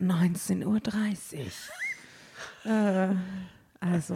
19.30 0.02 0.66
Uhr. 2.66 2.66
äh, 2.72 3.16
also, 3.80 4.16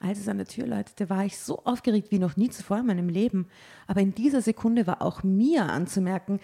als 0.00 0.18
es 0.18 0.28
an 0.28 0.38
der 0.38 0.46
Tür 0.46 0.66
läutete, 0.66 1.10
war 1.10 1.24
ich 1.24 1.38
so 1.38 1.62
aufgeregt 1.64 2.10
wie 2.10 2.18
noch 2.18 2.36
nie 2.36 2.50
zuvor 2.50 2.78
in 2.78 2.86
meinem 2.86 3.08
Leben. 3.08 3.48
Aber 3.86 4.00
in 4.00 4.14
dieser 4.14 4.40
Sekunde 4.40 4.86
war 4.86 5.02
auch 5.02 5.22
mir 5.22 5.64
anzumerken, 5.64 6.40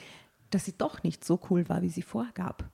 dass 0.51 0.67
sie 0.67 0.75
doch 0.77 1.03
nicht 1.03 1.25
so 1.25 1.41
cool 1.51 1.69
war, 1.69 1.83
wie 1.83 1.89
sie 1.89 2.03
vorgab. 2.03 2.71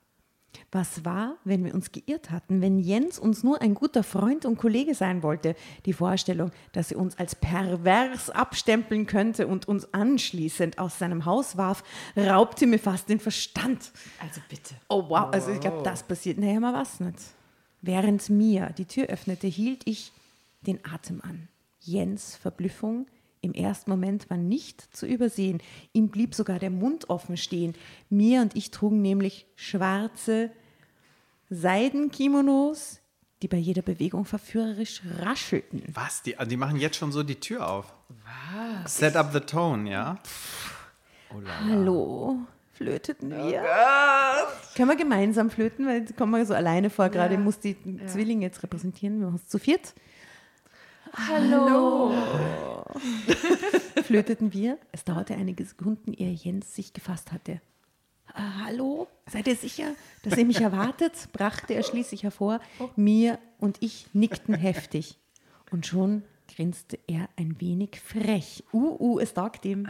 Was 0.71 1.03
war, 1.05 1.37
wenn 1.43 1.63
wir 1.63 1.73
uns 1.73 1.91
geirrt 1.91 2.29
hatten, 2.29 2.61
wenn 2.61 2.77
Jens 2.77 3.17
uns 3.17 3.43
nur 3.43 3.61
ein 3.61 3.73
guter 3.73 4.03
Freund 4.03 4.45
und 4.45 4.57
Kollege 4.57 4.93
sein 4.93 5.23
wollte? 5.23 5.55
Die 5.85 5.93
Vorstellung, 5.93 6.51
dass 6.73 6.91
er 6.91 6.99
uns 6.99 7.17
als 7.17 7.35
pervers 7.35 8.29
abstempeln 8.29 9.07
könnte 9.07 9.47
und 9.47 9.67
uns 9.67 9.91
anschließend 9.93 10.77
aus 10.77 10.99
seinem 10.99 11.25
Haus 11.25 11.57
warf, 11.57 11.83
raubte 12.15 12.67
mir 12.67 12.79
fast 12.79 13.09
den 13.09 13.19
Verstand. 13.19 13.91
Also 14.19 14.41
bitte. 14.49 14.75
Oh 14.89 15.05
wow, 15.09 15.29
also 15.31 15.51
ich 15.51 15.59
glaube, 15.59 15.81
das 15.83 16.03
passiert 16.03 16.37
naja 16.37 16.59
mal 16.59 16.73
was 16.73 16.99
nicht. 16.99 17.19
Während 17.81 18.29
mir 18.29 18.69
die 18.77 18.85
Tür 18.85 19.07
öffnete, 19.07 19.47
hielt 19.47 19.87
ich 19.87 20.11
den 20.63 20.79
Atem 20.85 21.21
an. 21.21 21.47
Jens 21.79 22.35
Verblüffung 22.35 23.07
im 23.43 23.53
ersten 23.53 23.91
Moment 23.91 24.29
war 24.29 24.37
nicht 24.37 24.95
zu 24.95 25.05
übersehen. 25.05 25.61
Ihm 25.91 26.07
blieb 26.07 26.33
sogar 26.33 26.59
der 26.59 26.69
Mund 26.69 27.09
offen 27.09 27.35
stehen. 27.35 27.75
Mir 28.09 28.41
und 28.41 28.55
ich 28.55 28.71
trugen 28.71 29.01
nämlich 29.01 29.45
schwarze 29.55 30.49
Seidenkimonos, 31.49 33.01
die 33.41 33.49
bei 33.49 33.57
jeder 33.57 33.81
Bewegung 33.81 34.23
verführerisch 34.23 35.01
raschelten. 35.19 35.83
Was? 35.93 36.21
Die, 36.21 36.37
die 36.47 36.55
machen 36.55 36.77
jetzt 36.77 36.95
schon 36.95 37.11
so 37.11 37.21
die 37.21 37.39
Tür 37.39 37.69
auf. 37.69 37.93
Was? 38.53 38.97
Set 38.97 39.17
up 39.17 39.33
the 39.33 39.41
tone, 39.41 39.91
ja? 39.91 40.17
Oh. 41.29 41.41
Hallo, 41.67 42.39
flöteten 42.71 43.29
wir? 43.31 43.61
Können 44.75 44.89
wir 44.89 44.95
gemeinsam 44.95 45.49
flöten, 45.49 45.85
weil 45.85 45.99
jetzt 46.01 46.15
kommen 46.15 46.31
wir 46.31 46.45
so 46.45 46.53
alleine 46.53 46.89
vor, 46.89 47.09
gerade 47.09 47.37
muss 47.37 47.59
die 47.59 47.75
Zwillinge 48.05 48.45
jetzt 48.45 48.63
repräsentieren, 48.63 49.19
wir 49.19 49.27
machen 49.27 49.41
es 49.43 49.49
zu 49.49 49.59
viert. 49.59 49.93
Hallo. 51.15 52.11
Flöteten 54.03 54.51
wir. 54.51 54.79
Es 54.91 55.03
dauerte 55.03 55.35
einige 55.35 55.63
Sekunden, 55.63 56.11
ehe 56.13 56.31
Jens 56.31 56.73
sich 56.73 56.91
gefasst 56.93 57.31
hatte. 57.31 57.61
"Ah, 58.33 58.65
hallo, 58.65 59.07
seid 59.27 59.47
ihr 59.47 59.55
sicher, 59.55 59.91
dass 60.23 60.37
ihr 60.37 60.45
mich 60.45 60.61
erwartet? 60.61 61.13
brachte 61.31 61.75
er 61.75 61.83
schließlich 61.83 62.23
hervor. 62.23 62.59
Mir 62.95 63.37
und 63.59 63.77
ich 63.81 64.07
nickten 64.13 64.55
heftig. 64.55 65.19
Und 65.71 65.85
schon 65.85 66.23
grinste 66.53 66.97
er 67.07 67.29
ein 67.35 67.61
wenig 67.61 68.01
frech. 68.01 68.63
Uh, 68.73 68.97
uh, 68.99 69.19
es 69.19 69.35
taugt 69.35 69.65
ihm. 69.65 69.87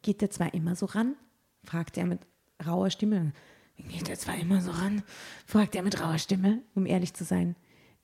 Geht 0.00 0.22
der 0.22 0.30
zwar 0.30 0.54
immer 0.54 0.74
so 0.74 0.86
ran? 0.86 1.16
fragte 1.64 2.00
er 2.00 2.06
mit 2.06 2.20
rauer 2.66 2.88
Stimme. 2.90 3.32
Geht 3.76 4.08
der 4.08 4.18
zwar 4.18 4.38
immer 4.38 4.62
so 4.62 4.70
ran? 4.70 5.02
fragte 5.46 5.78
er 5.78 5.84
mit 5.84 6.00
rauer 6.00 6.18
Stimme, 6.18 6.62
um 6.74 6.86
ehrlich 6.86 7.12
zu 7.12 7.24
sein. 7.24 7.56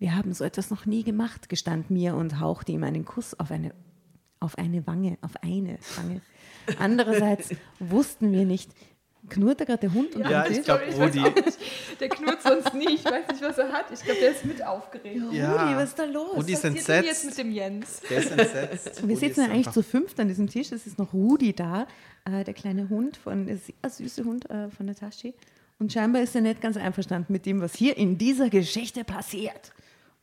Wir 0.04 0.14
haben 0.14 0.34
so 0.34 0.44
etwas 0.44 0.68
noch 0.68 0.84
nie 0.84 1.02
gemacht, 1.02 1.48
gestand 1.48 1.90
mir 1.90 2.14
und 2.14 2.38
hauchte 2.38 2.72
ihm 2.72 2.84
einen 2.84 3.06
Kuss 3.06 3.32
auf 3.40 3.50
eine, 3.50 3.72
auf 4.38 4.58
eine 4.58 4.86
Wange, 4.86 5.16
auf 5.22 5.30
eine 5.42 5.78
Wange. 5.96 6.20
Andererseits 6.78 7.54
wussten 7.78 8.30
wir 8.30 8.44
nicht, 8.44 8.70
knurrt 9.30 9.62
da 9.62 9.64
gerade 9.64 9.80
der 9.80 9.94
Hund 9.94 10.14
und 10.14 10.28
Ja, 10.28 10.46
ich 10.46 10.62
glaube, 10.62 10.82
Rudi. 10.92 11.24
Der 12.00 12.10
knurrt 12.10 12.42
sonst 12.42 12.74
nie. 12.74 12.96
Ich 12.96 13.04
weiß 13.06 13.28
nicht, 13.28 13.42
was 13.42 13.56
er 13.56 13.72
hat. 13.72 13.86
Ich 13.94 14.02
glaube, 14.02 14.20
der 14.20 14.32
ist 14.32 14.44
mit 14.44 14.62
aufgeregt. 14.62 15.22
Ja. 15.32 15.62
Rudi, 15.62 15.76
was 15.76 15.88
ist 15.88 15.98
da 15.98 16.04
los? 16.04 16.36
Rudi 16.36 16.52
ist 16.52 16.64
Was 16.64 16.74
passiert 16.74 16.88
denn 16.88 17.04
jetzt 17.04 17.24
entsetzt. 17.24 17.24
mit 17.24 17.38
dem 17.38 17.50
Jens? 17.50 18.00
Der 18.10 18.18
ist 18.18 18.30
entsetzt. 18.30 18.96
Wir 19.08 19.14
Rudi 19.14 19.26
sitzen 19.26 19.40
ja 19.40 19.46
eigentlich 19.46 19.70
zu 19.70 19.82
fünft 19.82 20.20
an 20.20 20.28
diesem 20.28 20.50
Tisch. 20.50 20.70
Es 20.70 20.86
ist 20.86 20.98
noch 20.98 21.14
Rudi 21.14 21.54
da, 21.54 21.86
äh, 22.26 22.44
der 22.44 22.52
kleine 22.52 22.90
Hund, 22.90 23.16
von, 23.16 23.46
der 23.46 23.56
sehr 23.56 23.88
süße 23.88 24.24
Hund 24.24 24.50
äh, 24.50 24.68
von 24.68 24.94
Tasche. 24.94 25.32
Und 25.78 25.94
scheinbar 25.94 26.20
ist 26.20 26.34
er 26.34 26.42
nicht 26.42 26.60
ganz 26.60 26.76
einverstanden 26.76 27.32
mit 27.32 27.46
dem, 27.46 27.62
was 27.62 27.74
hier 27.74 27.96
in 27.96 28.18
dieser 28.18 28.50
Geschichte 28.50 29.02
passiert. 29.02 29.72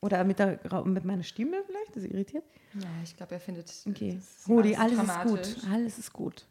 Oder 0.01 0.23
mit, 0.23 0.39
der, 0.39 0.59
mit 0.83 1.05
meiner 1.05 1.23
Stimme 1.23 1.63
vielleicht, 1.65 1.95
ist 1.95 2.05
er 2.05 2.11
irritiert? 2.11 2.43
Ja, 2.73 2.89
ich 3.03 3.15
glaube, 3.15 3.35
er 3.35 3.39
findet. 3.39 3.71
Okay, 3.87 4.15
das 4.15 4.37
ist 4.37 4.49
Rudi, 4.49 4.75
alles 4.75 4.93
ist 4.93 5.07
dramatisch. 5.07 5.55
gut. 5.55 5.71
Alles 5.71 5.97
ist 5.99 6.13
gut. 6.13 6.47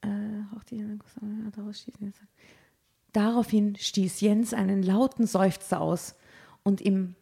Äh. 0.00 0.08
Daraufhin 3.12 3.76
stieß 3.76 4.20
Jens 4.20 4.54
einen 4.54 4.82
lauten 4.82 5.26
Seufzer 5.26 5.80
aus. 5.80 6.14
Und 6.62 6.80
im 6.80 7.14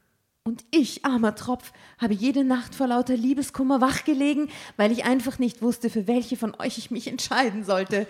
und 0.47 0.65
ich, 0.71 1.05
armer 1.05 1.35
Tropf, 1.35 1.73
habe 1.99 2.15
jede 2.15 2.45
Nacht 2.45 2.77
vor 2.77 2.87
lauter 2.87 3.17
Liebeskummer 3.17 3.81
wachgelegen, 3.81 4.49
weil 4.77 4.93
ich 4.93 5.05
einfach 5.05 5.41
nicht 5.41 5.61
wusste, 5.61 5.91
für 5.91 6.07
welche 6.07 6.37
von 6.37 6.55
euch 6.61 6.79
ich 6.79 6.93
mich 6.93 7.09
entscheiden 7.09 7.65
sollte. 7.65 8.07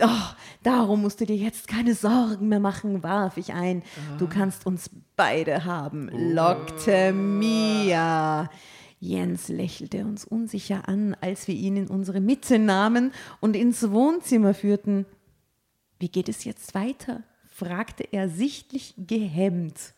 Oh, 0.00 0.34
darum 0.64 1.02
musst 1.02 1.20
du 1.20 1.26
dir 1.26 1.36
jetzt 1.36 1.68
keine 1.68 1.94
Sorgen 1.94 2.48
mehr 2.48 2.58
machen, 2.58 3.04
warf 3.04 3.36
ich 3.36 3.52
ein. 3.52 3.84
Du 4.18 4.26
kannst 4.26 4.66
uns 4.66 4.90
beide 5.14 5.64
haben, 5.64 6.10
lockte 6.34 7.12
Mia. 7.12 8.50
Jens 8.98 9.46
lächelte 9.48 10.04
uns 10.04 10.24
unsicher 10.24 10.88
an, 10.88 11.16
als 11.20 11.46
wir 11.46 11.54
ihn 11.54 11.76
in 11.76 11.86
unsere 11.86 12.20
Mitte 12.20 12.58
nahmen 12.58 13.12
und 13.38 13.54
ins 13.54 13.90
Wohnzimmer 13.92 14.52
führten. 14.52 15.06
Wie 16.00 16.08
geht 16.08 16.28
es 16.28 16.44
jetzt 16.44 16.74
weiter? 16.74 17.22
fragte 17.46 18.04
er 18.12 18.28
sichtlich 18.28 18.94
gehemmt. 18.96 19.94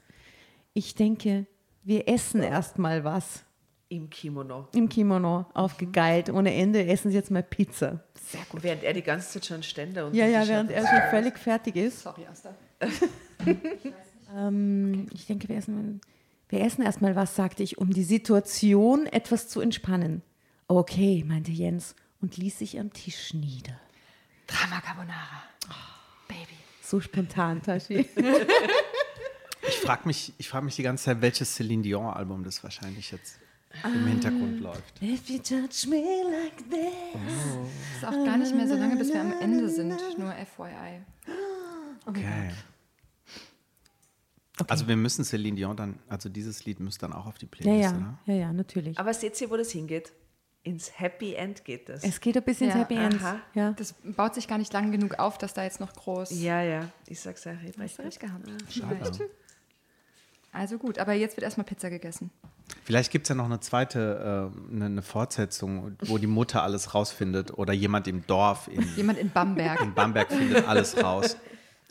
Ich 0.73 0.95
denke, 0.95 1.47
wir 1.91 2.09
essen 2.09 2.43
erst 2.43 2.79
mal 2.79 3.03
was. 3.03 3.43
Im 3.89 4.09
Kimono. 4.09 4.69
Im 4.73 4.89
Kimono, 4.89 5.47
aufgegeilt, 5.53 6.31
ohne 6.31 6.55
Ende, 6.55 6.87
essen 6.87 7.11
sie 7.11 7.17
jetzt 7.17 7.33
mal 7.33 7.43
Pizza. 7.43 8.05
Sehr 8.15 8.43
gut. 8.49 8.63
Während 8.63 8.85
er 8.85 8.93
die 8.93 9.03
ganze 9.03 9.29
Zeit 9.29 9.47
schon 9.47 9.63
Ständer 9.65 10.07
und 10.07 10.15
Ja, 10.15 10.27
ja, 10.27 10.47
während 10.47 10.71
er 10.71 10.87
schon 10.87 11.11
völlig 11.11 11.37
fertig 11.37 11.75
ist. 11.75 12.01
Sorry, 12.03 12.27
Asta. 12.31 12.55
Ähm, 14.33 15.09
ich 15.13 15.27
denke, 15.27 15.49
wir 15.49 15.57
essen, 15.57 16.01
wir 16.49 16.61
essen 16.61 16.83
erst 16.83 17.03
mal 17.03 17.17
was, 17.17 17.35
sagte 17.35 17.65
ich, 17.65 17.79
um 17.79 17.91
die 17.93 18.05
Situation 18.05 19.07
etwas 19.07 19.49
zu 19.49 19.61
entspannen. 19.61 20.23
Okay, 20.69 21.25
meinte 21.27 21.51
Jens 21.51 21.97
und 22.21 22.37
ließ 22.37 22.61
sich 22.61 22.79
am 22.79 22.93
Tisch 22.93 23.35
nieder. 23.35 23.77
Drama 24.47 24.81
Carbonara. 24.83 25.43
Baby. 26.29 26.55
So 26.81 27.01
spontan, 27.01 27.61
Tashi. 27.61 28.09
Ich 29.71 29.77
frage 29.77 30.03
mich, 30.07 30.33
ich 30.39 30.49
frag 30.49 30.65
mich 30.65 30.77
die 30.77 30.83
ganze 30.83 31.05
Zeit, 31.05 31.21
welches 31.23 31.55
Celine 31.55 31.83
Dion-Album 31.83 32.45
das 32.45 32.63
wahrscheinlich 32.65 33.11
jetzt 33.13 33.39
im 33.85 34.07
Hintergrund 34.07 34.61
läuft. 34.61 35.01
If 35.03 35.29
you 35.29 35.39
touch 35.39 35.87
me 35.87 36.03
like 36.31 36.57
this. 36.69 37.21
Es 37.93 37.97
ist 37.99 38.05
auch 38.05 38.25
gar 38.25 38.37
nicht 38.37 38.55
mehr 38.55 38.67
so 38.67 38.75
lange, 38.75 38.97
bis 38.97 39.09
wir 39.13 39.21
am 39.21 39.33
Ende 39.41 39.69
sind. 39.69 39.97
Nur 40.19 40.33
FYI. 40.33 41.03
Okay. 42.07 42.51
Also 44.69 44.87
wir 44.89 44.97
müssen 44.97 45.25
Celine 45.25 45.57
Dion 45.57 45.77
dann, 45.77 45.99
also 46.09 46.29
dieses 46.29 46.65
Lied 46.67 46.81
müsste 46.81 47.03
dann 47.07 47.13
auch 47.15 47.27
auf 47.27 47.39
die 47.39 47.47
Ja, 47.47 47.51
Playlist, 47.51 47.83
ja, 47.93 47.97
oder? 47.97 48.19
ja, 48.27 48.35
ja, 48.35 48.53
natürlich. 48.53 48.99
Aber 48.99 49.15
seht 49.15 49.41
ihr, 49.41 49.49
wo 49.51 49.57
das 49.57 49.71
hingeht? 49.71 50.13
Ins 50.63 50.99
Happy 51.01 51.33
End 51.35 51.65
geht 51.65 51.89
das. 51.89 52.05
Es 52.05 52.21
geht 52.21 52.37
ein 52.37 52.43
bisschen 52.43 52.67
ins 52.67 52.75
Ja, 52.75 52.81
Happy 52.83 52.97
End. 52.97 53.15
aha. 53.15 53.41
Ja. 53.55 53.73
Das 53.73 53.95
baut 54.05 54.35
sich 54.35 54.47
gar 54.47 54.59
nicht 54.59 54.71
lang 54.75 54.93
genug 54.93 55.19
auf, 55.19 55.39
dass 55.39 55.55
da 55.55 55.63
jetzt 55.63 55.81
noch 55.81 55.95
groß. 55.95 56.39
ja, 56.43 56.61
ja. 56.61 56.91
Ich 57.07 57.21
sag's 57.21 57.45
ja, 57.45 57.53
ich 57.65 57.79
Hast 57.79 57.99
du 57.99 58.03
recht 58.03 58.21
gehabt. 58.21 58.47
Schade. 58.69 59.31
Also 60.53 60.79
gut, 60.79 60.99
aber 60.99 61.13
jetzt 61.13 61.37
wird 61.37 61.45
erstmal 61.45 61.65
Pizza 61.65 61.91
gegessen. 61.91 62.31
Vielleicht 62.85 63.11
gibt 63.11 63.25
es 63.27 63.29
ja 63.29 63.35
noch 63.35 63.45
eine 63.47 63.61
zweite, 63.61 64.51
äh, 64.71 64.75
eine, 64.75 64.85
eine 64.87 65.03
Fortsetzung, 65.03 65.97
wo 66.07 66.19
die 66.19 66.27
Mutter 66.27 66.63
alles 66.63 66.95
rausfindet 66.95 67.57
oder 67.57 67.73
jemand 67.73 68.09
im 68.09 68.27
Dorf 68.27 68.69
in, 68.69 68.83
Jemand 68.97 69.19
in 69.19 69.31
Bamberg. 69.31 69.81
in 69.81 69.95
Bamberg 69.95 70.29
findet 70.29 70.67
alles 70.67 71.03
raus. 71.03 71.37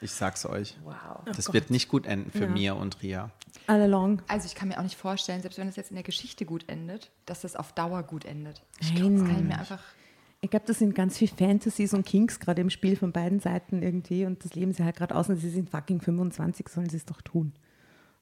Ich 0.02 0.12
sag's 0.12 0.46
euch. 0.46 0.78
Wow. 0.84 0.96
Das 1.36 1.52
wird 1.52 1.70
nicht 1.70 1.90
gut 1.90 2.06
enden 2.06 2.32
für 2.32 2.46
Ja. 2.46 2.50
Mia 2.50 2.74
und 2.74 3.02
Ria. 3.02 3.32
All 3.68 3.82
along. 3.82 4.22
Also 4.28 4.46
ich 4.46 4.56
kann 4.56 4.70
mir 4.70 4.80
auch 4.80 4.84
nicht 4.84 4.96
vorstellen, 4.96 5.42
selbst 5.42 5.60
wenn 5.60 5.68
es 5.68 5.76
jetzt 5.76 5.92
in 5.92 5.96
der 5.96 6.04
Geschichte 6.04 6.46
gut 6.46 6.64
endet, 6.70 7.12
dass 7.26 7.42
das 7.42 7.56
auf 7.58 7.74
Dauer 7.74 8.04
gut 8.04 8.24
endet. 8.26 8.62
Ich 8.80 8.94
Nein. 8.94 8.96
glaube, 9.02 9.16
das 9.20 9.24
kann 9.28 9.38
ich 9.38 9.44
mir 9.44 9.60
einfach. 9.60 9.84
Ich 10.42 10.50
glaube, 10.50 10.66
das 10.66 10.80
sind 10.80 10.96
ganz 10.96 11.18
viele 11.18 11.32
Fantasies 11.36 11.94
und 11.94 12.06
Kings 12.06 12.40
gerade 12.40 12.62
im 12.62 12.70
Spiel 12.70 12.96
von 12.96 13.12
beiden 13.12 13.42
Seiten 13.42 13.84
irgendwie 13.84 14.26
und 14.26 14.44
das 14.46 14.54
leben 14.56 14.72
sie 14.74 14.86
halt 14.86 14.96
gerade 14.96 15.14
aus 15.16 15.28
und 15.28 15.36
sie 15.36 15.50
sind 15.50 15.70
fucking 15.70 16.00
25, 16.00 16.70
sollen 16.70 16.90
sie 16.90 16.96
es 16.98 17.06
doch 17.06 17.22
tun. 17.22 17.52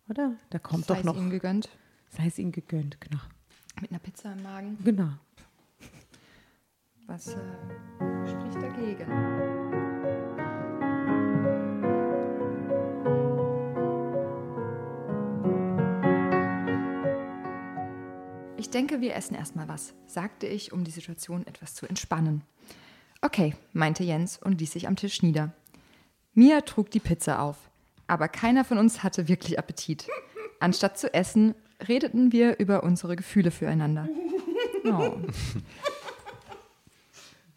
Oder? 0.09 0.35
Da 0.49 0.59
kommt 0.59 0.85
sei 0.85 0.93
doch 0.93 0.99
es 0.99 1.05
noch, 1.05 1.17
ihnen 1.17 1.29
gegönnt. 1.29 1.69
sei 2.09 2.27
es 2.27 2.39
ihnen 2.39 2.51
gegönnt, 2.51 2.99
genau. 3.01 3.19
Mit 3.81 3.91
einer 3.91 3.99
Pizza 3.99 4.33
im 4.33 4.43
Magen. 4.43 4.77
Genau. 4.83 5.09
Was 7.05 7.27
äh, 7.29 7.37
spricht 8.27 8.61
dagegen? 8.61 9.07
Ich 18.57 18.69
denke, 18.71 19.01
wir 19.01 19.15
essen 19.15 19.35
erstmal 19.35 19.67
was, 19.67 19.93
sagte 20.07 20.47
ich, 20.47 20.73
um 20.73 20.83
die 20.83 20.91
Situation 20.91 21.45
etwas 21.47 21.75
zu 21.75 21.87
entspannen. 21.87 22.41
Okay, 23.21 23.55
meinte 23.73 24.03
Jens 24.03 24.37
und 24.37 24.59
ließ 24.59 24.71
sich 24.73 24.87
am 24.87 24.95
Tisch 24.95 25.21
nieder. 25.21 25.53
Mia 26.33 26.61
trug 26.61 26.91
die 26.91 26.99
Pizza 26.99 27.41
auf, 27.41 27.66
aber 28.07 28.27
keiner 28.27 28.63
von 28.63 28.77
uns 28.77 29.03
hatte 29.03 29.27
wirklich 29.27 29.59
Appetit. 29.59 30.07
Anstatt 30.59 30.97
zu 30.97 31.13
essen, 31.13 31.53
redeten 31.87 32.31
wir 32.31 32.59
über 32.59 32.83
unsere 32.83 33.15
Gefühle 33.15 33.51
füreinander. 33.51 34.07
Oh. 34.89 35.17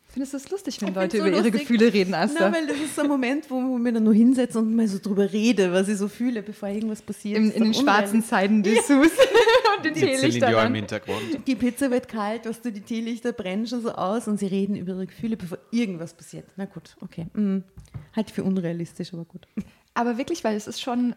Findest 0.09 0.33
du 0.33 0.37
es 0.39 0.51
lustig, 0.51 0.81
wenn 0.81 0.89
Ich 0.89 0.95
Leute 0.97 1.19
so 1.19 1.23
über 1.23 1.37
ihre 1.37 1.43
lustig. 1.45 1.61
Gefühle 1.61 1.93
reden, 1.93 2.15
Asta? 2.15 2.51
Na, 2.51 2.53
weil 2.53 2.67
das 2.67 2.77
ist 2.79 2.97
so 2.97 3.03
ein 3.03 3.09
Moment, 3.09 3.49
wo 3.49 3.61
ich 3.61 3.81
mir 3.81 3.93
dann 3.93 4.03
nur 4.03 4.15
hinsetze 4.15 4.59
und 4.59 4.75
mal 4.75 4.89
so 4.89 4.99
drüber 4.99 5.33
rede, 5.33 5.73
was 5.73 5.89
ich 5.89 5.99
so 5.99 6.09
fühle, 6.09 6.43
bevor 6.43 6.69
irgendwas 6.69 7.01
passiert. 7.01 7.39
In, 7.39 7.53
in 7.53 7.63
den 7.63 7.75
schwarzen 7.75 8.21
unrealistisch. 8.21 8.29
Zeiten 8.29 8.63
Dessous 8.65 9.13
und 9.77 9.85
den. 9.85 9.95
Dion 9.95 10.67
im. 10.67 10.75
Hintergrund. 10.75 11.47
Die 11.47 11.55
Pizza 11.55 11.93
wird 11.93 12.09
kalt, 12.09 12.47
was 12.47 12.61
du, 12.61 12.73
die 12.73 12.81
Teelichter 12.81 13.33
brennen 13.33 13.69
schon 13.69 13.83
so 13.83 13.93
aus 13.93 14.27
und 14.27 14.41
sie 14.41 14.47
reden 14.47 14.75
über 14.75 14.95
ihre 14.95 15.07
Gefühle, 15.07 15.37
bevor 15.37 15.59
irgendwas 15.71 16.13
passiert. 16.15 16.47
Na 16.57 16.65
gut, 16.65 16.97
okay. 17.01 17.29
Mhm. 17.35 17.63
Halt 18.17 18.33
für 18.33 18.43
unrealistisch, 18.43 19.15
aber 19.15 19.25
gut. 19.25 19.47
Aber 19.95 20.19
wirklich, 20.19 20.45
weil 20.45 20.57
es 20.57 20.67
ist 20.67 20.81
schon 20.81 21.15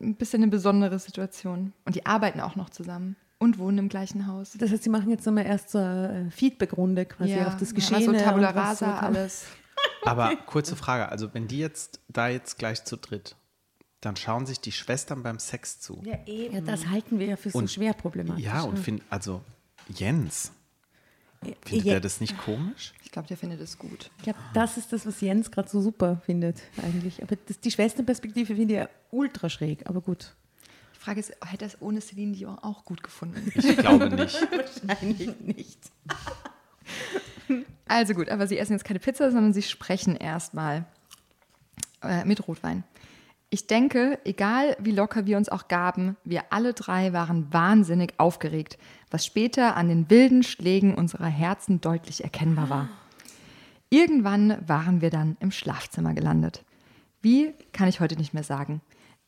ein 0.00 0.16
bisschen 0.16 0.42
eine 0.42 0.50
besondere 0.50 0.98
Situation. 0.98 1.72
Und 1.84 1.94
die 1.94 2.06
arbeiten 2.06 2.40
auch 2.40 2.56
noch 2.56 2.70
zusammen 2.70 3.16
und 3.38 3.58
wohnen 3.58 3.78
im 3.78 3.88
gleichen 3.88 4.26
Haus. 4.26 4.52
Das 4.58 4.70
heißt, 4.70 4.82
sie 4.82 4.90
machen 4.90 5.10
jetzt 5.10 5.24
nochmal 5.24 5.46
erst 5.46 5.70
so 5.70 5.78
eine 5.78 6.26
äh, 6.26 6.30
Feedback-Runde 6.30 7.06
quasi 7.06 7.38
auf 7.40 7.56
das 7.56 7.74
Geschehen. 7.74 8.04
So 8.04 8.12
Tabula 8.12 8.50
Rasa, 8.50 8.98
alles. 8.98 9.46
Aber 10.04 10.34
kurze 10.46 10.76
Frage, 10.76 11.08
also 11.08 11.32
wenn 11.34 11.46
die 11.48 11.58
jetzt 11.58 12.00
da 12.08 12.28
jetzt 12.28 12.58
gleich 12.58 12.84
zu 12.84 12.96
dritt, 12.96 13.36
dann 14.00 14.16
schauen 14.16 14.46
sich 14.46 14.60
die 14.60 14.72
Schwestern 14.72 15.22
beim 15.22 15.38
Sex 15.38 15.80
zu. 15.80 16.00
Ja, 16.04 16.18
eben. 16.26 16.54
Ja, 16.54 16.60
das 16.60 16.88
halten 16.88 17.18
wir 17.18 17.26
ja 17.26 17.36
für 17.36 17.50
so 17.50 17.58
Und- 17.58 17.70
schwer 17.70 17.92
problematisch. 17.94 18.44
Ja, 18.44 18.62
und 18.62 18.78
find, 18.78 19.02
also 19.10 19.40
Jens, 19.88 20.52
findet 21.64 21.86
ja, 21.86 21.94
er 21.94 22.00
das 22.00 22.20
nicht 22.20 22.36
komisch? 22.38 22.92
Ich 23.08 23.12
glaube, 23.12 23.26
der 23.26 23.38
findet 23.38 23.58
es 23.62 23.78
gut. 23.78 24.10
Ich 24.18 24.24
glaube, 24.24 24.38
das 24.52 24.76
ist 24.76 24.92
das, 24.92 25.06
was 25.06 25.22
Jens 25.22 25.50
gerade 25.50 25.66
so 25.66 25.80
super 25.80 26.20
findet, 26.26 26.60
eigentlich. 26.82 27.22
Aber 27.22 27.36
das, 27.46 27.58
die 27.58 27.70
Schwesternperspektive 27.70 28.54
finde 28.54 28.74
ich 28.74 28.80
ja 28.80 28.88
ultra 29.10 29.48
schräg, 29.48 29.88
aber 29.88 30.02
gut. 30.02 30.34
Die 30.94 30.98
Frage 30.98 31.20
ist, 31.20 31.32
hätte 31.42 31.64
er 31.64 31.68
es 31.68 31.80
ohne 31.80 32.02
Celine 32.02 32.32
Dion 32.32 32.58
auch 32.58 32.84
gut 32.84 33.02
gefunden? 33.02 33.50
Ich 33.54 33.78
glaube 33.78 34.10
nicht. 34.10 34.36
Wahrscheinlich 34.52 35.40
nicht. 35.40 35.78
Also 37.86 38.12
gut, 38.12 38.28
aber 38.28 38.46
sie 38.46 38.58
essen 38.58 38.74
jetzt 38.74 38.84
keine 38.84 38.98
Pizza, 38.98 39.30
sondern 39.30 39.54
sie 39.54 39.62
sprechen 39.62 40.14
erstmal 40.14 40.84
äh, 42.02 42.22
mit 42.26 42.46
Rotwein. 42.46 42.84
Ich 43.50 43.66
denke, 43.66 44.18
egal 44.24 44.76
wie 44.78 44.90
locker 44.90 45.24
wir 45.24 45.38
uns 45.38 45.48
auch 45.48 45.68
gaben, 45.68 46.16
wir 46.22 46.52
alle 46.52 46.74
drei 46.74 47.14
waren 47.14 47.50
wahnsinnig 47.52 48.12
aufgeregt, 48.18 48.78
was 49.10 49.24
später 49.24 49.74
an 49.74 49.88
den 49.88 50.10
wilden 50.10 50.42
Schlägen 50.42 50.94
unserer 50.94 51.28
Herzen 51.28 51.80
deutlich 51.80 52.22
erkennbar 52.22 52.68
war. 52.68 52.88
Irgendwann 53.88 54.58
waren 54.68 55.00
wir 55.00 55.08
dann 55.08 55.38
im 55.40 55.50
Schlafzimmer 55.50 56.12
gelandet. 56.12 56.62
Wie, 57.22 57.54
kann 57.72 57.88
ich 57.88 58.00
heute 58.00 58.16
nicht 58.16 58.34
mehr 58.34 58.42
sagen. 58.42 58.82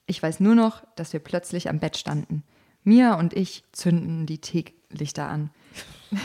Ich 0.06 0.22
weiß 0.22 0.40
nur 0.40 0.54
noch, 0.54 0.84
dass 0.96 1.14
wir 1.14 1.20
plötzlich 1.20 1.70
am 1.70 1.78
Bett 1.78 1.96
standen. 1.96 2.42
Mia 2.84 3.14
und 3.14 3.32
ich 3.32 3.64
zünden 3.72 4.26
die 4.26 4.38
Teelichter 4.38 5.28
an. 5.28 5.50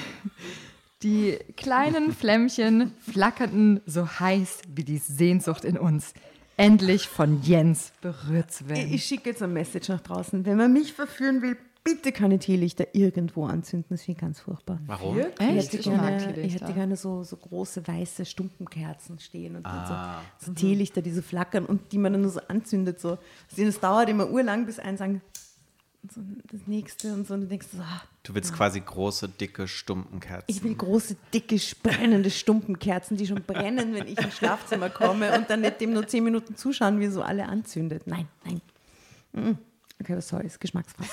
Die 1.04 1.38
kleinen 1.56 2.14
Flämmchen 2.14 2.94
flackerten 3.00 3.82
so 3.86 4.08
heiß 4.08 4.62
wie 4.70 4.84
die 4.84 4.98
Sehnsucht 4.98 5.64
in 5.64 5.78
uns, 5.78 6.16
endlich 6.58 7.08
von 7.08 7.42
Jens 7.42 7.92
berührt 8.02 8.52
zu 8.52 8.64
Ich, 8.66 8.70
werden. 8.70 8.94
ich 8.94 9.04
schicke 9.06 9.30
jetzt 9.30 9.42
ein 9.44 9.54
Message 9.54 9.90
nach 9.90 10.02
draußen. 10.02 10.46
Wenn 10.46 10.58
man 10.58 10.72
mich 10.74 10.94
verführen 10.94 11.42
will, 11.42 11.58
bitte 11.84 12.12
keine 12.12 12.40
Teelichter 12.40 12.88
irgendwo 12.94 13.46
anzünden. 13.46 13.88
Das 13.90 14.02
finde 14.04 14.18
ich 14.18 14.22
ganz 14.22 14.40
furchtbar. 14.40 14.80
Warum? 14.88 15.20
Ich 15.20 15.26
Echt? 15.40 15.74
hätte, 15.74 15.78
Ich 15.78 15.86
mag 15.88 16.18
gerne, 16.20 16.40
ich 16.42 16.56
hätte 16.56 16.74
gerne 16.74 16.96
so, 16.96 17.24
so 17.24 17.38
große 17.38 17.88
weiße 17.88 18.26
Stumpenkerzen 18.26 19.20
stehen 19.20 19.56
und 19.56 19.66
Ah. 19.66 20.22
so, 20.40 20.48
so 20.48 20.54
Teelichter, 20.54 21.02
die 21.04 21.12
so 21.12 21.22
flackern 21.22 21.66
und 21.66 21.92
die 21.92 21.98
man 22.00 22.14
dann 22.14 22.24
nur 22.24 22.32
so 22.32 22.40
anzündet. 22.48 23.00
So. 23.00 23.18
Es 23.56 23.80
dauert 23.80 24.10
immer 24.10 24.30
urlang, 24.32 24.66
bis 24.66 24.80
einen 24.80 24.98
sagen, 24.98 25.22
so 26.14 26.22
das 26.52 26.62
nächste 26.68 27.14
und 27.14 27.28
so. 27.28 27.34
Und 27.34 27.42
du 27.42 27.48
denkst 27.48 27.68
so, 27.72 27.80
ah, 27.82 28.02
Du 28.24 28.34
willst 28.34 28.54
quasi 28.54 28.80
große, 28.80 29.30
dicke 29.30 29.68
Stumpenkerzen. 29.68 30.46
ich 30.48 30.64
will 30.64 30.74
große, 30.76 31.16
dicke, 31.34 31.58
brennende 31.84 32.32
Stumpenkerzen, 32.32 33.18
die 33.18 33.28
schon 33.28 33.44
brennen, 33.44 33.94
wenn 33.94 34.08
ich 34.08 34.18
ins 34.18 34.36
Schlafzimmer 34.36 34.90
komme 34.90 35.38
und 35.38 35.50
dann 35.50 35.62
nicht 35.62 35.80
dem 35.80 35.94
nur 35.94 36.08
zehn 36.08 36.24
Minuten 36.24 36.56
zuschauen, 36.56 37.00
wie 37.00 37.08
so 37.08 37.22
alle 37.22 37.46
anzündet. 37.46 38.08
Nein, 38.08 38.28
nein. 38.44 38.62
Mm. 39.34 39.58
Okay, 40.02 40.20
sorry, 40.22 40.48
ist 40.48 40.60
geschmacksfrei. 40.60 41.06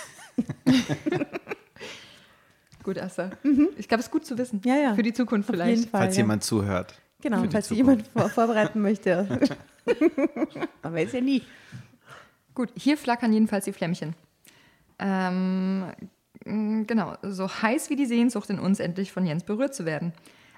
Gut, 2.83 2.99
Asta. 2.99 3.31
Ich 3.77 3.87
glaube, 3.87 4.01
es 4.01 4.07
ist 4.07 4.11
gut 4.13 4.27
zu 4.27 4.37
wissen. 4.39 4.61
Ja, 4.65 4.75
ja. 4.77 4.95
Für 4.95 5.03
die 5.05 5.13
Zukunft 5.13 5.49
Auf 5.49 5.55
vielleicht. 5.55 5.79
jeden 5.79 5.91
Fall. 5.91 6.01
Falls 6.01 6.17
ja. 6.17 6.23
jemand 6.23 6.43
zuhört. 6.43 6.95
Genau, 7.21 7.45
falls 7.51 7.71
jemand 7.71 8.09
vor 8.09 8.29
vorbereiten 8.29 8.81
möchte. 8.83 9.29
Man 10.83 10.95
weiß 10.95 11.13
ja 11.13 11.21
nie. 11.21 11.43
Gut, 12.55 12.71
hier 12.77 12.99
flackern 12.99 13.33
jedenfalls 13.33 13.65
die 13.67 13.73
Flämmchen. 13.73 14.15
Ähm, 15.03 15.93
mh, 16.45 16.85
genau, 16.87 17.17
so 17.23 17.49
heiß 17.49 17.91
wie 17.91 17.97
die 17.97 18.07
Sehnsucht 18.07 18.49
in 18.51 18.59
uns, 18.61 18.79
endlich 18.81 19.11
von 19.13 19.27
Jens 19.27 19.45
berührt 19.45 19.75
zu 19.75 19.85
werden. 19.85 20.13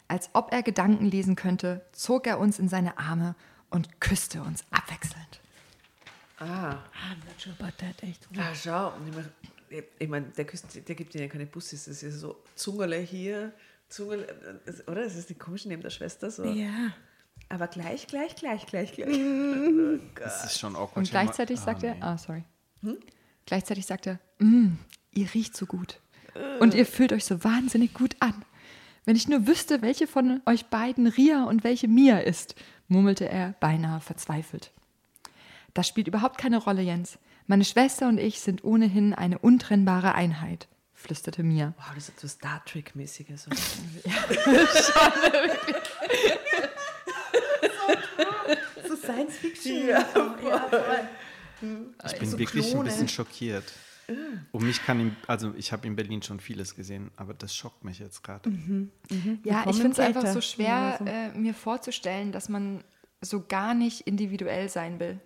Als 0.06 0.28
ob 0.34 0.52
er 0.52 0.62
Gedanken 0.62 1.06
lesen 1.06 1.34
könnte, 1.34 1.84
zog 1.92 2.26
er 2.26 2.38
uns 2.38 2.58
in 2.58 2.68
seine 2.68 2.98
Arme 2.98 3.34
und 3.70 4.00
küsste 4.00 4.42
uns 4.42 4.62
abwechselnd. 4.70 5.40
Ah, 6.38 6.72
I'm 6.72 7.24
not 7.26 7.40
sure 7.40 7.54
about 7.58 7.72
that, 7.78 8.02
echt. 8.02 8.28
ah 8.36 8.54
schau. 8.54 8.92
Ich 9.08 9.14
meine, 9.14 9.30
ich, 9.70 9.84
ich 9.98 10.08
mein, 10.08 10.32
der, 10.34 10.46
küsst- 10.46 10.86
der 10.86 10.94
gibt 10.94 11.14
ihnen 11.14 11.24
ja 11.24 11.30
keine 11.30 11.46
Bussis. 11.46 11.86
Das 11.86 12.02
ist 12.02 12.20
so 12.20 12.36
Zungerle 12.54 12.98
hier, 12.98 13.52
Zungerle, 13.88 14.26
oder? 14.86 15.04
Das 15.04 15.14
ist 15.16 15.30
die 15.30 15.34
komische 15.34 15.68
neben 15.68 15.80
der 15.82 15.90
Schwester. 15.90 16.30
So. 16.30 16.44
Ja. 16.44 16.92
Aber 17.48 17.66
gleich, 17.68 18.06
gleich, 18.06 18.34
gleich, 18.36 18.66
gleich, 18.66 18.92
gleich. 18.92 19.08
Das 20.16 20.44
ist 20.44 20.58
schon 20.58 20.74
awkward. 20.76 20.96
Und 20.98 21.10
gleichzeitig 21.10 21.58
Ah, 21.60 21.62
sagt 21.62 21.82
er, 21.82 21.94
nee. 21.94 22.02
ah, 22.02 22.18
sorry. 22.18 22.44
Gleichzeitig 23.46 23.86
sagt 23.86 24.06
er, 24.06 24.18
"Mm, 24.38 24.76
ihr 25.12 25.32
riecht 25.34 25.56
so 25.56 25.66
gut. 25.66 26.00
Und 26.60 26.74
ihr 26.74 26.86
fühlt 26.86 27.12
euch 27.12 27.24
so 27.24 27.44
wahnsinnig 27.44 27.94
gut 27.94 28.16
an. 28.20 28.44
Wenn 29.04 29.16
ich 29.16 29.28
nur 29.28 29.46
wüsste, 29.46 29.82
welche 29.82 30.06
von 30.06 30.40
euch 30.46 30.66
beiden 30.66 31.06
Ria 31.06 31.44
und 31.44 31.62
welche 31.62 31.88
Mia 31.88 32.18
ist, 32.18 32.54
murmelte 32.88 33.28
er 33.28 33.54
beinahe 33.60 34.00
verzweifelt. 34.00 34.72
Das 35.74 35.86
spielt 35.86 36.08
überhaupt 36.08 36.38
keine 36.38 36.58
Rolle, 36.58 36.82
Jens. 36.82 37.18
Meine 37.46 37.64
Schwester 37.64 38.08
und 38.08 38.18
ich 38.18 38.40
sind 38.40 38.64
ohnehin 38.64 39.14
eine 39.14 39.38
untrennbare 39.38 40.14
Einheit, 40.14 40.66
flüsterte 40.94 41.42
Mia. 41.42 41.74
Wow, 41.76 41.92
das 41.94 42.08
ist 42.08 42.20
so 42.20 42.28
Star 42.28 42.64
Trek-mäßiges. 42.64 43.44
So 43.44 43.50
Science 49.04 49.36
Fiction. 49.36 49.88
Ich 52.06 52.18
bin 52.18 52.28
so 52.30 52.38
wirklich 52.38 52.66
Klone. 52.70 52.80
ein 52.80 52.84
bisschen 52.86 53.08
schockiert. 53.08 53.64
Um 54.52 54.64
mich 54.66 54.84
kann 54.84 55.00
ihm, 55.00 55.16
also 55.26 55.54
ich 55.56 55.72
habe 55.72 55.86
in 55.86 55.96
Berlin 55.96 56.22
schon 56.22 56.38
vieles 56.38 56.74
gesehen, 56.74 57.10
aber 57.16 57.32
das 57.32 57.54
schockt 57.56 57.84
mich 57.84 57.98
jetzt 57.98 58.22
gerade. 58.22 58.50
Ja, 59.44 59.64
ich 59.68 59.76
finde 59.76 59.92
es 59.92 59.98
einfach 59.98 60.26
so 60.26 60.40
schwer, 60.42 60.66
Ja, 60.66 60.96
so. 60.98 61.04
äh, 61.06 61.28
mir 61.30 61.54
vorzustellen, 61.54 62.30
dass 62.30 62.50
man 62.50 62.84
so 63.22 63.42
gar 63.46 63.72
nicht 63.72 64.02
individuell 64.02 64.68
sein 64.68 65.00
will. 65.00 65.18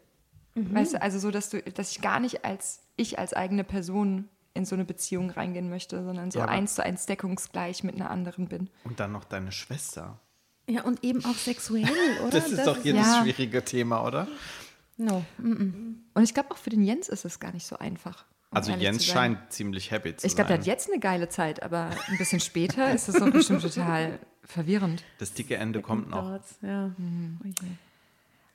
Weißt 0.54 0.94
du, 0.94 1.02
also 1.02 1.18
so, 1.18 1.30
dass 1.30 1.50
du, 1.50 1.60
dass 1.62 1.92
ich 1.92 2.00
gar 2.00 2.18
nicht 2.20 2.44
als 2.44 2.80
ich 2.96 3.18
als 3.18 3.32
eigene 3.32 3.62
Person 3.64 4.28
in 4.54 4.64
so 4.64 4.74
eine 4.74 4.84
Beziehung 4.84 5.30
reingehen 5.30 5.68
möchte, 5.70 6.02
sondern 6.04 6.30
so 6.32 6.40
Ja, 6.40 6.46
eins 6.46 6.74
zu 6.74 6.82
eins 6.84 7.06
deckungsgleich 7.06 7.84
mit 7.84 7.94
einer 7.94 8.10
anderen 8.10 8.48
bin. 8.48 8.68
Und 8.84 8.98
dann 8.98 9.12
noch 9.12 9.24
deine 9.24 9.52
Schwester. 9.52 10.18
Ja, 10.68 10.82
und 10.82 11.02
eben 11.04 11.24
auch 11.24 11.34
sexuell, 11.36 11.84
oder? 12.22 12.30
Das 12.40 12.50
ist 12.50 12.66
doch 12.66 12.76
hier 12.82 12.94
ja- 12.94 13.02
das 13.02 13.18
schwierige 13.22 13.64
Thema, 13.64 14.04
oder? 14.04 14.26
No. 14.98 15.24
mm, 15.38 15.48
mm. 15.48 16.00
Und 16.14 16.22
ich 16.22 16.34
glaube 16.34 16.50
auch 16.50 16.56
für 16.58 16.70
den 16.70 16.82
Jens 16.84 17.08
ist 17.08 17.24
es 17.24 17.40
gar 17.40 17.52
nicht 17.52 17.66
so 17.66 17.78
einfach. 17.78 18.24
Also 18.50 18.70
ehrlich 18.70 18.84
Jens 18.84 18.98
zu 18.98 19.06
sein. 19.10 19.14
scheint 19.36 19.52
ziemlich 19.52 19.90
happy 19.90 20.16
zu 20.16 20.26
Ich 20.26 20.34
glaube, 20.34 20.48
der 20.48 20.56
sein. 20.56 20.60
hat 20.62 20.66
jetzt 20.66 20.90
eine 20.90 21.00
geile 21.00 21.28
Zeit, 21.28 21.62
aber 21.62 21.90
ein 22.08 22.18
bisschen 22.18 22.40
später 22.40 22.92
ist 22.92 23.08
es 23.08 23.16
doch 23.16 23.30
bestimmt 23.30 23.62
total 23.62 24.18
verwirrend. 24.42 25.04
das 25.18 25.32
dicke 25.34 25.56
Ende 25.56 25.80
kommt 25.82 26.08
noch. 26.10 26.40
Ja. 26.62 26.90
Oh 26.98 27.44
je. 27.46 27.52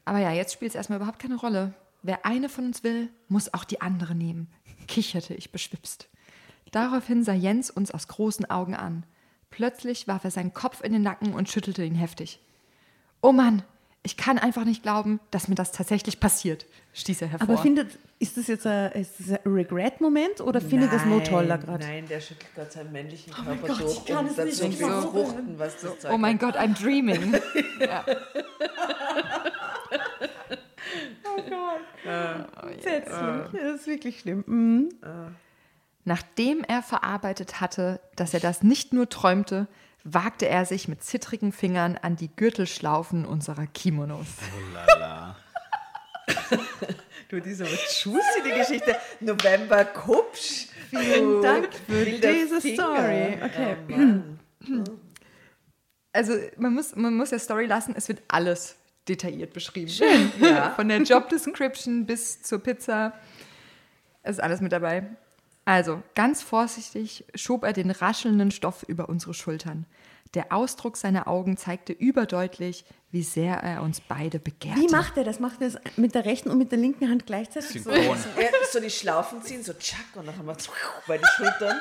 Aber 0.05 0.19
ja, 0.19 0.31
jetzt 0.31 0.51
spielt 0.53 0.71
es 0.71 0.75
erstmal 0.75 0.97
überhaupt 0.97 1.19
keine 1.19 1.35
Rolle. 1.35 1.73
Wer 2.01 2.25
eine 2.25 2.49
von 2.49 2.65
uns 2.65 2.83
will, 2.83 3.09
muss 3.29 3.53
auch 3.53 3.63
die 3.63 3.79
andere 3.81 4.13
nehmen, 4.15 4.51
kicherte 4.87 5.33
ich 5.35 5.51
beschwipst. 5.51 6.09
Daraufhin 6.71 7.23
sah 7.23 7.33
Jens 7.33 7.69
uns 7.69 7.91
aus 7.91 8.07
großen 8.09 8.49
Augen 8.49 8.73
an. 8.75 9.05
Plötzlich 9.51 10.07
warf 10.07 10.23
er 10.23 10.31
seinen 10.31 10.53
Kopf 10.53 10.81
in 10.81 10.91
den 10.91 11.03
Nacken 11.03 11.33
und 11.35 11.47
schüttelte 11.47 11.85
ihn 11.85 11.95
heftig. 11.95 12.39
Oh 13.21 13.31
Mann, 13.31 13.61
ich 14.03 14.17
kann 14.17 14.37
einfach 14.37 14.65
nicht 14.65 14.83
glauben, 14.83 15.21
dass 15.31 15.47
mir 15.47 15.55
das 15.55 15.71
tatsächlich 15.71 16.19
passiert, 16.19 16.65
stieß 16.93 17.21
er 17.21 17.29
hervor. 17.29 17.49
Aber 17.49 17.57
findet, 17.57 17.97
ist 18.19 18.37
das 18.37 18.47
jetzt 18.47 18.67
ein, 18.67 18.91
ein 18.93 19.05
Regret-Moment 19.45 20.41
oder 20.41 20.59
findet 20.59 20.91
das 20.91 21.05
nur 21.05 21.23
toller 21.23 21.57
gerade? 21.57 21.85
Nein, 21.85 22.05
der 22.07 22.19
schüttelt 22.19 22.53
gerade 22.53 22.69
seinen 22.71 22.91
männlichen 22.91 23.33
Oh 23.33 23.41
mein 23.45 23.59
Körper 23.59 23.67
Gott, 23.67 23.81
durch, 23.81 23.97
ich 23.97 24.05
kann 24.05 24.17
um 24.17 24.25
es 24.25 24.35
dazu 24.35 24.67
nicht 24.67 24.77
zu 24.79 24.85
glauben. 24.85 25.01
befruchten, 25.01 25.59
was 25.59 25.81
das 25.81 25.99
Zeug 25.99 26.11
oh 26.13 26.17
mein 26.17 26.33
hat. 26.35 26.41
Gott, 26.41 26.57
I'm 26.57 26.79
dreaming. 26.79 27.33
ja. 27.79 28.05
Entsetzlich. 32.71 33.61
Das 33.61 33.79
ist 33.79 33.87
wirklich 33.87 34.19
schlimm. 34.19 34.43
Mhm. 34.45 34.89
Nachdem 36.05 36.63
er 36.65 36.81
verarbeitet 36.81 37.61
hatte, 37.61 38.01
dass 38.15 38.33
er 38.33 38.41
das 38.41 38.61
nicht 38.61 38.91
nur 38.93 39.07
träumte, 39.07 39.67
wagte 40.03 40.47
er 40.47 40.65
sich 40.65 40.87
mit 40.87 41.03
zittrigen 41.03 41.51
Fingern 41.51 41.97
an 42.01 42.15
die 42.15 42.29
Gürtelschlaufen 42.35 43.25
unserer 43.25 43.67
Kimonos. 43.67 44.27
Lala. 44.73 45.35
Du, 47.29 47.39
diese 47.39 47.63
juicy, 47.63 48.43
die 48.45 48.51
Geschichte. 48.51 48.95
November 49.19 49.85
Kupsch. 49.85 50.67
Vielen 50.91 51.41
Dank 51.41 51.69
für 51.87 52.05
diese 52.05 52.61
Finger. 52.61 52.95
Story. 52.95 53.39
Okay. 53.43 53.75
Oh. 54.69 54.83
Also 56.11 56.33
man 56.57 56.75
muss, 56.75 56.95
man 56.95 57.15
muss 57.15 57.31
ja 57.31 57.39
Story 57.39 57.65
lassen, 57.65 57.95
es 57.97 58.07
wird 58.07 58.21
alles 58.27 58.75
detailliert 59.07 59.51
beschrieben. 59.51 59.89
Schön, 59.89 60.31
ja. 60.39 60.71
Von 60.75 60.89
der 60.89 61.01
Job 61.01 61.27
Description 61.29 62.05
bis 62.05 62.43
zur 62.43 62.59
Pizza. 62.59 63.13
Es 64.21 64.37
ist 64.37 64.39
alles 64.39 64.61
mit 64.61 64.71
dabei. 64.71 65.03
Also, 65.65 66.03
ganz 66.13 66.41
vorsichtig 66.41 67.25
schob 67.35 67.63
er 67.63 67.73
den 67.73 67.91
raschelnden 67.91 68.51
Stoff 68.51 68.83
über 68.83 69.07
unsere 69.09 69.33
Schultern. 69.33 69.85
Der 70.33 70.51
Ausdruck 70.51 70.97
seiner 70.97 71.27
Augen 71.27 71.57
zeigte 71.57 71.93
überdeutlich, 71.93 72.85
wie 73.11 73.21
sehr 73.21 73.57
er 73.57 73.83
uns 73.83 74.01
beide 74.01 74.39
begehrte. 74.39 74.81
Wie 74.81 74.87
macht 74.87 75.15
er 75.15 75.23
das? 75.23 75.39
Macht 75.39 75.61
er 75.61 75.69
das 75.69 75.81
mit 75.95 76.15
der 76.15 76.25
rechten 76.25 76.49
und 76.49 76.57
mit 76.57 76.71
der 76.71 76.79
linken 76.79 77.07
Hand 77.07 77.27
gleichzeitig? 77.27 77.83
So? 77.83 77.91
Synchron. 77.91 78.17
Er 78.35 78.49
so 78.71 78.79
die 78.79 78.89
Schlaufen 78.89 79.43
ziehen, 79.43 79.63
so 79.63 79.73
tschack, 79.73 80.07
und 80.15 80.25
dann 80.25 80.35
haben 80.35 80.47
wir 80.47 80.57
bei 81.07 81.19
die 81.19 81.25
Schultern. 81.37 81.79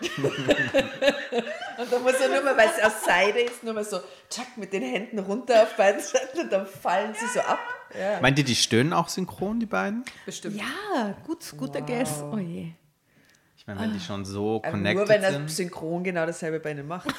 und 1.78 1.90
dann 1.90 2.02
muss 2.02 2.12
er 2.12 2.28
nur 2.28 2.42
mal, 2.42 2.56
weil 2.58 2.68
es 2.68 2.84
aus 2.84 3.02
Seide 3.06 3.40
ist, 3.40 3.64
nur 3.64 3.72
mal 3.72 3.84
so 3.84 4.00
tschack 4.28 4.58
mit 4.58 4.74
den 4.74 4.82
Händen 4.82 5.18
runter 5.20 5.62
auf 5.62 5.74
beiden 5.74 6.02
Seiten 6.02 6.40
und 6.40 6.52
dann 6.52 6.66
fallen 6.66 7.14
sie 7.18 7.26
so 7.32 7.40
ab. 7.40 7.60
Ja. 7.98 8.20
Meint 8.20 8.38
ihr, 8.38 8.44
die 8.44 8.54
stöhnen 8.54 8.92
auch 8.92 9.08
synchron, 9.08 9.60
die 9.60 9.66
beiden? 9.66 10.04
Bestimmt. 10.26 10.56
Ja, 10.56 11.16
gut, 11.26 11.54
guter 11.56 11.80
Guess. 11.80 12.22
Oh 12.30 12.36
je. 12.36 12.72
Meine, 13.68 13.80
wenn 13.80 13.92
die 13.92 14.00
schon 14.00 14.24
so 14.24 14.60
connected 14.60 14.96
nur 14.96 15.08
wenn 15.10 15.22
er 15.22 15.32
sind. 15.32 15.50
synchron 15.50 16.02
genau 16.02 16.24
dasselbe 16.24 16.58
bei 16.58 16.70
ihnen 16.70 16.86
macht. 16.88 17.06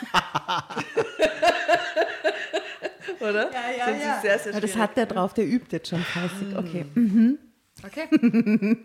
Oder? 3.19 3.51
Ja, 3.51 3.69
ja, 3.77 3.85
Sonst 3.85 3.99
Ist 3.99 4.21
sehr, 4.23 4.39
sehr 4.53 4.59
das 4.59 4.75
hat 4.75 4.97
der 4.97 5.05
drauf, 5.05 5.35
der 5.35 5.45
übt 5.45 5.67
jetzt 5.71 5.89
schon 5.89 6.01
fleißig. 6.01 6.55
Okay. 6.57 6.87
Okay. 7.85 8.07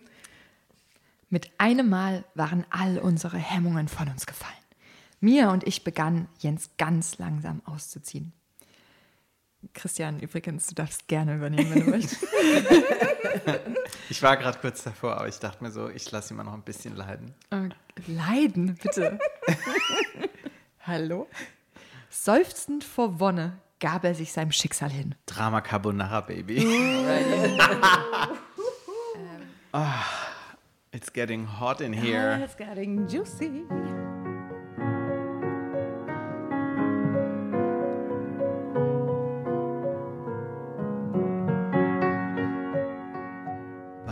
Mit 1.31 1.51
einem 1.57 1.89
Mal 1.89 2.25
waren 2.35 2.67
all 2.69 2.99
unsere 2.99 3.39
Hemmungen 3.39 3.89
von 3.89 4.09
uns 4.09 4.27
gefallen. 4.27 4.53
Mia 5.21 5.51
und 5.51 5.67
ich 5.67 5.85
begannen, 5.85 6.29
Jens 6.41 6.69
ganz 6.77 7.17
langsam 7.17 7.63
auszuziehen. 7.65 8.35
Christian, 9.73 10.21
übrigens, 10.21 10.67
du 10.69 10.75
darfst 10.75 11.09
gerne 11.09 11.37
übernehmen, 11.37 11.75
wenn 11.75 11.85
du 11.85 11.91
möchtest. 11.91 12.25
Ich 14.11 14.23
war 14.23 14.37
gerade 14.37 14.59
kurz 14.59 14.85
davor, 14.85 15.17
aber 15.17 15.29
ich 15.29 15.39
dachte 15.39 15.65
mir 15.65 15.71
so, 15.71 15.89
ich 15.89 16.11
lasse 16.13 16.33
ihn 16.33 16.37
mal 16.37 16.45
noch 16.45 16.53
ein 16.55 16.63
bisschen 16.63 16.95
leiden. 16.95 17.35
Äh, 17.51 17.71
Leiden, 18.07 18.79
bitte. 18.81 19.19
Hallo? 20.87 21.27
Seufzend 22.11 22.85
vor 22.85 23.19
Wonne 23.19 23.59
gab 23.81 24.05
er 24.05 24.15
sich 24.15 24.31
seinem 24.33 24.53
Schicksal 24.53 24.91
hin. 24.91 25.15
Drama 25.27 25.61
Carbonara, 25.63 26.21
Baby. 26.21 26.65
Ah, 29.77 30.05
it's 30.93 31.13
getting 31.13 31.49
hot 31.59 31.81
in 31.81 31.93
here. 31.93 32.41
It's 32.45 32.57
getting 32.57 33.09
juicy. 33.09 33.65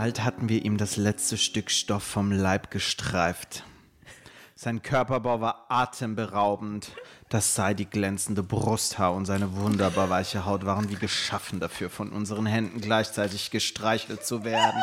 Bald 0.03 0.25
hatten 0.25 0.49
wir 0.49 0.65
ihm 0.65 0.79
das 0.79 0.97
letzte 0.97 1.39
Stück 1.39 1.71
Stoff 1.71 2.03
vom 2.03 2.33
Leib 2.33 2.73
gestreift. 2.73 3.63
Sein 4.57 4.83
Körperbau 4.83 5.41
war 5.41 5.67
atemberaubend. 5.69 6.91
Das 7.29 7.55
sei 7.55 7.73
die 7.73 7.89
glänzende 7.89 8.43
Brusthaar 8.43 9.15
und 9.15 9.27
seine 9.27 9.55
wunderbar 9.55 10.11
weiche 10.11 10.45
Haut 10.45 10.67
waren 10.67 10.91
wie 10.91 10.97
geschaffen 10.97 11.61
dafür, 11.61 11.89
von 11.89 12.11
unseren 12.11 12.47
Händen 12.47 12.81
gleichzeitig 12.81 13.53
gestreichelt 13.53 14.27
zu 14.27 14.43
werden. 14.43 14.83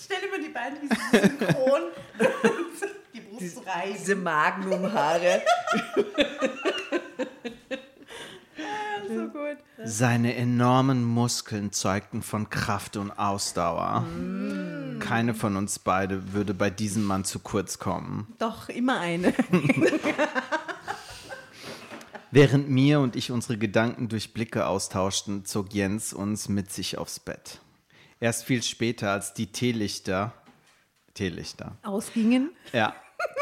Stell 0.00 0.22
dir 0.22 0.30
mal 0.30 0.40
die 0.40 0.48
beiden 0.48 0.80
wie 0.80 1.18
synchron 1.18 1.82
die 3.12 3.20
Brust 3.20 3.66
reißen. 3.66 3.96
Diese 3.98 4.16
Magnumhaare. 4.16 5.42
So 9.08 9.28
gut. 9.28 9.58
Seine 9.88 10.34
enormen 10.34 11.04
Muskeln 11.04 11.70
zeugten 11.70 12.22
von 12.22 12.50
Kraft 12.50 12.96
und 12.96 13.12
Ausdauer. 13.12 14.04
Keine 14.98 15.32
von 15.32 15.56
uns 15.56 15.78
beide 15.78 16.32
würde 16.32 16.54
bei 16.54 16.70
diesem 16.70 17.04
Mann 17.04 17.24
zu 17.24 17.38
kurz 17.38 17.78
kommen. 17.78 18.34
Doch, 18.38 18.68
immer 18.68 18.98
eine. 18.98 19.32
Während 22.32 22.68
mir 22.68 22.98
und 22.98 23.14
ich 23.14 23.30
unsere 23.30 23.58
Gedanken 23.58 24.08
durch 24.08 24.34
Blicke 24.34 24.66
austauschten, 24.66 25.44
zog 25.44 25.72
Jens 25.72 26.12
uns 26.12 26.48
mit 26.48 26.72
sich 26.72 26.98
aufs 26.98 27.20
Bett. 27.20 27.60
Erst 28.18 28.44
viel 28.44 28.64
später, 28.64 29.12
als 29.12 29.34
die 29.34 29.52
Teelichter, 29.52 30.32
Teelichter, 31.14 31.76
Ausgingen. 31.84 32.50
ja, 32.72 32.94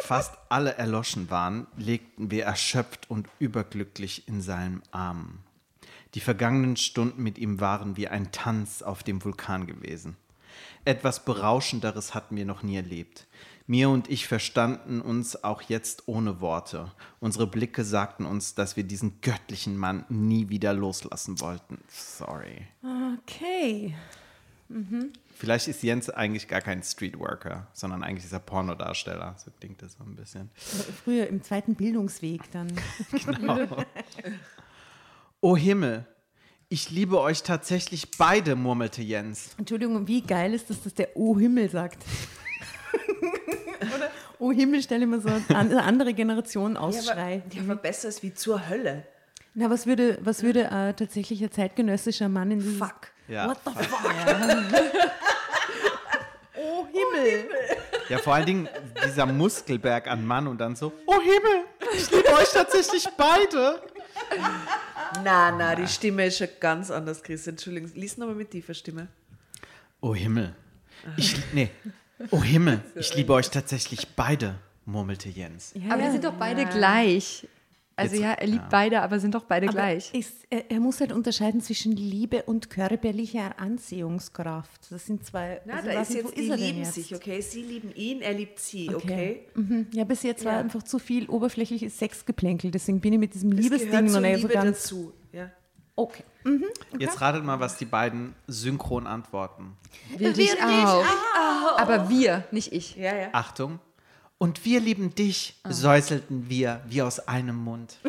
fast 0.02 0.34
alle 0.50 0.74
erloschen 0.74 1.30
waren, 1.30 1.66
legten 1.76 2.30
wir 2.30 2.44
erschöpft 2.44 3.08
und 3.08 3.28
überglücklich 3.38 4.28
in 4.28 4.42
seinen 4.42 4.82
Armen. 4.90 5.43
Die 6.14 6.20
vergangenen 6.20 6.76
Stunden 6.76 7.22
mit 7.22 7.38
ihm 7.38 7.60
waren 7.60 7.96
wie 7.96 8.08
ein 8.08 8.30
Tanz 8.30 8.82
auf 8.82 9.02
dem 9.02 9.24
Vulkan 9.24 9.66
gewesen. 9.66 10.16
Etwas 10.84 11.24
Berauschenderes 11.24 12.14
hatten 12.14 12.36
wir 12.36 12.44
noch 12.44 12.62
nie 12.62 12.76
erlebt. 12.76 13.26
Mir 13.66 13.88
und 13.88 14.10
ich 14.10 14.28
verstanden 14.28 15.00
uns 15.00 15.42
auch 15.42 15.62
jetzt 15.62 16.06
ohne 16.06 16.40
Worte. 16.40 16.92
Unsere 17.18 17.46
Blicke 17.46 17.82
sagten 17.82 18.26
uns, 18.26 18.54
dass 18.54 18.76
wir 18.76 18.84
diesen 18.84 19.20
göttlichen 19.22 19.76
Mann 19.76 20.04
nie 20.08 20.50
wieder 20.50 20.74
loslassen 20.74 21.40
wollten. 21.40 21.78
Sorry. 21.88 22.66
Okay. 23.18 23.94
Vielleicht 25.34 25.68
ist 25.68 25.82
Jens 25.82 26.10
eigentlich 26.10 26.46
gar 26.46 26.60
kein 26.60 26.82
Streetworker, 26.82 27.66
sondern 27.72 28.02
eigentlich 28.02 28.24
ist 28.24 28.32
er 28.32 28.38
Pornodarsteller. 28.38 29.34
So 29.38 29.50
klingt 29.58 29.82
das 29.82 29.94
so 29.94 30.04
ein 30.04 30.14
bisschen. 30.14 30.50
Früher 31.04 31.26
im 31.26 31.42
zweiten 31.42 31.74
Bildungsweg 31.74 32.50
dann. 32.52 32.72
Oh 35.46 35.58
Himmel, 35.58 36.06
ich 36.70 36.90
liebe 36.90 37.20
euch 37.20 37.42
tatsächlich 37.42 38.10
beide, 38.16 38.56
murmelte 38.56 39.02
Jens. 39.02 39.50
Entschuldigung, 39.58 40.08
wie 40.08 40.22
geil 40.22 40.54
ist 40.54 40.70
das, 40.70 40.82
dass 40.82 40.94
der 40.94 41.10
Oh 41.16 41.38
Himmel 41.38 41.68
sagt? 41.68 42.02
Oder 43.94 44.10
Oh 44.38 44.52
Himmel, 44.52 44.80
stelle 44.80 45.06
mir 45.06 45.20
so 45.20 45.28
eine 45.54 45.82
andere 45.82 46.14
Generation 46.14 46.76
Ja, 46.76 46.80
Ausschrei. 46.80 47.42
aber, 47.44 47.54
ja, 47.56 47.60
aber 47.62 47.76
besser 47.76 48.08
ist 48.08 48.22
wie 48.22 48.32
zur 48.32 48.70
Hölle. 48.70 49.06
Na, 49.52 49.68
was 49.68 49.86
würde, 49.86 50.16
was 50.22 50.42
würde 50.42 50.64
äh, 50.64 50.94
tatsächlich 50.94 51.42
ein 51.44 51.52
zeitgenössischer 51.52 52.30
Mann 52.30 52.50
in 52.50 52.60
dieses... 52.60 52.78
Fuck. 52.78 53.08
Ja, 53.28 53.46
What 53.46 53.58
the 53.66 53.84
fuck? 53.84 54.00
oh 56.56 56.86
Himmel. 56.86 57.50
ja, 58.08 58.16
vor 58.16 58.32
allen 58.32 58.46
Dingen 58.46 58.68
dieser 59.06 59.26
Muskelberg 59.26 60.06
an 60.08 60.26
Mann 60.26 60.46
und 60.46 60.56
dann 60.56 60.74
so, 60.74 60.90
oh 61.04 61.20
Himmel, 61.20 61.66
ich 61.94 62.10
liebe 62.10 62.32
euch 62.32 62.50
tatsächlich 62.50 63.06
beide. 63.18 63.82
Na, 65.22 65.50
na, 65.50 65.74
die 65.74 65.86
Stimme 65.86 66.26
ist 66.26 66.38
schon 66.38 66.48
ganz 66.60 66.90
anders, 66.90 67.22
Chris. 67.22 67.46
Entschuldigung, 67.46 67.90
lies 67.94 68.16
nochmal 68.16 68.34
mit 68.34 68.50
tiefer 68.50 68.74
Stimme. 68.74 69.08
Oh 70.00 70.14
Himmel, 70.14 70.54
ich, 71.16 71.36
nee, 71.52 71.70
oh 72.30 72.42
Himmel, 72.42 72.82
ich 72.94 73.14
liebe 73.14 73.32
euch 73.32 73.50
tatsächlich 73.50 74.08
beide, 74.08 74.56
murmelte 74.84 75.28
Jens. 75.28 75.72
Ja, 75.74 75.94
Aber 75.94 76.02
die 76.02 76.10
sind 76.10 76.24
doch 76.24 76.34
beide 76.34 76.66
gleich. 76.66 77.48
Also 77.96 78.14
Jetzt- 78.16 78.22
ja, 78.24 78.32
er 78.32 78.46
liebt 78.48 78.62
ja. 78.64 78.68
beide, 78.70 79.02
aber 79.02 79.20
sind 79.20 79.34
doch 79.36 79.44
beide 79.44 79.66
Aber 79.68 79.76
gleich. 79.76 80.12
Ist, 80.14 80.46
er, 80.50 80.68
er 80.70 80.80
muss 80.80 81.00
halt 81.00 81.12
unterscheiden 81.12 81.60
zwischen 81.60 81.92
Liebe 81.92 82.42
und 82.42 82.68
körperlicher 82.68 83.58
Anziehungskraft. 83.60 84.90
Das 84.90 85.06
sind 85.06 85.24
zwei. 85.24 85.60
Na, 85.64 85.74
also 85.74 85.88
da 85.90 86.02
ist 86.02 86.12
jetzt, 86.14 86.36
die 86.36 86.48
er 86.48 86.56
denn 86.56 86.66
lieben 86.66 86.78
jetzt? 86.78 86.94
sich, 86.94 87.14
okay? 87.14 87.40
Sie 87.40 87.62
lieben 87.62 87.94
ihn, 87.94 88.20
er 88.20 88.32
liebt 88.34 88.58
sie, 88.58 88.92
okay? 88.94 89.46
Mhm. 89.54 89.86
Ja, 89.92 90.04
bis 90.04 90.22
jetzt 90.24 90.44
war 90.44 90.54
Ja. 90.54 90.58
einfach 90.58 90.82
zu 90.82 90.98
viel 90.98 91.28
oberflächliches 91.28 91.96
Sexgeplänkel. 91.98 92.70
Deswegen 92.70 93.00
bin 93.00 93.12
ich 93.12 93.18
mit 93.20 93.34
diesem 93.34 93.52
Liebesding 93.52 94.06
noch 94.06 94.20
nicht 94.20 94.40
so 94.40 94.48
Liebe 94.48 94.48
ganz. 94.54 94.82
dazu. 94.82 95.12
Ja. 95.32 95.50
Okay. 95.96 96.24
Jetzt 96.98 97.20
ratet 97.20 97.44
mal, 97.44 97.60
was 97.60 97.76
die 97.76 97.84
beiden 97.84 98.34
synchron 98.48 99.06
antworten. 99.06 99.76
Wir 100.18 100.32
dich 100.32 100.52
auch. 100.60 101.04
Aber 101.78 102.08
wir, 102.10 102.44
nicht 102.50 102.72
ich. 102.72 102.96
ja, 102.96 103.14
ja. 103.16 103.28
Achtung. 103.32 103.78
Und 104.44 104.62
wir 104.66 104.78
lieben 104.78 105.14
dich, 105.14 105.54
säuselten 105.66 106.50
wir 106.50 106.82
wie 106.86 107.00
aus 107.00 107.18
einem 107.18 107.56
Mund. 107.56 107.96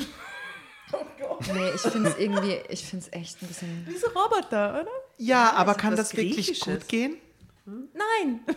Nee, 1.54 1.72
ich 1.76 1.82
finde 1.82 2.10
es 2.10 2.18
irgendwie, 2.18 2.60
ich 2.70 2.86
finde 2.86 3.06
es 3.06 3.14
echt 3.14 3.42
ein 3.42 3.48
bisschen. 3.48 3.86
Diese 3.90 4.08
Roboter, 4.08 4.82
oder? 4.82 4.92
Ja, 5.18 5.52
aber 5.54 5.72
ist 5.72 5.78
kann 5.80 5.96
das 5.96 6.16
wirklich 6.16 6.60
gut 6.62 6.88
gehen? 6.88 7.18
Nein. 7.66 8.40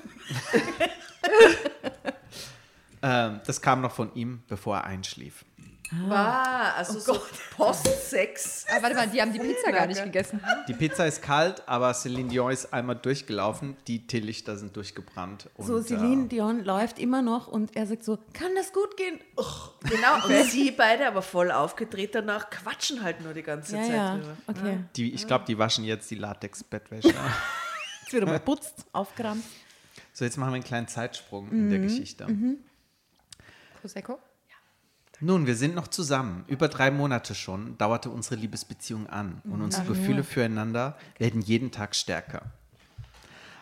Ähm, 3.01 3.41
das 3.47 3.63
kam 3.63 3.81
noch 3.81 3.93
von 3.95 4.13
ihm, 4.17 4.43
bevor 4.49 4.79
er 4.79 4.85
einschlief. 4.85 5.45
Wow, 5.91 6.77
also 6.77 6.99
so 7.01 7.19
Postsex. 7.57 8.67
Ah, 8.69 8.83
warte 8.83 8.95
mal, 8.95 9.09
die 9.09 9.21
haben 9.23 9.33
die 9.33 9.39
Pizza 9.39 9.73
gar 9.73 9.87
nicht 9.87 10.03
gegessen. 10.05 10.41
Die 10.69 10.75
Pizza 10.75 11.07
ist 11.07 11.23
kalt, 11.23 11.63
aber 11.67 11.95
Celine 11.95 12.29
Dion 12.29 12.53
ist 12.53 12.73
einmal 12.75 12.97
durchgelaufen. 12.97 13.77
Die 13.87 14.07
Teelichter 14.07 14.59
sind 14.59 14.77
durchgebrannt. 14.77 15.49
Und, 15.55 15.67
So, 15.67 15.81
Celine 15.81 16.25
äh, 16.27 16.29
Dion 16.29 16.63
läuft 16.65 16.99
immer 16.99 17.23
noch 17.23 17.49
und 17.49 17.75
er 17.75 17.87
sagt 17.87 18.05
so, 18.05 18.19
kann 18.35 18.55
das 18.55 18.73
gut 18.75 18.97
gehen? 18.99 19.19
Genau, 19.89 20.27
und 20.27 20.45
sie 20.51 20.71
beide 20.73 21.07
aber 21.09 21.23
voll 21.23 21.51
aufgedreht 21.51 22.15
danach, 22.15 22.51
quatschen 22.51 23.03
halt 23.03 23.23
nur 23.23 23.33
die 23.33 23.43
ganze 23.43 23.77
Ja, 23.77 23.83
Zeit 23.83 23.93
ja. 23.95 24.15
drüber. 24.17 24.37
Okay. 24.47 24.79
die, 24.97 25.15
ich 25.15 25.27
glaube, 25.27 25.47
die 25.47 25.57
waschen 25.59 25.85
jetzt 25.85 26.11
die 26.11 26.17
Latex-Bettwäsche. 26.17 27.15
Jetzt 28.03 28.13
wird 28.15 28.23
aber 28.23 28.39
putzt, 28.39 28.87
aufgerammt. 28.93 29.45
so, 30.15 30.25
jetzt 30.25 30.39
machen 30.39 30.51
wir 30.53 30.55
einen 30.55 30.65
kleinen 30.65 30.89
Zeitsprung 30.89 31.51
in 31.51 31.69
der 31.69 31.79
Geschichte. 31.79 32.27
Prosecco? 33.83 34.19
Nun, 35.21 35.47
wir 35.47 35.57
sind 35.57 35.75
noch 35.75 35.89
zusammen. 35.89 36.45
Über 36.47 36.69
drei 36.69 36.91
Monate 36.91 37.35
schon 37.35 37.77
dauerte 37.77 38.09
unsere 38.11 38.37
Liebesbeziehung 38.37 39.09
an 39.09 39.43
und 39.45 39.63
unsere 39.63 39.85
Gefühle 39.85 40.23
füreinander 40.23 40.97
werden 41.19 41.41
jeden 41.41 41.73
Tag 41.73 41.97
stärker. 41.97 42.43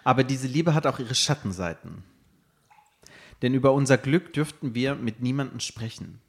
Aber 0.05 0.23
diese 0.23 0.47
Liebe 0.47 0.75
hat 0.75 0.87
auch 0.87 0.99
ihre 0.99 1.15
Schattenseiten. 1.15 2.05
Denn 3.43 3.55
über 3.55 3.73
unser 3.73 3.97
Glück 3.99 4.33
dürften 4.33 4.75
wir 4.75 4.95
mit 4.95 5.21
niemandem 5.21 5.61
sprechen. 5.61 6.21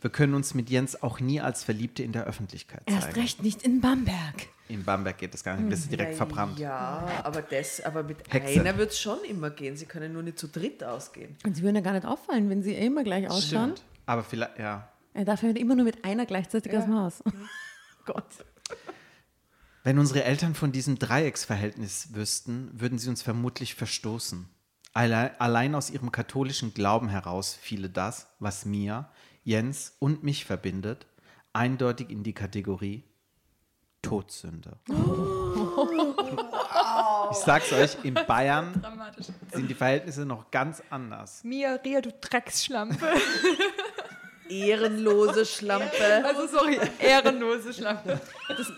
Wir 0.00 0.10
können 0.10 0.32
uns 0.32 0.54
mit 0.54 0.70
Jens 0.70 1.02
auch 1.02 1.20
nie 1.20 1.42
als 1.42 1.62
Verliebte 1.62 2.02
in 2.02 2.12
der 2.12 2.24
Öffentlichkeit 2.24 2.82
Erst 2.86 3.08
zeigen. 3.08 3.20
recht 3.20 3.42
nicht 3.42 3.62
in 3.62 3.82
Bamberg. 3.82 4.48
In 4.68 4.82
Bamberg 4.82 5.18
geht 5.18 5.34
das 5.34 5.44
gar 5.44 5.56
nicht, 5.56 5.68
bist 5.68 5.86
du 5.86 5.96
direkt 5.96 6.14
verbrannt. 6.14 6.58
Ja, 6.58 7.06
aber, 7.22 7.42
das, 7.42 7.82
aber 7.82 8.02
mit 8.02 8.18
Hexe. 8.32 8.60
einer 8.60 8.78
wird 8.78 8.92
es 8.92 9.00
schon 9.00 9.18
immer 9.28 9.50
gehen. 9.50 9.76
Sie 9.76 9.84
können 9.84 10.12
nur 10.12 10.22
nicht 10.22 10.38
zu 10.38 10.48
dritt 10.48 10.82
ausgehen. 10.82 11.36
Und 11.44 11.54
sie 11.54 11.62
würden 11.62 11.76
ja 11.76 11.82
gar 11.82 11.92
nicht 11.92 12.06
auffallen, 12.06 12.48
wenn 12.48 12.62
sie 12.62 12.72
eh 12.72 12.86
immer 12.86 13.04
gleich 13.04 13.28
ausschauen. 13.28 13.76
Stimmt. 13.76 13.89
Aber 14.10 14.24
vielleicht, 14.24 14.58
ja. 14.58 14.88
Er 15.14 15.24
darf 15.24 15.40
ja 15.44 15.50
immer 15.50 15.76
nur 15.76 15.84
mit 15.84 16.04
einer 16.04 16.26
gleichzeitig 16.26 16.76
aus 16.76 16.84
dem 16.84 16.94
Haus. 16.98 17.22
Gott. 18.04 18.24
Wenn 19.84 20.00
unsere 20.00 20.24
Eltern 20.24 20.56
von 20.56 20.72
diesem 20.72 20.98
Dreiecksverhältnis 20.98 22.12
wüssten, 22.12 22.70
würden 22.72 22.98
sie 22.98 23.08
uns 23.08 23.22
vermutlich 23.22 23.76
verstoßen. 23.76 24.48
Alle- 24.94 25.40
Allein 25.40 25.76
aus 25.76 25.90
ihrem 25.90 26.10
katholischen 26.10 26.74
Glauben 26.74 27.08
heraus 27.08 27.54
fiele 27.54 27.88
das, 27.88 28.26
was 28.40 28.64
mir, 28.64 29.08
Jens 29.44 29.94
und 30.00 30.24
mich 30.24 30.44
verbindet, 30.44 31.06
eindeutig 31.52 32.10
in 32.10 32.24
die 32.24 32.34
Kategorie 32.34 33.04
Todsünde. 34.02 34.78
Ich 37.30 37.36
sag's 37.38 37.72
euch, 37.72 37.96
in 38.02 38.14
Bayern 38.14 38.82
sind 39.52 39.68
die 39.70 39.74
Verhältnisse 39.74 40.26
noch 40.26 40.50
ganz 40.50 40.82
anders. 40.90 41.44
Mia, 41.44 41.74
Ria, 41.76 42.00
du 42.00 42.10
Drecksschlampe. 42.10 42.96
Ehrenlose 44.50 45.46
Schlampe. 45.46 46.24
Also 46.24 46.46
sorry, 46.46 46.78
ehrenlose 46.98 47.72
Schlampe. 47.72 48.20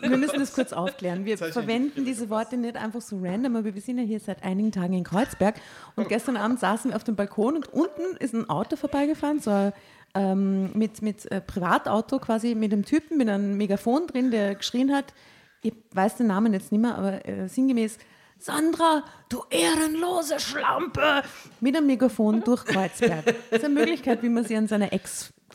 Wir 0.00 0.16
müssen 0.16 0.38
das 0.38 0.52
kurz 0.52 0.72
aufklären. 0.72 1.24
Wir 1.24 1.38
verwenden 1.38 2.04
diese 2.04 2.28
Worte 2.30 2.56
nicht 2.56 2.76
einfach 2.76 3.00
so 3.00 3.18
random, 3.20 3.56
aber 3.56 3.74
wir 3.74 3.80
sind 3.80 3.98
ja 3.98 4.04
hier 4.04 4.20
seit 4.20 4.44
einigen 4.44 4.70
Tagen 4.70 4.92
in 4.92 5.04
Kreuzberg 5.04 5.56
und 5.96 6.08
gestern 6.08 6.36
Abend 6.36 6.60
saßen 6.60 6.90
wir 6.90 6.96
auf 6.96 7.04
dem 7.04 7.16
Balkon 7.16 7.56
und 7.56 7.72
unten 7.72 8.16
ist 8.18 8.34
ein 8.34 8.48
Auto 8.50 8.76
vorbeigefahren, 8.76 9.40
so 9.40 9.50
ein, 9.50 9.72
ähm, 10.14 10.70
mit, 10.74 11.00
mit 11.00 11.30
äh, 11.30 11.40
Privatauto 11.40 12.18
quasi, 12.18 12.54
mit 12.54 12.72
einem 12.72 12.84
Typen 12.84 13.16
mit 13.16 13.28
einem 13.28 13.56
Megafon 13.56 14.06
drin, 14.06 14.30
der 14.30 14.54
geschrien 14.54 14.94
hat, 14.94 15.14
ich 15.62 15.72
weiß 15.92 16.16
den 16.16 16.26
Namen 16.26 16.52
jetzt 16.52 16.72
nicht 16.72 16.80
mehr, 16.80 16.96
aber 16.98 17.26
äh, 17.26 17.48
sinngemäß, 17.48 17.98
Sandra, 18.38 19.04
du 19.28 19.44
ehrenlose 19.50 20.40
Schlampe! 20.40 21.22
Mit 21.60 21.76
einem 21.76 21.86
Megafon 21.86 22.42
durch 22.42 22.64
Kreuzberg. 22.64 23.24
Das 23.24 23.60
ist 23.60 23.64
eine 23.64 23.74
Möglichkeit, 23.74 24.20
wie 24.24 24.28
man 24.28 24.44
sie 24.44 24.56
an 24.56 24.66
seiner 24.66 24.92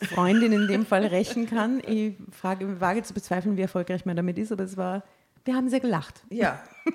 Ex-Freundin 0.00 0.52
in 0.52 0.68
dem 0.68 0.86
Fall 0.86 1.04
rächen 1.06 1.48
kann. 1.48 1.80
Ich 1.86 2.14
frage, 2.32 2.80
wage 2.80 3.02
zu 3.02 3.14
bezweifeln, 3.14 3.56
wie 3.56 3.62
erfolgreich 3.62 4.04
man 4.06 4.16
damit 4.16 4.38
ist, 4.38 4.52
aber 4.52 4.64
es 4.64 4.76
war, 4.76 5.02
wir 5.44 5.54
haben 5.54 5.68
sehr 5.68 5.80
gelacht. 5.80 6.22
Ja. 6.30 6.62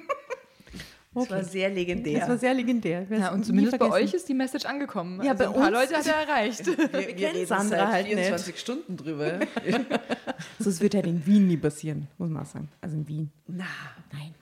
Das 1.15 1.29
war 1.29 1.43
sehr 1.43 1.69
Das 1.69 1.75
war 1.77 1.79
legendär. 1.79 2.37
sehr 2.39 2.53
legendär. 2.55 3.05
Ja, 3.07 3.27
es 3.27 3.33
und 3.35 3.45
zumindest 3.45 3.77
bei 3.77 3.87
euch 3.87 4.15
ist 4.15 4.27
die 4.27 4.33
Message 4.33 4.65
angekommen. 4.65 5.21
Ja, 5.23 5.33
also 5.33 5.43
bei 5.43 5.47
ein 5.49 5.53
paar 5.53 5.67
uns- 5.67 5.91
Leute 5.91 5.95
hat 5.95 6.07
er 6.07 6.27
erreicht. 6.27 6.65
Wir, 6.65 6.75
wir 6.75 6.89
kennen 7.15 7.35
reden 7.35 7.45
Sandra 7.45 7.69
seit 7.77 7.87
halt 7.91 8.05
nicht. 8.07 8.15
24 8.15 8.59
Stunden 8.59 8.97
drüber. 8.97 9.39
So, 10.59 10.71
es 10.71 10.81
wird 10.81 10.95
halt 10.95 11.05
in 11.05 11.23
Wien 11.27 11.47
nie 11.47 11.57
passieren, 11.57 12.07
muss 12.17 12.29
man 12.31 12.41
auch 12.41 12.47
sagen. 12.47 12.67
Also 12.81 12.95
in 12.97 13.07
Wien. 13.07 13.31
Na, 13.45 13.65
Nein, 14.11 14.33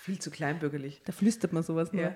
viel 0.00 0.18
zu 0.18 0.30
kleinbürgerlich. 0.30 1.02
da 1.04 1.12
flüstert 1.12 1.52
man 1.52 1.62
sowas 1.62 1.92
nur. 1.92 2.00
Ja. 2.04 2.08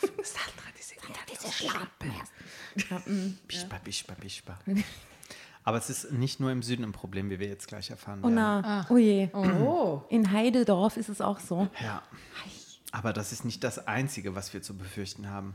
Sandra, 0.00 0.66
diese, 0.76 0.94
Diese 1.32 1.52
Schlampe. 1.52 3.30
Bischba, 3.46 3.78
bischba, 3.84 4.14
bischba. 4.20 4.58
Aber 5.68 5.76
es 5.76 5.90
ist 5.90 6.12
nicht 6.12 6.40
nur 6.40 6.50
im 6.50 6.62
Süden 6.62 6.82
ein 6.82 6.92
Problem, 6.92 7.28
wie 7.28 7.38
wir 7.38 7.46
jetzt 7.46 7.68
gleich 7.68 7.90
erfahren 7.90 8.20
Oh 8.22 8.28
werden. 8.28 8.34
na, 8.36 8.86
oh 8.88 8.96
je. 8.96 9.28
Oh. 9.34 10.00
In 10.08 10.32
Heidedorf 10.32 10.96
ist 10.96 11.10
es 11.10 11.20
auch 11.20 11.40
so. 11.40 11.68
Ja. 11.82 12.02
Aber 12.90 13.12
das 13.12 13.32
ist 13.32 13.44
nicht 13.44 13.62
das 13.62 13.86
Einzige, 13.86 14.34
was 14.34 14.54
wir 14.54 14.62
zu 14.62 14.74
befürchten 14.78 15.28
haben. 15.28 15.54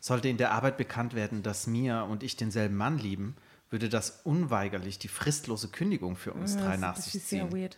Sollte 0.00 0.30
in 0.30 0.38
der 0.38 0.52
Arbeit 0.52 0.78
bekannt 0.78 1.12
werden, 1.12 1.42
dass 1.42 1.66
Mia 1.66 2.00
und 2.00 2.22
ich 2.22 2.36
denselben 2.38 2.76
Mann 2.76 2.96
lieben, 2.96 3.36
würde 3.68 3.90
das 3.90 4.22
unweigerlich 4.24 4.98
die 4.98 5.08
fristlose 5.08 5.68
Kündigung 5.68 6.16
für 6.16 6.32
uns 6.32 6.56
drei 6.56 6.72
Das- 6.72 6.80
nach 6.80 6.94
das 6.96 7.04
sich 7.04 7.16
ist 7.16 7.28
sehr 7.28 7.46
ziehen. 7.50 7.60
weird. 7.60 7.76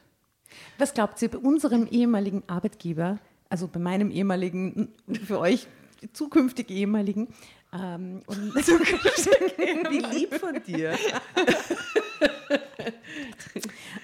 Was 0.79 0.95
glaubt 0.95 1.21
ihr 1.23 1.29
bei 1.29 1.39
unserem 1.39 1.89
ehemaligen 1.89 2.45
Arbeitgeber, 2.47 3.19
also 3.49 3.67
bei 3.67 3.81
meinem 3.81 4.13
ehemaligen, 4.13 4.91
für 5.27 5.41
euch 5.41 5.67
zukünftig 6.13 6.71
ehemaligen, 6.71 7.35
ähm, 7.75 8.23
und 8.27 8.55
Wie 8.57 10.17
lieb 10.17 10.35
von 10.35 10.63
dir. 10.63 10.97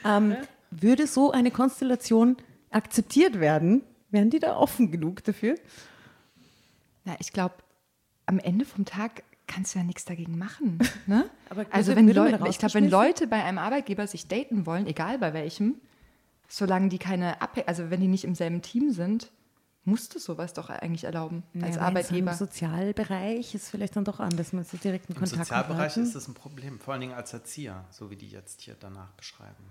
ähm, 0.05 0.37
würde 0.71 1.07
so 1.07 1.31
eine 1.31 1.51
Konstellation 1.51 2.37
akzeptiert 2.71 3.41
werden? 3.41 3.83
Wären 4.11 4.31
die 4.31 4.41
da 4.41 4.57
offen 4.57 4.91
genug 4.91 5.23
dafür? 5.25 5.55
Na, 7.05 7.17
ich 7.21 7.33
glaube, 7.33 7.55
am 8.27 8.39
Ende 8.39 8.65
vom 8.65 8.85
Tag 8.85 9.23
kannst 9.47 9.75
du 9.75 9.81
ja 9.81 9.85
nichts 9.85 10.05
dagegen 10.05 10.39
machen. 10.39 10.79
Ne? 11.07 11.29
Aber 11.49 11.67
also 11.71 11.97
wenn 11.97 12.09
Leute, 12.09 12.39
ich 12.49 12.59
glaube, 12.59 12.75
wenn? 12.75 12.89
Leute 12.89 13.27
bei 13.27 13.43
einem 13.43 13.59
Arbeitgeber 13.59 14.07
sich 14.07 14.29
daten 14.29 14.67
wollen, 14.67 14.87
egal 14.87 15.19
bei 15.19 15.33
welchem, 15.33 15.77
solange 16.49 16.89
die 16.89 16.99
keine 16.99 17.43
Abhäng 17.43 17.65
also 17.67 17.91
wenn 17.91 18.01
die 18.01 18.09
nicht 18.09 18.25
im 18.25 18.35
selben 18.35 18.63
Team 18.63 18.93
sind, 18.93 19.31
musst 19.91 20.15
du 20.15 20.19
sowas 20.19 20.55
doch 20.55 20.71
eigentlich 20.71 21.05
erlauben 21.05 21.43
als 21.61 21.77
Ja, 21.77 21.83
Arbeitgeber. 21.83 22.31
Im 22.33 22.37
Sozialbereich 22.37 23.55
ist 23.55 23.69
vielleicht 23.69 23.97
dann 23.97 24.05
doch 24.05 24.21
anders, 24.21 24.53
man 24.53 24.65
so 24.65 24.77
direkten 24.77 25.13
Im 25.13 25.19
Kontakt 25.19 25.41
Sozialbereich 25.47 25.79
halten. 25.97 26.03
ist 26.03 26.15
das 26.15 26.29
ein 26.29 26.35
Problem, 26.35 26.79
vor 26.79 26.93
allen 26.95 27.01
Dingen 27.03 27.15
als 27.15 27.33
Erzieher, 27.33 27.85
so 27.91 28.11
wie 28.11 28.17
die 28.17 28.29
jetzt 28.29 28.63
hier 28.63 28.77
danach 28.79 29.11
beschreiben. 29.13 29.65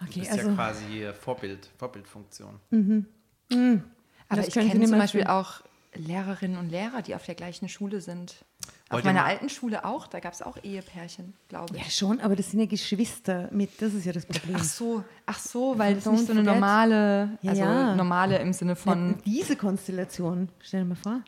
Du 0.00 0.06
Okay, 0.06 0.20
bist 0.20 0.32
also 0.32 0.48
ja 0.48 0.54
quasi 0.54 1.08
Vorbild, 1.20 1.70
Vorbildfunktion. 1.76 2.60
Aber 2.70 4.36
Das 4.36 4.48
ich 4.48 4.54
kenne 4.54 4.86
zum 4.86 4.98
Beispiel 4.98 5.24
auch 5.24 5.62
Lehrerinnen 5.94 6.56
und 6.58 6.70
Lehrer, 6.70 7.02
die 7.02 7.14
auf 7.14 7.24
der 7.24 7.34
gleichen 7.34 7.68
Schule 7.68 8.00
sind. 8.00 8.44
Auf 8.90 9.04
meiner 9.04 9.24
alten 9.24 9.50
Schule 9.50 9.84
auch, 9.84 10.06
da 10.06 10.18
gab 10.18 10.32
es 10.32 10.40
auch 10.40 10.56
Ehepärchen, 10.62 11.34
glaube 11.48 11.76
ich. 11.76 11.82
ja 11.82 11.90
schon, 11.90 12.20
aber 12.20 12.36
das 12.36 12.50
sind 12.50 12.60
ja 12.60 12.66
Geschwister 12.66 13.48
mit, 13.52 13.82
das 13.82 13.92
ist 13.92 14.06
ja 14.06 14.12
das 14.12 14.24
Problem. 14.24 14.56
Ach 14.58 14.64
so, 14.64 15.04
ach 15.26 15.38
so, 15.38 15.78
weil 15.78 15.96
das 15.96 16.06
Don't 16.06 16.12
nicht 16.12 16.26
so 16.26 16.32
eine 16.32 16.42
normale, 16.42 17.38
Ja, 17.42 17.50
also 17.50 17.62
ja. 17.62 17.94
normale 17.94 18.38
im 18.38 18.54
Sinne 18.54 18.76
von. 18.76 19.10
Ja, 19.10 19.16
diese 19.26 19.56
Konstellation, 19.56 20.48
stell 20.60 20.82
dir 20.84 20.88
mal 20.88 20.94
vor. 20.94 21.20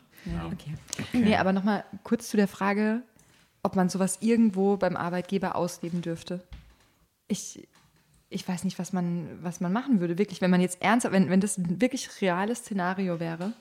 Okay. 0.51 0.73
Nee, 1.13 1.35
aber 1.35 1.53
nochmal 1.53 1.83
kurz 2.03 2.29
zu 2.29 2.37
der 2.37 2.47
Frage, 2.47 3.03
ob 3.63 3.75
man 3.75 3.89
sowas 3.89 4.17
irgendwo 4.21 4.77
beim 4.77 4.95
Arbeitgeber 4.95 5.55
ausleben 5.55 6.01
dürfte. 6.01 6.43
Ich, 7.27 7.67
ich 8.29 8.47
weiß 8.47 8.63
nicht, 8.63 8.79
was 8.79 8.91
man, 8.91 9.39
was 9.41 9.61
man 9.61 9.71
machen 9.71 9.99
würde, 9.99 10.17
wirklich, 10.17 10.41
wenn 10.41 10.51
man 10.51 10.61
jetzt 10.61 10.81
ernsthaft, 10.81 11.13
wenn, 11.13 11.29
wenn 11.29 11.41
das 11.41 11.57
ein 11.59 11.79
wirklich 11.79 12.21
reales 12.21 12.59
Szenario 12.59 13.19
wäre, 13.19 13.53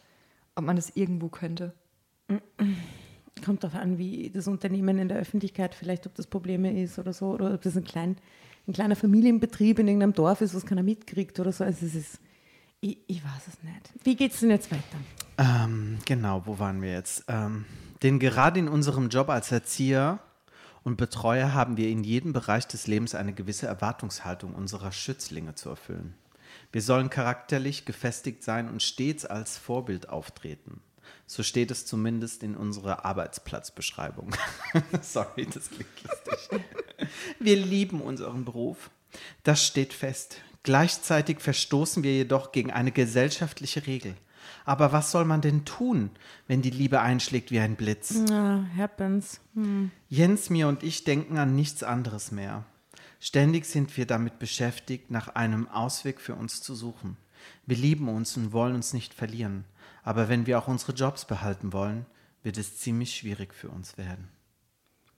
ob 0.55 0.65
man 0.65 0.77
das 0.77 0.97
irgendwo 0.97 1.29
könnte. 1.29 1.75
kommt 3.41 3.65
darauf 3.65 3.81
an, 3.81 3.99
wie 3.99 4.31
das 4.31 4.49
Unternehmen 4.49 4.99
in 4.99 5.09
der 5.09 5.19
Öffentlichkeit 5.19 5.75
vielleicht, 5.75 6.07
ob 6.07 6.15
das 6.15 6.27
Probleme 6.27 6.83
ist 6.83 6.99
oder 6.99 7.13
so, 7.13 7.27
oder 7.27 7.55
ob 7.55 7.63
das 7.63 7.77
ein, 7.77 7.85
klein, 7.85 8.17
ein 8.67 8.73
kleiner 8.73 8.97
Familienbetrieb 8.97 9.79
in 9.79 9.89
irgendeinem 9.89 10.15
Dorf 10.15 10.41
ist, 10.41 10.55
was 10.55 10.67
keiner 10.67 10.83
mitkriegt 10.83 11.39
oder 11.41 11.53
so. 11.53 11.65
Also 11.65 11.87
es 11.87 11.95
ist, 11.95 12.21
ich, 12.81 12.99
ich 13.07 13.25
weiß 13.25 13.49
es 13.49 13.63
nicht. 13.63 13.91
Wie 14.05 14.17
geht 14.17 14.33
es 14.33 14.41
denn 14.41 14.51
jetzt 14.51 14.71
weiter? 14.71 14.99
Ähm, 15.39 15.99
genau, 16.05 16.43
wo 16.45 16.59
waren 16.59 16.83
wir 16.83 16.93
jetzt? 16.93 17.25
Ähm, 17.29 17.65
denn 18.03 18.19
gerade 18.19 18.59
in 18.59 18.69
unserem 18.69 19.09
Job 19.09 19.29
als 19.29 19.53
Erzieher 19.53 20.21
und 20.83 20.97
Betreuer 20.97 21.53
haben 21.53 21.77
wir 21.77 21.89
in 21.89 22.05
jedem 22.05 22.33
Bereich 22.33 22.67
des 22.67 22.87
Lebens 22.87 23.15
eine 23.15 23.33
gewisse 23.33 23.67
Erwartungshaltung 23.67 24.55
unserer 24.55 24.93
Schützlinge 24.93 25.55
zu 25.55 25.69
erfüllen. 25.69 26.15
Wir 26.73 26.83
sollen 26.83 27.11
charakterlich 27.11 27.85
gefestigt 27.85 28.43
sein 28.43 28.69
und 28.69 28.83
stets 28.83 29.25
als 29.27 29.59
Vorbild 29.59 30.09
auftreten. 30.09 30.81
So 31.31 31.45
steht 31.45 31.71
es 31.71 31.87
zumindest 31.87 32.43
in 32.43 32.57
unserer 32.57 33.05
Arbeitsplatzbeschreibung. 33.05 34.35
Sorry, 35.01 35.47
das 35.47 35.71
klingt 35.71 36.03
lustig. 36.03 36.61
Wir 37.39 37.55
lieben 37.55 38.01
unseren 38.01 38.45
Beruf. 38.45 38.91
Das 39.45 39.65
steht 39.65 39.93
fest. 39.93 40.39
Gleichzeitig 40.65 41.39
verstoßen 41.39 42.03
wir 42.03 42.13
jedoch 42.13 42.51
gegen 42.51 42.73
eine 42.73 42.91
gesellschaftliche 42.91 43.87
Regel. 43.87 44.17
Aber 44.65 44.91
was 44.91 45.13
soll 45.13 45.25
man 45.25 45.41
denn 45.41 45.65
tun, 45.65 46.11
wenn 46.49 46.63
die 46.63 46.71
Liebe 46.71 47.01
einschlägt 47.01 47.53
wie 47.53 47.61
ein 47.61 47.77
Blitz? 47.77 48.13
Ja, 48.29 48.67
happens. 48.77 49.41
Hm. 49.55 49.93
Jens, 50.09 50.51
mir 50.51 50.67
und 50.67 50.83
ich 50.83 51.05
denken 51.05 51.39
an 51.39 51.55
nichts 51.55 51.85
anderes 51.85 52.33
mehr. 52.33 52.65
Ständig 53.21 53.67
sind 53.67 53.97
wir 53.97 54.07
damit 54.07 54.41
beschäftigt, 54.41 55.13
nach 55.13 55.29
einem 55.29 55.69
Ausweg 55.69 56.21
für 56.21 56.35
uns 56.35 56.61
zu 56.61 56.75
suchen. 56.75 57.17
Wir 57.67 57.77
lieben 57.77 58.09
uns 58.09 58.37
und 58.37 58.53
wollen 58.53 58.75
uns 58.75 58.93
nicht 58.93 59.15
verlieren. 59.15 59.65
Aber 60.03 60.29
wenn 60.29 60.47
wir 60.47 60.59
auch 60.59 60.69
unsere 60.69 60.93
Jobs 60.93 61.25
behalten 61.25 61.73
wollen, 61.73 62.07
wird 62.43 62.57
es 62.57 62.79
ziemlich 62.79 63.15
schwierig 63.15 63.55
für 63.55 63.69
uns 63.69 63.99
werden. 63.99 64.29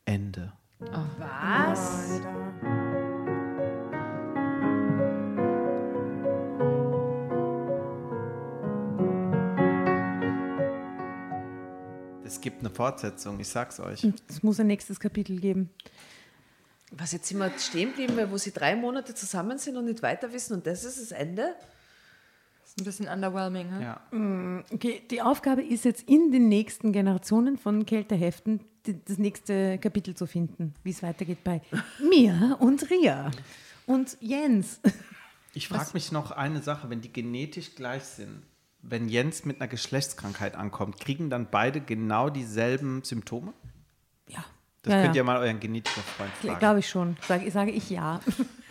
Ende. 0.04 0.52
Was? 1.18 2.20
Es 12.24 12.40
gibt 12.40 12.60
eine 12.60 12.70
Fortsetzung, 12.70 13.38
ich 13.38 13.48
sag's 13.48 13.78
euch. 13.78 14.04
Es 14.28 14.42
muss 14.42 14.58
ein 14.58 14.66
nächstes 14.66 14.98
Kapitel 14.98 15.38
geben. 15.38 15.70
Was 16.90 17.12
jetzt 17.12 17.28
sind 17.28 17.38
wir 17.38 17.50
stehen 17.58 17.90
geblieben, 17.90 18.16
weil 18.16 18.30
wo 18.30 18.36
sie 18.36 18.52
drei 18.52 18.74
Monate 18.74 19.14
zusammen 19.14 19.58
sind 19.58 19.76
und 19.76 19.84
nicht 19.84 20.02
weiter 20.02 20.32
wissen 20.32 20.54
und 20.54 20.66
das 20.66 20.84
ist 20.84 21.00
das 21.00 21.12
Ende? 21.12 21.54
Das 22.74 22.86
ist 22.86 23.00
ein 23.00 23.06
bisschen 23.06 23.08
underwhelming. 23.08 23.68
He? 23.78 23.82
Ja. 23.82 24.00
Okay, 24.72 25.02
die 25.10 25.20
Aufgabe 25.20 25.62
ist 25.62 25.84
jetzt 25.84 26.08
in 26.08 26.32
den 26.32 26.48
nächsten 26.48 26.92
Generationen 26.92 27.58
von 27.58 27.84
Kälteheften 27.84 28.60
das 29.04 29.18
nächste 29.18 29.78
Kapitel 29.78 30.14
zu 30.14 30.26
finden, 30.26 30.74
wie 30.82 30.90
es 30.90 31.02
weitergeht 31.02 31.44
bei 31.44 31.60
mir 32.08 32.56
und 32.60 32.90
Ria 32.90 33.30
und 33.86 34.16
Jens. 34.20 34.80
Ich 35.54 35.68
frage 35.68 35.90
mich 35.92 36.12
noch 36.12 36.30
eine 36.30 36.62
Sache, 36.62 36.88
wenn 36.88 37.00
die 37.02 37.12
genetisch 37.12 37.74
gleich 37.74 38.04
sind, 38.04 38.42
wenn 38.80 39.08
Jens 39.08 39.44
mit 39.44 39.60
einer 39.60 39.68
Geschlechtskrankheit 39.68 40.54
ankommt, 40.56 40.98
kriegen 40.98 41.30
dann 41.30 41.48
beide 41.50 41.80
genau 41.80 42.30
dieselben 42.30 43.02
Symptome? 43.04 43.52
Ja, 44.28 44.44
Das 44.82 44.94
ja, 44.94 45.02
könnt 45.02 45.14
ihr 45.14 45.18
ja. 45.20 45.24
mal 45.24 45.36
euren 45.36 45.60
Genetikerfreund 45.60 46.32
fragen. 46.40 46.58
glaube 46.58 46.78
ich 46.80 46.88
schon. 46.88 47.16
Sage, 47.28 47.50
sage 47.50 47.70
ich 47.70 47.90
ja. 47.90 48.20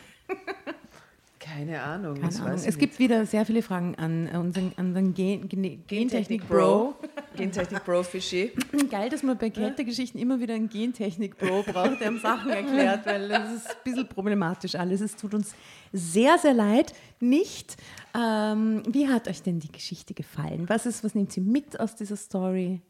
Keine 1.62 1.80
Ahnung. 1.80 2.20
Keine 2.20 2.41
Ahnung. 2.41 2.62
Es 2.66 2.76
gibt 2.76 2.97
wieder 2.97 3.24
sehr 3.28 3.45
viele 3.45 3.62
Fragen 3.62 3.93
an 3.93 4.28
unseren, 4.30 4.74
an 4.78 4.88
unseren 4.88 5.14
Gen, 5.14 5.47
Gene, 5.47 5.78
Gentechnik-Bro. 5.86 6.95
Gentechnik 7.36 7.86
Bro 7.86 8.01
Fischi. 8.01 8.51
Geil, 8.89 9.09
dass 9.09 9.22
man 9.22 9.38
bei 9.38 9.51
Kältegeschichten 9.51 10.20
immer 10.20 10.39
wieder 10.39 10.55
einen 10.55 10.70
Gentechnik-Bro 10.70 11.62
braucht, 11.62 12.01
der 12.01 12.18
Sachen 12.18 12.49
erklärt, 12.49 13.05
weil 13.05 13.30
das 13.30 13.53
ist 13.53 13.70
ein 13.70 13.76
bisschen 13.84 14.07
problematisch 14.07 14.74
alles. 14.74 15.01
Es 15.01 15.16
tut 15.16 15.36
uns 15.36 15.53
sehr, 15.93 16.39
sehr 16.39 16.55
leid. 16.55 16.95
Nicht. 17.20 17.78
Ähm, 18.16 18.82
wie 18.88 19.07
hat 19.07 19.28
euch 19.28 19.43
denn 19.43 19.59
die 19.59 19.72
Geschichte 19.72 20.16
gefallen? 20.16 20.68
Was, 20.68 20.88
ist, 20.88 21.03
was 21.03 21.14
nehmt 21.14 21.38
ihr 21.38 21.43
mit 21.43 21.80
aus 21.80 21.95
dieser 21.95 22.16
Story? 22.18 22.82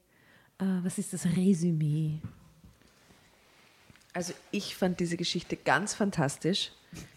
Äh, 0.60 0.66
was 0.82 0.98
ist 0.98 1.12
das 1.12 1.26
Resümee? 1.26 2.20
Also 4.14 4.32
ich 4.52 4.78
fand 4.78 5.02
diese 5.02 5.18
Geschichte 5.18 5.58
ganz 5.58 5.94
fantastisch. 5.94 6.72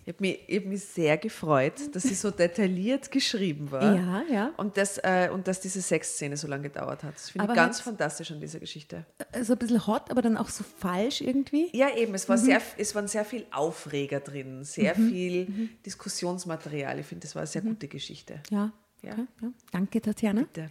Ich 0.07 0.13
habe 0.13 0.19
mich, 0.21 0.39
ich 0.47 0.57
hab 0.59 0.67
mich 0.67 0.85
sehr 0.85 1.17
gefreut, 1.17 1.75
dass 1.93 2.03
sie 2.03 2.15
so 2.15 2.31
detailliert 2.31 3.11
geschrieben 3.11 3.71
war. 3.71 3.95
Ja, 3.95 4.23
ja. 4.31 4.53
Und, 4.57 4.77
dass, 4.77 4.99
äh, 4.99 5.31
und 5.33 5.49
dass 5.49 5.61
diese 5.61 5.81
Sexszene 5.81 6.37
so 6.37 6.47
lange 6.47 6.65
gedauert 6.65 7.03
hat. 7.03 7.15
Das 7.15 7.31
finde 7.31 7.49
ich 7.49 7.55
ganz 7.55 7.81
fantastisch 7.81 8.31
an 8.31 8.41
dieser 8.41 8.61
Geschichte. 8.61 9.07
Also 9.33 9.55
ein 9.55 9.59
bisschen 9.59 9.87
hot, 9.87 10.11
aber 10.11 10.21
dann 10.21 10.37
auch 10.37 10.51
so 10.51 10.65
falsch 10.79 11.21
irgendwie. 11.21 11.71
Ja, 11.77 11.95
eben, 11.97 12.15
es, 12.15 12.29
war 12.29 12.37
sehr, 12.37 12.61
es 12.77 12.95
waren 12.95 13.09
sehr 13.09 13.25
viel 13.25 13.47
Aufreger 13.51 14.21
drin, 14.21 14.65
sehr 14.65 14.95
viel 14.95 15.71
Diskussionsmaterial. 15.87 16.99
Ich 16.99 17.07
finde, 17.07 17.23
das 17.23 17.35
war 17.35 17.41
eine 17.41 17.47
sehr 17.47 17.63
gute 17.63 17.89
Geschichte. 17.89 18.43
Ja. 18.51 18.73
Ja. 19.03 19.13
Okay, 19.13 19.27
ja. 19.43 19.53
Danke, 19.71 20.01
Tatjana. 20.01 20.43
Bitte. 20.43 20.71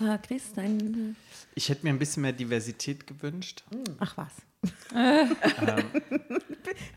Ja. 0.00 0.14
Äh, 0.14 0.18
Chris, 0.18 0.52
dein. 0.54 1.14
Ich 1.54 1.68
hätte 1.68 1.84
mir 1.84 1.90
ein 1.90 1.98
bisschen 1.98 2.22
mehr 2.22 2.32
Diversität 2.32 3.06
gewünscht. 3.06 3.64
Ach 4.00 4.16
was. 4.16 4.32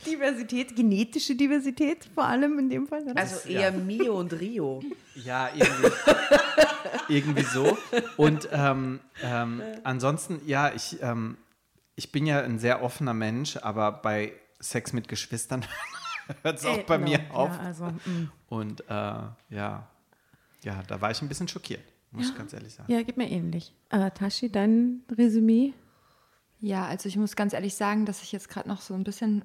Diversität, 0.05 0.75
genetische 0.75 1.35
Diversität 1.35 2.05
vor 2.13 2.25
allem 2.25 2.59
in 2.59 2.69
dem 2.69 2.87
Fall. 2.87 3.03
Dann. 3.05 3.15
Also 3.17 3.47
eher 3.47 3.71
Mio 3.71 4.19
und 4.19 4.33
Rio. 4.33 4.81
Ja, 5.15 5.49
irgendwie, 5.53 5.91
irgendwie 7.13 7.43
so. 7.43 7.77
Und 8.17 8.49
ähm, 8.51 8.99
ähm, 9.23 9.61
ansonsten, 9.83 10.41
ja, 10.45 10.73
ich, 10.73 10.97
ähm, 11.01 11.37
ich 11.95 12.11
bin 12.11 12.25
ja 12.25 12.41
ein 12.41 12.59
sehr 12.59 12.83
offener 12.83 13.13
Mensch, 13.13 13.57
aber 13.57 13.91
bei 13.91 14.33
Sex 14.59 14.93
mit 14.93 15.07
Geschwistern 15.07 15.65
hört 16.41 16.59
es 16.59 16.65
auch 16.65 16.77
Äh, 16.79 16.83
bei 16.83 16.97
no. 16.97 17.05
mir 17.05 17.19
auf. 17.31 17.49
Ja, 17.51 17.59
also, 17.59 17.85
mm. 17.85 18.31
Und 18.49 18.81
äh, 18.81 18.83
ja, 18.93 19.87
ja, 20.63 20.83
da 20.87 21.01
war 21.01 21.11
ich 21.11 21.21
ein 21.21 21.27
bisschen 21.27 21.47
schockiert, 21.47 21.81
muss 22.11 22.29
ich 22.29 22.37
ganz 22.37 22.53
ehrlich 22.53 22.73
sagen. 22.73 22.91
ja, 22.91 23.01
geht 23.03 23.17
mir 23.17 23.29
ähnlich. 23.29 23.73
Äh, 23.89 24.09
Tashi, 24.11 24.49
dein 24.51 25.01
Resümee? 25.11 25.73
Ja, 26.65 26.85
also 26.85 27.09
ich 27.09 27.17
muss 27.17 27.35
ganz 27.35 27.51
ehrlich 27.51 27.75
sagen, 27.75 28.05
dass 28.05 28.21
ich 28.23 28.31
jetzt 28.31 28.47
gerade 28.47 28.69
noch 28.69 28.79
so 28.79 28.93
ein 28.93 29.03
bisschen 29.03 29.43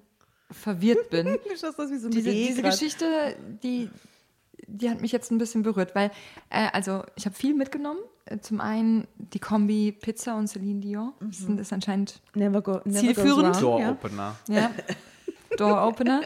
verwirrt 0.52 1.10
bin. 1.10 1.26
Schaust 1.60 1.78
aus 1.80 1.90
wie 1.90 1.96
so 1.98 2.06
ein 2.06 2.12
diese, 2.12 2.30
diese. 2.30 2.62
Geschichte, 2.62 3.36
die, 3.64 3.90
die 4.68 4.88
hat 4.88 5.00
mich 5.00 5.10
jetzt 5.10 5.32
ein 5.32 5.38
bisschen 5.38 5.64
berührt, 5.64 5.96
weil, 5.96 6.12
äh, 6.48 6.68
also 6.72 7.02
ich 7.16 7.26
habe 7.26 7.34
viel 7.34 7.54
mitgenommen. 7.54 7.98
Äh, 8.26 8.38
Zum 8.38 8.60
einen 8.60 9.08
die 9.16 9.40
Kombi 9.40 9.90
Pizza 9.90 10.36
und 10.36 10.46
Celine 10.46 10.78
Dion. 10.80 11.12
Das 11.20 11.38
sind- 11.38 11.58
ist 11.58 11.72
anscheinend 11.72 12.20
Never 12.34 12.62
go, 12.62 12.80
never 12.84 13.00
Zielführend. 13.00 13.60
wrong, 13.62 13.80
ja. 13.80 13.88
Door-Opener. 13.92 14.36
ja, 14.48 14.70
Door 15.56 15.88
Opener. 15.88 16.20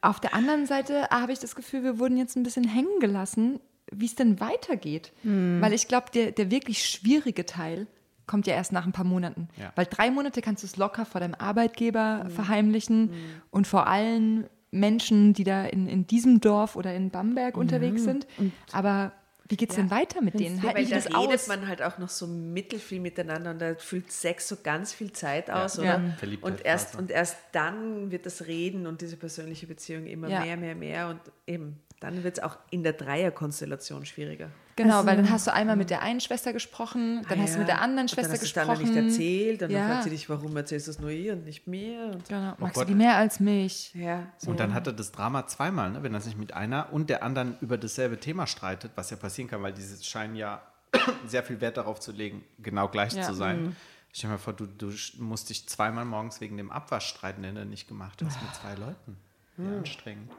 Auf 0.00 0.20
der 0.20 0.32
anderen 0.32 0.66
Seite 0.66 1.08
habe 1.10 1.32
ich 1.32 1.40
das 1.40 1.56
Gefühl, 1.56 1.82
wir 1.82 1.98
wurden 1.98 2.16
jetzt 2.16 2.36
ein 2.36 2.44
bisschen 2.44 2.68
hängen 2.68 3.00
gelassen, 3.00 3.58
wie 3.90 4.06
es 4.06 4.14
denn 4.14 4.38
weitergeht. 4.38 5.12
Weil 5.24 5.72
ich 5.72 5.88
glaube, 5.88 6.06
der, 6.14 6.30
der 6.30 6.52
wirklich 6.52 6.86
schwierige 6.88 7.44
Teil 7.46 7.88
kommt 8.28 8.46
ja 8.46 8.54
erst 8.54 8.70
nach 8.70 8.86
ein 8.86 8.92
paar 8.92 9.04
Monaten. 9.04 9.48
Ja. 9.56 9.72
Weil 9.74 9.86
drei 9.86 10.10
Monate 10.12 10.40
kannst 10.42 10.62
du 10.62 10.66
es 10.68 10.76
locker 10.76 11.04
vor 11.04 11.20
deinem 11.20 11.34
Arbeitgeber 11.34 12.26
verheimlichen 12.28 13.10
und 13.50 13.66
vor 13.66 13.88
allen 13.88 14.46
Menschen, 14.70 15.32
die 15.32 15.44
da 15.44 15.64
in, 15.64 15.88
in 15.88 16.06
diesem 16.06 16.40
Dorf 16.40 16.76
oder 16.76 16.94
in 16.94 17.10
Bamberg 17.10 17.56
unterwegs 17.56 18.04
sind. 18.04 18.26
Aber 18.72 19.12
wie 19.48 19.56
geht 19.56 19.70
es 19.70 19.76
denn 19.76 19.90
weiter 19.90 20.20
mit 20.20 20.38
denen? 20.38 20.62
Halten 20.62 20.76
Weil 20.76 20.84
die 20.84 20.90
da 20.90 20.96
das 20.96 21.06
redet 21.06 21.34
aus? 21.40 21.48
man 21.48 21.66
halt 21.68 21.80
auch 21.82 21.96
noch 21.96 22.10
so 22.10 22.26
mittelfiel 22.26 23.00
miteinander 23.00 23.52
und 23.52 23.58
da 23.62 23.74
füllt 23.76 24.12
Sex 24.12 24.46
so 24.46 24.56
ganz 24.62 24.92
viel 24.92 25.10
Zeit 25.12 25.50
aus, 25.50 25.78
Ja. 25.78 25.82
oder? 25.96 26.10
Verliebtheit 26.18 26.52
Und 26.52 26.64
erst, 26.66 26.96
und 26.96 27.10
erst 27.10 27.38
dann 27.52 28.10
wird 28.10 28.26
das 28.26 28.46
Reden 28.46 28.86
und 28.86 29.00
diese 29.00 29.16
persönliche 29.16 29.66
Beziehung 29.66 30.04
immer 30.06 30.28
Ja. 30.28 30.40
mehr, 30.40 30.58
mehr, 30.58 30.74
mehr 30.74 31.08
und 31.08 31.20
eben, 31.46 31.80
dann 32.00 32.22
wird 32.22 32.38
es 32.38 32.44
auch 32.44 32.56
in 32.70 32.82
der 32.82 32.92
Dreierkonstellation 32.92 34.06
schwieriger. 34.06 34.50
Genau, 34.76 35.04
weil 35.06 35.16
dann 35.16 35.30
hast 35.30 35.48
du 35.48 35.52
einmal 35.52 35.74
mit 35.74 35.90
der 35.90 36.02
einen 36.02 36.20
Schwester 36.20 36.52
gesprochen, 36.52 37.24
dann 37.28 37.40
Ah 37.40 37.42
hast 37.42 37.50
du 37.50 37.54
ja. 37.54 37.58
mit 37.60 37.68
der 37.68 37.80
anderen 37.80 38.04
und 38.04 38.10
Schwester 38.10 38.22
dann 38.28 38.32
hast 38.34 38.40
gesprochen. 38.40 38.66
du 38.78 38.84
es 38.84 38.94
dann 38.94 39.04
nicht 39.06 39.14
erzählt 39.18 39.62
und 39.64 39.70
Ja. 39.70 39.78
dann 39.80 39.88
fragt 39.90 40.04
sie 40.04 40.10
dich, 40.10 40.28
warum 40.30 40.56
erzählst 40.56 40.86
du 40.86 40.90
es 40.92 40.98
nur 41.00 41.10
ihr 41.10 41.32
und 41.32 41.44
nicht 41.44 41.66
mir? 41.66 42.12
Und, 42.14 42.28
Genau. 42.28 42.54
Magst 42.58 42.76
du 42.76 42.80
Gott. 42.80 42.88
die 42.88 42.94
mehr 42.94 43.16
als 43.16 43.40
mich? 43.40 43.92
ja, 43.94 44.26
so. 44.36 44.50
Und 44.50 44.60
dann 44.60 44.74
hat 44.74 44.86
er 44.86 44.92
das 44.92 45.10
Drama 45.10 45.46
zweimal, 45.48 45.90
ne? 45.90 46.02
wenn 46.04 46.14
er 46.14 46.20
sich 46.20 46.36
mit 46.36 46.54
einer 46.54 46.92
und 46.92 47.10
der 47.10 47.24
anderen 47.24 47.56
über 47.60 47.76
dasselbe 47.76 48.20
Thema 48.20 48.46
streitet, 48.46 48.92
was 48.94 49.10
ja 49.10 49.16
passieren 49.16 49.50
kann, 49.50 49.62
weil 49.64 49.72
diese 49.72 50.02
scheinen 50.04 50.36
ja 50.36 50.62
sehr 51.26 51.42
viel 51.42 51.60
Wert 51.60 51.76
darauf 51.76 51.98
zu 51.98 52.12
legen, 52.12 52.44
genau 52.60 52.86
gleich 52.88 53.14
Ja. 53.14 53.22
zu 53.22 53.34
sein. 53.34 53.74
Stell 54.12 54.28
dir 54.30 54.34
mal 54.34 54.38
vor, 54.38 54.52
du, 54.54 54.66
du 54.66 54.92
musst 55.18 55.50
dich 55.50 55.68
zweimal 55.68 56.04
morgens 56.04 56.40
wegen 56.40 56.56
dem 56.56 56.70
Abwasch 56.70 57.08
streiten, 57.08 57.42
den 57.42 57.56
du 57.56 57.64
nicht 57.66 57.88
gemacht 57.88 58.22
hast 58.24 58.40
mit 58.40 58.54
zwei 58.54 58.74
Leuten. 58.74 59.16
Wie 59.56 59.76
anstrengend. 59.76 60.30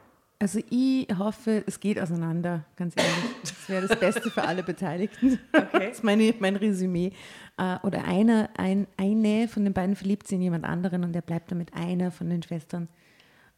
Also 0.42 0.58
ich 0.70 1.06
hoffe, 1.18 1.62
es 1.66 1.80
geht 1.80 2.00
auseinander, 2.00 2.64
ganz 2.76 2.94
ehrlich. 2.96 3.12
Das 3.42 3.68
wäre 3.68 3.86
das 3.86 4.00
Beste 4.00 4.30
für 4.30 4.42
alle 4.42 4.62
Beteiligten. 4.62 5.38
Das 5.52 5.96
ist 5.98 6.04
meine, 6.04 6.34
mein 6.40 6.56
Resümee. 6.56 7.12
Äh, 7.58 7.76
Oder 7.82 8.04
einer, 8.04 8.48
ein, 8.56 8.86
eine 8.96 9.48
von 9.48 9.64
den 9.64 9.74
beiden 9.74 9.96
verliebt 9.96 10.26
sich 10.26 10.36
in 10.36 10.42
jemand 10.42 10.64
anderen 10.64 11.04
und 11.04 11.12
der 11.12 11.20
bleibt 11.20 11.50
dann 11.50 11.58
mit 11.58 11.74
einer 11.74 12.10
von 12.10 12.30
den 12.30 12.42
Schwestern 12.42 12.88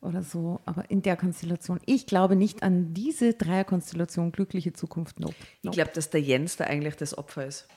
oder 0.01 0.22
so. 0.24 0.61
Aber 0.66 0.91
in 0.91 1.03
der 1.03 1.16
Konstellation, 1.16 1.78
ich 1.87 2.07
glaube 2.07 2.35
nicht 2.35 2.62
an 2.64 2.93
diese 2.95 3.35
Dreierkonstellation 3.35 4.33
glückliche 4.33 4.72
Zukunft. 4.72 5.20
Nope. 5.20 5.35
Ich 5.39 5.64
nope. 5.64 5.76
glaube, 5.76 5.93
dass 5.95 6.11
der 6.11 6.20
Jens 6.20 6.57
da 6.57 6.64
eigentlich 6.64 6.97
das 6.97 7.16
Opfer 7.16 7.47
ist. 7.47 7.68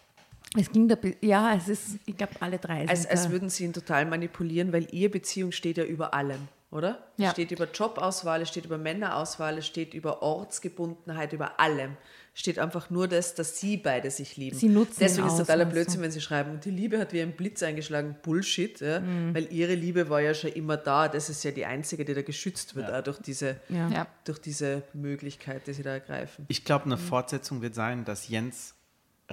Es 0.57 0.71
ging 0.71 0.87
da, 0.87 0.95
ja, 1.21 1.53
es 1.55 1.67
ist, 1.67 1.99
ich 2.07 2.17
glaube, 2.17 2.33
alle 2.39 2.57
drei. 2.57 2.87
Als, 2.87 3.01
sind 3.03 3.11
als 3.11 3.25
da- 3.25 3.31
würden 3.31 3.49
sie 3.49 3.65
ihn 3.65 3.73
total 3.73 4.05
manipulieren, 4.07 4.73
weil 4.73 4.87
ihre 4.91 5.09
Beziehung 5.11 5.51
steht 5.51 5.77
ja 5.77 5.83
über 5.83 6.13
allem, 6.15 6.39
oder? 6.75 7.03
Ja. 7.17 7.27
Es 7.27 7.31
steht 7.33 7.51
über 7.51 7.67
Jobauswahl, 7.71 8.41
es 8.41 8.49
steht 8.49 8.65
über 8.65 8.77
Männerauswahl, 8.77 9.57
es 9.57 9.65
steht 9.65 9.93
über 9.93 10.21
Ortsgebundenheit, 10.21 11.33
über 11.33 11.59
allem. 11.59 11.97
Es 12.33 12.41
steht 12.41 12.59
einfach 12.59 12.89
nur 12.89 13.07
das, 13.07 13.33
dass 13.33 13.59
sie 13.61 13.77
beide 13.77 14.11
sich 14.11 14.35
lieben. 14.35 14.57
Sie 14.57 14.67
nutzen 14.67 14.97
Deswegen 14.99 15.25
ist 15.27 15.33
aus, 15.33 15.39
totaler. 15.39 15.63
Blödsinn, 15.65 16.01
wenn 16.01 16.11
sie 16.11 16.19
schreiben, 16.19 16.51
und 16.51 16.65
die 16.65 16.69
Liebe 16.71 16.99
hat 16.99 17.13
wie 17.13 17.21
ein 17.21 17.31
Blitz 17.31 17.63
eingeschlagen. 17.63 18.17
Bullshit, 18.21 18.79
ja? 18.81 18.99
Mhm. 18.99 19.33
weil 19.33 19.47
ihre 19.53 19.73
Liebe 19.73 20.09
war 20.09 20.19
ja 20.19 20.33
schon 20.33 20.51
immer 20.51 20.75
da. 20.75 21.07
Das 21.07 21.29
ist 21.29 21.43
ja 21.45 21.51
die 21.51 21.65
einzige, 21.65 22.03
die 22.03 22.13
da 22.13 22.21
geschützt 22.23 22.75
wird, 22.75 22.89
Ja. 22.89 23.01
durch 23.01 23.19
diese, 23.19 23.55
Ja. 23.69 24.05
Durch 24.25 24.39
diese 24.39 24.83
Möglichkeit, 24.93 25.65
die 25.67 25.73
sie 25.73 25.83
da 25.83 25.91
ergreifen. 25.91 26.45
Ich 26.49 26.65
glaube, 26.65 26.85
eine 26.85 26.97
Fortsetzung 26.97 27.61
wird 27.61 27.73
sein, 27.73 28.03
dass 28.03 28.27
Jens 28.27 28.75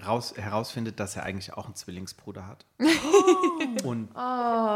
raus, 0.06 0.34
herausfindet, 0.36 1.00
dass 1.00 1.16
er 1.16 1.24
eigentlich 1.24 1.52
auch 1.54 1.66
einen 1.66 1.74
Zwillingsbruder 1.74 2.46
hat. 2.46 2.64
Und 3.84 4.10
Oh, 4.14 4.18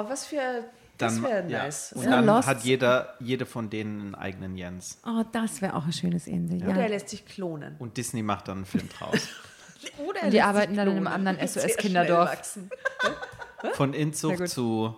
was 0.09 0.27
für. 0.27 0.65
Das 0.99 1.15
dann, 1.15 1.25
wäre 1.25 1.49
ja, 1.51 1.63
nice. 1.65 1.93
und 1.93 2.05
Ja. 2.05 2.11
dann 2.11 2.27
Lost. 2.27 2.49
hat 2.49 2.63
jeder, 2.65 3.15
jede 3.21 3.47
von 3.47 3.69
denen 3.71 4.01
einen 4.01 4.15
eigenen 4.15 4.57
Jens. 4.57 4.99
Oh, 5.07 5.23
das 5.33 5.61
wäre 5.63 5.75
auch 5.75 5.85
ein 5.87 5.93
schönes 5.93 6.27
Ende. 6.27 6.57
Ja. 6.57 6.69
Oder 6.69 6.83
er 6.83 6.89
lässt 6.89 7.09
sich 7.09 7.25
klonen. 7.27 7.77
Und 7.79 7.97
Disney 7.97 8.23
macht 8.23 8.49
dann 8.49 8.59
einen 8.59 8.67
Film 8.67 8.89
draus. 8.89 9.29
Oder 9.99 10.23
Und 10.25 10.31
die 10.33 10.41
arbeiten 10.43 10.75
dann 10.77 10.89
in 10.89 10.97
einem 10.97 11.07
anderen 11.07 11.39
SOS-Kinderdorf. 11.47 12.59
Von 13.75 13.93
Inzucht 13.95 14.49
zu 14.49 14.95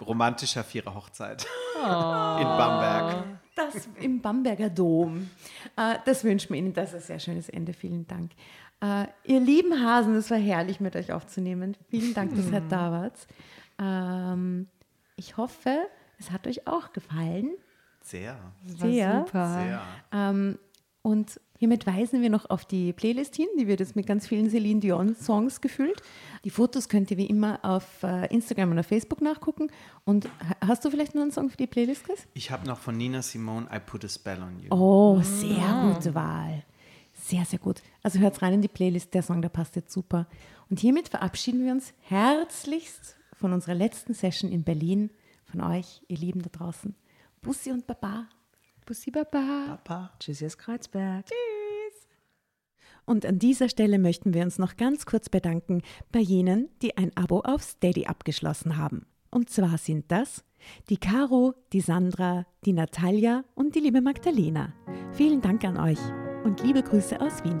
romantischer 0.00 0.64
Vierer 0.64 0.94
Hochzeit 0.94 1.46
Oh. 1.76 2.36
in 2.40 2.44
Bamberg. 2.46 3.24
Das 3.54 3.88
im 4.00 4.20
Bamberger 4.20 4.70
Dom. 4.70 5.30
Äh, 5.76 5.96
das 6.04 6.24
wünschen 6.24 6.50
wir 6.50 6.58
Ihnen. 6.58 6.72
Das 6.74 6.90
ist 6.90 6.94
ein 6.94 7.06
sehr 7.06 7.18
schönes 7.20 7.48
Ende. 7.48 7.72
Vielen 7.72 8.06
Dank. 8.06 8.32
Äh, 8.80 9.06
ihr 9.24 9.40
lieben 9.40 9.84
Hasen, 9.84 10.16
es 10.16 10.30
war 10.30 10.38
herrlich, 10.38 10.80
mit 10.80 10.96
euch 10.96 11.12
aufzunehmen. 11.12 11.76
Vielen 11.90 12.14
Dank, 12.14 12.34
dass 12.34 12.50
ihr 12.50 12.60
da 12.62 12.90
wart. 12.92 13.26
Ähm, 13.78 14.68
ich 15.22 15.36
hoffe, 15.36 15.78
es 16.18 16.30
hat 16.30 16.46
euch 16.46 16.66
auch 16.66 16.92
gefallen. 16.92 17.50
Sehr, 18.02 18.36
Sehr. 18.66 19.24
Super. 19.26 19.54
sehr. 19.62 19.82
Ähm, 20.12 20.58
und 21.02 21.40
hiermit 21.58 21.86
weisen 21.86 22.20
wir 22.22 22.30
noch 22.30 22.48
auf 22.50 22.64
die 22.64 22.92
Playlist 22.92 23.34
hin, 23.36 23.46
die 23.58 23.66
wird 23.68 23.80
jetzt 23.80 23.94
mit 23.96 24.06
ganz 24.06 24.26
vielen 24.26 24.50
Celine 24.50 24.80
Dion-Songs 24.80 25.60
gefüllt. 25.60 26.00
Die 26.44 26.50
Fotos 26.50 26.88
könnt 26.88 27.10
ihr 27.12 27.16
wie 27.16 27.26
immer 27.26 27.60
auf 27.62 28.02
äh, 28.02 28.26
Instagram 28.34 28.72
oder 28.72 28.82
Facebook 28.84 29.20
nachgucken. 29.20 29.68
Und 30.04 30.26
ha- 30.26 30.56
hast 30.68 30.84
du 30.84 30.90
vielleicht 30.90 31.14
noch 31.14 31.22
einen 31.22 31.30
Song 31.32 31.50
für 31.50 31.56
die 31.56 31.66
Playlist, 31.68 32.04
Chris? 32.04 32.26
Ich 32.34 32.50
habe 32.50 32.66
noch 32.66 32.78
von 32.78 32.96
Nina 32.96 33.22
Simone 33.22 33.66
I 33.72 33.78
Put 33.78 34.04
a 34.04 34.08
Spell 34.08 34.42
on 34.42 34.58
You. 34.60 34.68
Oh, 34.70 35.20
sehr 35.22 35.92
gute 35.94 36.14
Wahl. 36.14 36.64
Sehr, 37.12 37.44
sehr 37.44 37.58
gut. 37.60 37.82
Also 38.02 38.18
hört 38.18 38.40
rein 38.42 38.54
in 38.54 38.62
die 38.62 38.68
Playlist, 38.68 39.14
der 39.14 39.22
Song, 39.22 39.42
der 39.42 39.48
passt 39.48 39.76
jetzt 39.76 39.92
super. 39.92 40.26
Und 40.70 40.80
hiermit 40.80 41.08
verabschieden 41.08 41.64
wir 41.64 41.72
uns 41.72 41.92
herzlichst 42.00 43.16
von 43.42 43.52
unserer 43.52 43.74
letzten 43.74 44.14
Session 44.14 44.52
in 44.52 44.62
Berlin, 44.62 45.10
von 45.44 45.60
euch, 45.60 46.00
ihr 46.06 46.16
Lieben 46.16 46.42
da 46.42 46.48
draußen. 46.48 46.94
Bussi 47.42 47.72
und 47.72 47.88
Baba. 47.88 48.28
Bussi 48.86 49.10
Baba. 49.10 49.80
Papa. 49.82 50.12
Tschüss, 50.20 50.44
aus 50.44 50.56
Kreuzberg. 50.56 51.26
Und 53.04 53.26
an 53.26 53.40
dieser 53.40 53.68
Stelle 53.68 53.98
möchten 53.98 54.32
wir 54.32 54.44
uns 54.44 54.60
noch 54.60 54.76
ganz 54.76 55.06
kurz 55.06 55.28
bedanken 55.28 55.82
bei 56.12 56.20
jenen, 56.20 56.68
die 56.82 56.96
ein 56.96 57.10
Abo 57.16 57.40
auf 57.40 57.64
Steady 57.64 58.06
abgeschlossen 58.06 58.76
haben. 58.76 59.06
Und 59.28 59.50
zwar 59.50 59.76
sind 59.76 60.12
das 60.12 60.44
die 60.88 60.98
Caro, 60.98 61.54
die 61.72 61.80
Sandra, 61.80 62.46
die 62.64 62.72
Natalia 62.72 63.42
und 63.56 63.74
die 63.74 63.80
liebe 63.80 64.00
Magdalena. 64.00 64.72
Vielen 65.14 65.40
Dank 65.40 65.64
an 65.64 65.80
euch 65.80 65.98
und 66.44 66.62
liebe 66.62 66.84
Grüße 66.84 67.20
aus 67.20 67.42
Wien. 67.42 67.60